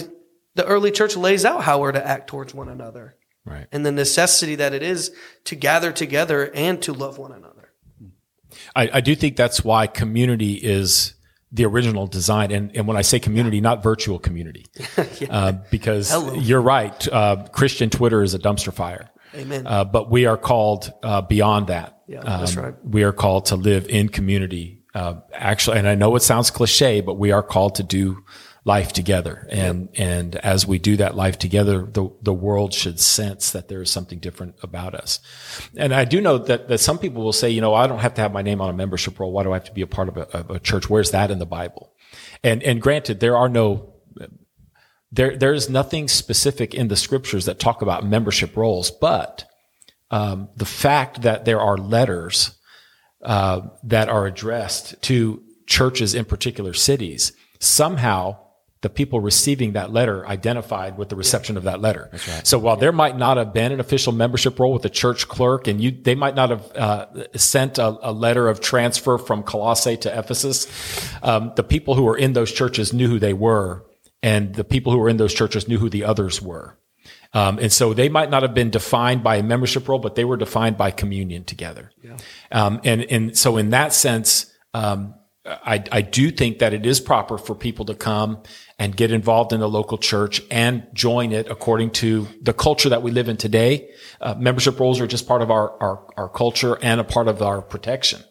the 0.55 0.65
early 0.65 0.91
church 0.91 1.15
lays 1.15 1.45
out 1.45 1.63
how 1.63 1.79
we're 1.79 1.93
to 1.93 2.05
act 2.05 2.27
towards 2.27 2.53
one 2.53 2.67
another 2.69 3.15
Right. 3.45 3.65
and 3.71 3.85
the 3.85 3.91
necessity 3.91 4.55
that 4.55 4.73
it 4.73 4.83
is 4.83 5.11
to 5.45 5.55
gather 5.55 5.91
together 5.91 6.51
and 6.53 6.81
to 6.83 6.93
love 6.93 7.17
one 7.17 7.31
another. 7.31 7.71
I, 8.75 8.89
I 8.95 9.01
do 9.01 9.15
think 9.15 9.35
that's 9.37 9.63
why 9.63 9.87
community 9.87 10.53
is 10.55 11.13
the 11.51 11.65
original 11.65 12.05
design. 12.07 12.51
And, 12.51 12.75
and 12.75 12.85
when 12.87 12.97
I 12.97 13.01
say 13.01 13.19
community, 13.19 13.61
not 13.61 13.81
virtual 13.81 14.19
community, 14.19 14.65
uh, 15.29 15.53
because 15.71 16.11
Hello. 16.11 16.33
you're 16.33 16.61
right. 16.61 17.07
Uh, 17.07 17.47
Christian 17.51 17.89
Twitter 17.89 18.21
is 18.21 18.33
a 18.33 18.39
dumpster 18.39 18.73
fire. 18.73 19.09
Amen. 19.33 19.65
Uh, 19.65 19.85
but 19.85 20.11
we 20.11 20.25
are 20.25 20.37
called 20.37 20.91
uh, 21.03 21.21
beyond 21.21 21.67
that. 21.67 22.00
Yeah, 22.11 22.21
that's 22.23 22.57
Um, 22.57 22.63
right. 22.63 22.73
We 22.83 23.03
are 23.03 23.13
called 23.13 23.45
to 23.47 23.55
live 23.55 23.87
in 23.87 24.09
community. 24.09 24.79
Uh, 24.93 25.15
actually, 25.33 25.79
and 25.79 25.87
I 25.87 25.95
know 25.95 26.15
it 26.17 26.21
sounds 26.21 26.51
cliche, 26.51 27.01
but 27.01 27.17
we 27.17 27.31
are 27.31 27.43
called 27.43 27.75
to 27.75 27.83
do 27.83 28.23
life 28.65 28.91
together. 28.91 29.47
And 29.49 29.89
and 29.97 30.35
as 30.35 30.67
we 30.67 30.77
do 30.79 30.97
that 30.97 31.15
life 31.15 31.37
together, 31.39 31.87
the 31.91 32.09
the 32.21 32.33
world 32.33 32.73
should 32.73 32.99
sense 32.99 33.51
that 33.51 33.69
there 33.69 33.81
is 33.81 33.89
something 33.89 34.19
different 34.19 34.55
about 34.61 34.93
us. 34.93 35.19
And 35.77 35.93
I 35.93 36.03
do 36.05 36.19
know 36.19 36.37
that 36.37 36.67
that 36.67 36.79
some 36.79 36.99
people 36.99 37.23
will 37.23 37.33
say, 37.33 37.49
you 37.49 37.61
know, 37.61 37.73
I 37.73 37.87
don't 37.87 37.99
have 37.99 38.13
to 38.15 38.21
have 38.21 38.33
my 38.33 38.41
name 38.41 38.59
on 38.61 38.69
a 38.69 38.73
membership 38.73 39.17
roll. 39.19 39.31
Why 39.31 39.43
do 39.43 39.51
I 39.51 39.55
have 39.55 39.63
to 39.65 39.73
be 39.73 39.81
a 39.81 39.87
part 39.87 40.09
of 40.09 40.17
a, 40.17 40.37
of 40.37 40.49
a 40.51 40.59
church? 40.59 40.89
Where's 40.89 41.11
that 41.11 41.31
in 41.31 41.39
the 41.39 41.45
Bible? 41.45 41.93
And 42.43 42.61
and 42.63 42.81
granted, 42.81 43.19
there 43.21 43.37
are 43.37 43.49
no 43.49 43.93
there 45.11 45.37
there 45.37 45.53
is 45.53 45.69
nothing 45.69 46.07
specific 46.09 46.73
in 46.73 46.87
the 46.87 46.95
scriptures 46.95 47.45
that 47.45 47.59
talk 47.59 47.81
about 47.81 48.05
membership 48.05 48.55
rolls, 48.57 48.91
but 48.91 49.45
um, 50.11 50.49
the 50.55 50.65
fact 50.65 51.23
that 51.23 51.45
there 51.45 51.59
are 51.59 51.77
letters 51.77 52.51
uh, 53.23 53.61
that 53.83 54.09
are 54.09 54.27
addressed 54.27 55.01
to 55.03 55.41
churches 55.65 56.13
in 56.13 56.25
particular 56.25 56.73
cities, 56.73 57.31
somehow 57.59 58.37
the 58.81 58.89
people 58.89 59.19
receiving 59.19 59.73
that 59.73 59.91
letter 59.93 60.27
identified 60.27 60.97
with 60.97 61.09
the 61.09 61.15
reception 61.15 61.55
of 61.55 61.63
that 61.63 61.79
letter. 61.81 62.09
So 62.43 62.57
while 62.57 62.77
there 62.77 62.91
might 62.91 63.15
not 63.15 63.37
have 63.37 63.53
been 63.53 63.71
an 63.71 63.79
official 63.79 64.11
membership 64.11 64.59
roll 64.59 64.73
with 64.73 64.81
the 64.81 64.89
church 64.89 65.27
clerk, 65.27 65.67
and 65.67 65.79
you 65.79 65.91
they 65.91 66.15
might 66.15 66.35
not 66.35 66.49
have 66.49 66.75
uh, 66.75 67.05
sent 67.37 67.77
a, 67.77 67.95
a 68.01 68.11
letter 68.11 68.49
of 68.49 68.59
transfer 68.59 69.19
from 69.19 69.43
Colossae 69.43 69.97
to 69.97 70.19
Ephesus, 70.19 70.67
um, 71.21 71.53
the 71.55 71.63
people 71.63 71.93
who 71.93 72.03
were 72.03 72.17
in 72.17 72.33
those 72.33 72.51
churches 72.51 72.91
knew 72.91 73.07
who 73.07 73.19
they 73.19 73.33
were, 73.33 73.85
and 74.23 74.55
the 74.55 74.63
people 74.63 74.91
who 74.91 74.97
were 74.97 75.09
in 75.09 75.17
those 75.17 75.33
churches 75.33 75.67
knew 75.67 75.77
who 75.77 75.89
the 75.89 76.03
others 76.03 76.41
were. 76.41 76.75
Um, 77.33 77.59
and 77.59 77.71
so 77.71 77.93
they 77.93 78.09
might 78.09 78.29
not 78.29 78.43
have 78.43 78.53
been 78.53 78.69
defined 78.69 79.23
by 79.23 79.37
a 79.37 79.43
membership 79.43 79.87
roll, 79.87 79.99
but 79.99 80.15
they 80.15 80.25
were 80.25 80.37
defined 80.37 80.77
by 80.77 80.91
communion 80.91 81.43
together. 81.43 81.91
Um, 82.51 82.81
and, 82.83 83.03
and 83.09 83.37
so 83.37 83.57
in 83.57 83.69
that 83.69 83.93
sense, 83.93 84.51
um, 84.73 85.15
I, 85.45 85.83
I 85.91 86.01
do 86.01 86.29
think 86.29 86.59
that 86.59 86.73
it 86.73 86.85
is 86.85 86.99
proper 86.99 87.37
for 87.37 87.55
people 87.55 87.85
to 87.85 87.95
come 87.95 88.43
and 88.77 88.95
get 88.95 89.11
involved 89.11 89.53
in 89.53 89.59
the 89.59 89.69
local 89.69 89.97
church 89.97 90.41
and 90.51 90.85
join 90.93 91.31
it 91.31 91.49
according 91.49 91.91
to 91.91 92.27
the 92.41 92.53
culture 92.53 92.89
that 92.89 93.01
we 93.01 93.11
live 93.11 93.27
in 93.29 93.37
today. 93.37 93.89
Uh, 94.19 94.35
membership 94.37 94.79
rolls 94.79 94.99
are 94.99 95.07
just 95.07 95.27
part 95.27 95.41
of 95.41 95.49
our, 95.49 95.81
our, 95.81 96.05
our 96.17 96.29
culture 96.29 96.77
and 96.81 96.99
a 96.99 97.03
part 97.03 97.27
of 97.27 97.41
our 97.41 97.61
protection 97.61 98.21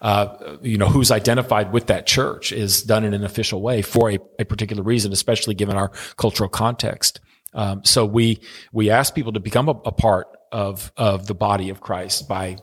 uh, 0.00 0.56
you 0.62 0.78
know, 0.78 0.86
who's 0.86 1.10
identified 1.10 1.72
with 1.72 1.86
that 1.86 2.06
church 2.06 2.52
is 2.52 2.82
done 2.82 3.04
in 3.04 3.14
an 3.14 3.24
official 3.24 3.60
way 3.60 3.82
for 3.82 4.10
a, 4.10 4.18
a 4.38 4.44
particular 4.44 4.82
reason, 4.82 5.12
especially 5.12 5.54
given 5.54 5.76
our 5.76 5.88
cultural 6.16 6.48
context. 6.48 7.20
Um, 7.56 7.84
so 7.84 8.04
we 8.04 8.40
we 8.72 8.90
ask 8.90 9.14
people 9.14 9.32
to 9.32 9.40
become 9.40 9.68
a, 9.68 9.72
a 9.86 9.92
part 9.92 10.28
of 10.52 10.92
of 10.96 11.26
the 11.26 11.34
body 11.34 11.70
of 11.70 11.80
Christ 11.80 12.28
by 12.28 12.58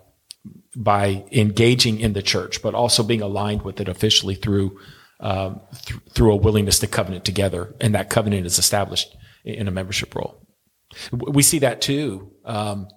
by 0.76 1.26
engaging 1.32 2.00
in 2.00 2.14
the 2.14 2.22
church, 2.22 2.62
but 2.62 2.74
also 2.74 3.04
being 3.04 3.22
aligned 3.22 3.64
with 3.64 3.82
it 3.82 3.90
officially 3.90 4.36
through 4.36 4.80
um, 5.20 5.62
th- 5.86 6.00
through 6.12 6.32
a 6.32 6.36
willingness 6.36 6.80
to 6.80 6.88
covenant 6.88 7.26
together, 7.26 7.76
and 7.82 7.96
that 7.96 8.10
covenant 8.10 8.46
is 8.46 8.58
established 8.58 9.16
in 9.44 9.68
a 9.68 9.72
membership 9.72 10.16
roll. 10.16 10.40
We 11.12 11.42
see 11.42 11.60
that 11.60 11.82
too. 11.82 12.32
Um, 12.46 12.88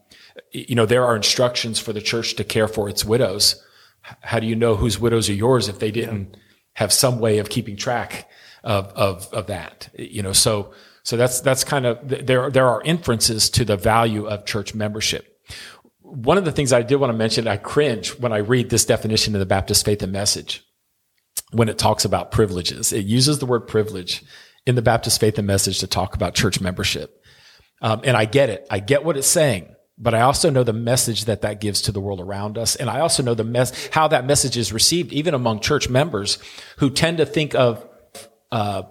you 0.53 0.75
know, 0.75 0.87
there 0.87 1.05
are 1.05 1.17
instructions 1.17 1.79
for 1.79 1.93
the 1.93 2.01
church 2.01 2.35
to 2.37 2.45
care 2.45 2.69
for 2.69 2.89
its 2.89 3.05
widows. 3.05 3.63
How 4.21 4.39
do 4.39 4.47
you 4.47 4.55
know 4.55 4.77
whose 4.77 5.01
widows 5.01 5.29
are 5.29 5.35
yours 5.35 5.69
if 5.69 5.79
they 5.79 5.91
didn't 5.91 6.37
have 6.75 6.93
some 6.93 7.19
way 7.19 7.39
of 7.39 7.49
keeping 7.49 7.77
track 7.77 8.29
of, 8.63 8.87
of, 8.89 9.33
of 9.33 9.47
that? 9.47 9.89
You 9.99 10.23
know, 10.23 10.33
so, 10.33 10.73
so 11.07 11.17
that's, 11.17 11.41
that's 11.41 11.63
kind 11.63 11.87
of, 11.87 12.01
there, 12.03 12.51
there 12.51 12.67
are 12.67 12.83
inferences 12.83 13.49
to 13.51 13.65
the 13.65 13.77
value 13.77 14.27
of 14.27 14.45
church 14.45 14.75
membership. 14.75 15.39
One 16.01 16.37
of 16.37 16.45
the 16.45 16.51
things 16.51 16.73
I 16.73 16.83
did 16.83 16.97
want 16.97 17.13
to 17.13 17.17
mention, 17.17 17.47
I 17.47 17.59
cringe 17.59 18.19
when 18.19 18.33
I 18.33 18.39
read 18.39 18.71
this 18.71 18.85
definition 18.85 19.33
of 19.37 19.39
the 19.39 19.47
Baptist 19.47 19.85
faith 19.85 20.03
and 20.03 20.11
message 20.11 20.65
when 21.53 21.69
it 21.69 21.79
talks 21.79 22.05
about 22.05 22.33
privileges. 22.33 22.93
It 22.93 23.05
uses 23.05 23.39
the 23.39 23.47
word 23.47 23.69
privilege 23.69 24.25
in 24.67 24.75
the 24.75 24.83
Baptist 24.83 25.21
faith 25.21 25.39
and 25.39 25.47
message 25.47 25.79
to 25.79 25.87
talk 25.87 26.17
about 26.17 26.35
church 26.35 26.61
membership. 26.61 27.25
Um, 27.81 28.01
and 28.03 28.17
I 28.17 28.25
get 28.25 28.51
it. 28.51 28.67
I 28.69 28.81
get 28.81 29.05
what 29.05 29.17
it's 29.17 29.29
saying, 29.29 29.77
but 29.97 30.13
I 30.13 30.23
also 30.23 30.51
know 30.51 30.65
the 30.65 30.73
message 30.73 31.27
that 31.27 31.43
that 31.43 31.61
gives 31.61 31.83
to 31.83 31.93
the 31.93 32.01
world 32.01 32.21
around 32.21 32.59
us. 32.59 32.75
And 32.75 32.91
I 32.91 32.99
also 32.99 33.23
know 33.23 33.35
the 33.35 33.45
mess, 33.45 33.89
how 33.93 34.09
that 34.09 34.27
message 34.27 34.57
is 34.57 34.73
received 34.73 35.13
even 35.13 35.35
among 35.35 35.61
church 35.61 35.89
members 35.89 36.41
who 36.79 36.91
tend 36.91 37.19
to 37.19 37.27
think 37.27 37.55
of, 37.55 37.89
uh, 38.51 38.83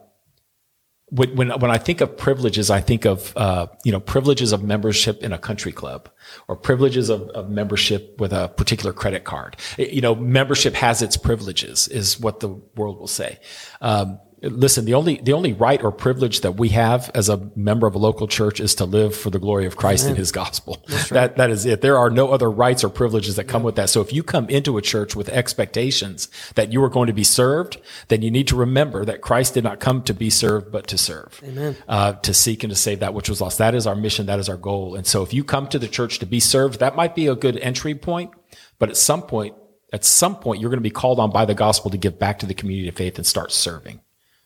when, 1.09 1.35
when, 1.35 1.49
when 1.59 1.69
I 1.69 1.77
think 1.77 2.01
of 2.01 2.17
privileges, 2.17 2.71
I 2.71 2.81
think 2.81 3.05
of, 3.05 3.35
uh, 3.37 3.67
you 3.83 3.91
know, 3.91 3.99
privileges 3.99 4.51
of 4.51 4.63
membership 4.63 5.23
in 5.23 5.33
a 5.33 5.37
country 5.37 5.71
club 5.71 6.09
or 6.47 6.55
privileges 6.55 7.09
of, 7.09 7.29
of 7.29 7.49
membership 7.49 8.19
with 8.19 8.33
a 8.33 8.47
particular 8.49 8.91
credit 8.91 9.23
card. 9.23 9.55
You 9.77 10.01
know, 10.01 10.15
membership 10.15 10.73
has 10.73 11.03
its 11.03 11.15
privileges 11.15 11.87
is 11.87 12.19
what 12.19 12.39
the 12.39 12.49
world 12.75 12.99
will 12.99 13.07
say. 13.07 13.39
Um, 13.81 14.19
listen, 14.49 14.85
the 14.85 14.93
only, 14.93 15.17
the 15.17 15.33
only 15.33 15.53
right 15.53 15.81
or 15.83 15.91
privilege 15.91 16.41
that 16.41 16.53
we 16.53 16.69
have 16.69 17.11
as 17.13 17.29
a 17.29 17.49
member 17.55 17.87
of 17.87 17.95
a 17.95 17.97
local 17.97 18.27
church 18.27 18.59
is 18.59 18.75
to 18.75 18.85
live 18.85 19.15
for 19.15 19.29
the 19.29 19.39
glory 19.39 19.65
of 19.65 19.75
Christ 19.75 20.07
and 20.07 20.17
his 20.17 20.31
gospel. 20.31 20.83
That, 21.09 21.37
that 21.37 21.49
is 21.49 21.65
it. 21.65 21.81
There 21.81 21.97
are 21.97 22.09
no 22.09 22.31
other 22.31 22.49
rights 22.49 22.83
or 22.83 22.89
privileges 22.89 23.35
that 23.35 23.45
come 23.45 23.63
with 23.63 23.75
that. 23.75 23.89
So 23.89 24.01
if 24.01 24.13
you 24.13 24.23
come 24.23 24.49
into 24.49 24.77
a 24.77 24.81
church 24.81 25.15
with 25.15 25.29
expectations 25.29 26.29
that 26.55 26.71
you 26.71 26.83
are 26.83 26.89
going 26.89 27.07
to 27.07 27.13
be 27.13 27.23
served, 27.23 27.79
then 28.07 28.21
you 28.21 28.31
need 28.31 28.47
to 28.47 28.55
remember 28.55 29.05
that 29.05 29.21
Christ 29.21 29.53
did 29.53 29.63
not 29.63 29.79
come 29.79 30.03
to 30.03 30.13
be 30.13 30.29
served, 30.29 30.71
but 30.71 30.87
to 30.87 30.97
serve. 30.97 31.41
Amen. 31.43 31.75
Uh, 31.87 32.13
to 32.13 32.33
seek 32.33 32.63
and 32.63 32.71
to 32.71 32.75
save 32.75 32.99
that 32.99 33.13
which 33.13 33.29
was 33.29 33.41
lost. 33.41 33.57
That 33.57 33.75
is 33.75 33.87
our 33.87 33.95
mission. 33.95 34.25
That 34.25 34.39
is 34.39 34.49
our 34.49 34.57
goal. 34.57 34.95
And 34.95 35.05
so 35.05 35.23
if 35.23 35.33
you 35.33 35.43
come 35.43 35.67
to 35.67 35.79
the 35.79 35.87
church 35.87 36.19
to 36.19 36.25
be 36.25 36.39
served, 36.39 36.79
that 36.79 36.95
might 36.95 37.15
be 37.15 37.27
a 37.27 37.35
good 37.35 37.57
entry 37.57 37.95
point, 37.95 38.31
but 38.79 38.89
at 38.89 38.97
some 38.97 39.21
point, 39.21 39.55
at 39.93 40.03
some 40.03 40.35
point, 40.35 40.59
you're 40.59 40.69
going 40.69 40.79
to 40.79 40.83
be 40.83 40.89
called 40.89 41.19
on 41.19 41.31
by 41.31 41.45
the 41.45 41.53
gospel 41.53 41.91
to 41.91 41.97
give 41.97 42.19
back 42.19 42.39
to 42.39 42.45
the 42.45 42.53
community 42.53 42.89
of 42.89 42.95
faith 42.95 43.17
and 43.17 43.25
start 43.25 43.51
serving. 43.51 44.01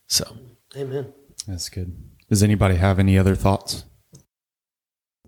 So 0.10 0.38
Amen. 0.76 1.14
That's 1.48 1.70
good. 1.70 1.96
Does 2.30 2.44
anybody 2.44 2.76
have 2.76 3.00
any 3.00 3.18
other 3.18 3.36
thoughts? 3.36 3.86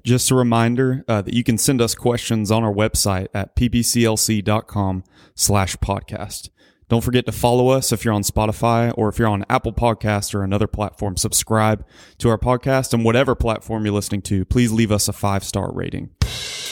Just 0.03 0.31
a 0.31 0.35
reminder 0.35 1.03
uh, 1.07 1.21
that 1.21 1.33
you 1.33 1.43
can 1.43 1.57
send 1.57 1.81
us 1.81 1.95
questions 1.95 2.51
on 2.51 2.63
our 2.63 2.73
website 2.73 3.27
at 3.33 3.55
pbclc.com 3.55 5.03
slash 5.35 5.75
podcast. 5.77 6.49
Don't 6.89 7.03
forget 7.03 7.25
to 7.25 7.31
follow 7.31 7.69
us 7.69 7.91
if 7.91 8.03
you're 8.03 8.13
on 8.13 8.23
Spotify 8.23 8.93
or 8.97 9.07
if 9.07 9.17
you're 9.17 9.27
on 9.27 9.45
Apple 9.49 9.71
Podcast 9.71 10.35
or 10.35 10.43
another 10.43 10.67
platform. 10.67 11.15
Subscribe 11.15 11.85
to 12.17 12.29
our 12.29 12.37
podcast 12.37 12.93
and 12.93 13.05
whatever 13.05 13.33
platform 13.33 13.85
you're 13.85 13.93
listening 13.93 14.21
to. 14.23 14.43
Please 14.43 14.71
leave 14.71 14.91
us 14.91 15.07
a 15.07 15.13
five 15.13 15.43
star 15.43 15.71
rating. 15.71 16.09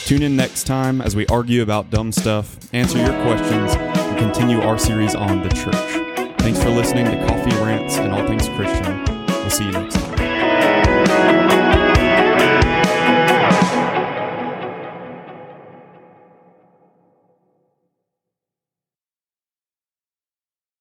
Tune 0.04 0.22
in 0.22 0.36
next 0.36 0.64
time 0.64 1.00
as 1.00 1.16
we 1.16 1.26
argue 1.28 1.62
about 1.62 1.90
dumb 1.90 2.12
stuff, 2.12 2.58
answer 2.74 2.98
your 2.98 3.22
questions, 3.22 3.74
and 3.76 4.18
continue 4.18 4.60
our 4.60 4.78
series 4.78 5.14
on 5.14 5.42
the 5.42 5.48
church. 5.50 6.09
Thanks 6.42 6.62
for 6.62 6.70
listening 6.70 7.04
to 7.04 7.26
Coffee 7.26 7.54
Rants 7.62 7.96
and 7.98 8.12
All 8.12 8.26
Things 8.26 8.48
Christian. 8.48 9.04
We'll 9.26 9.50
see 9.50 9.66
you 9.66 9.72
next 9.72 9.94
time. 9.94 10.29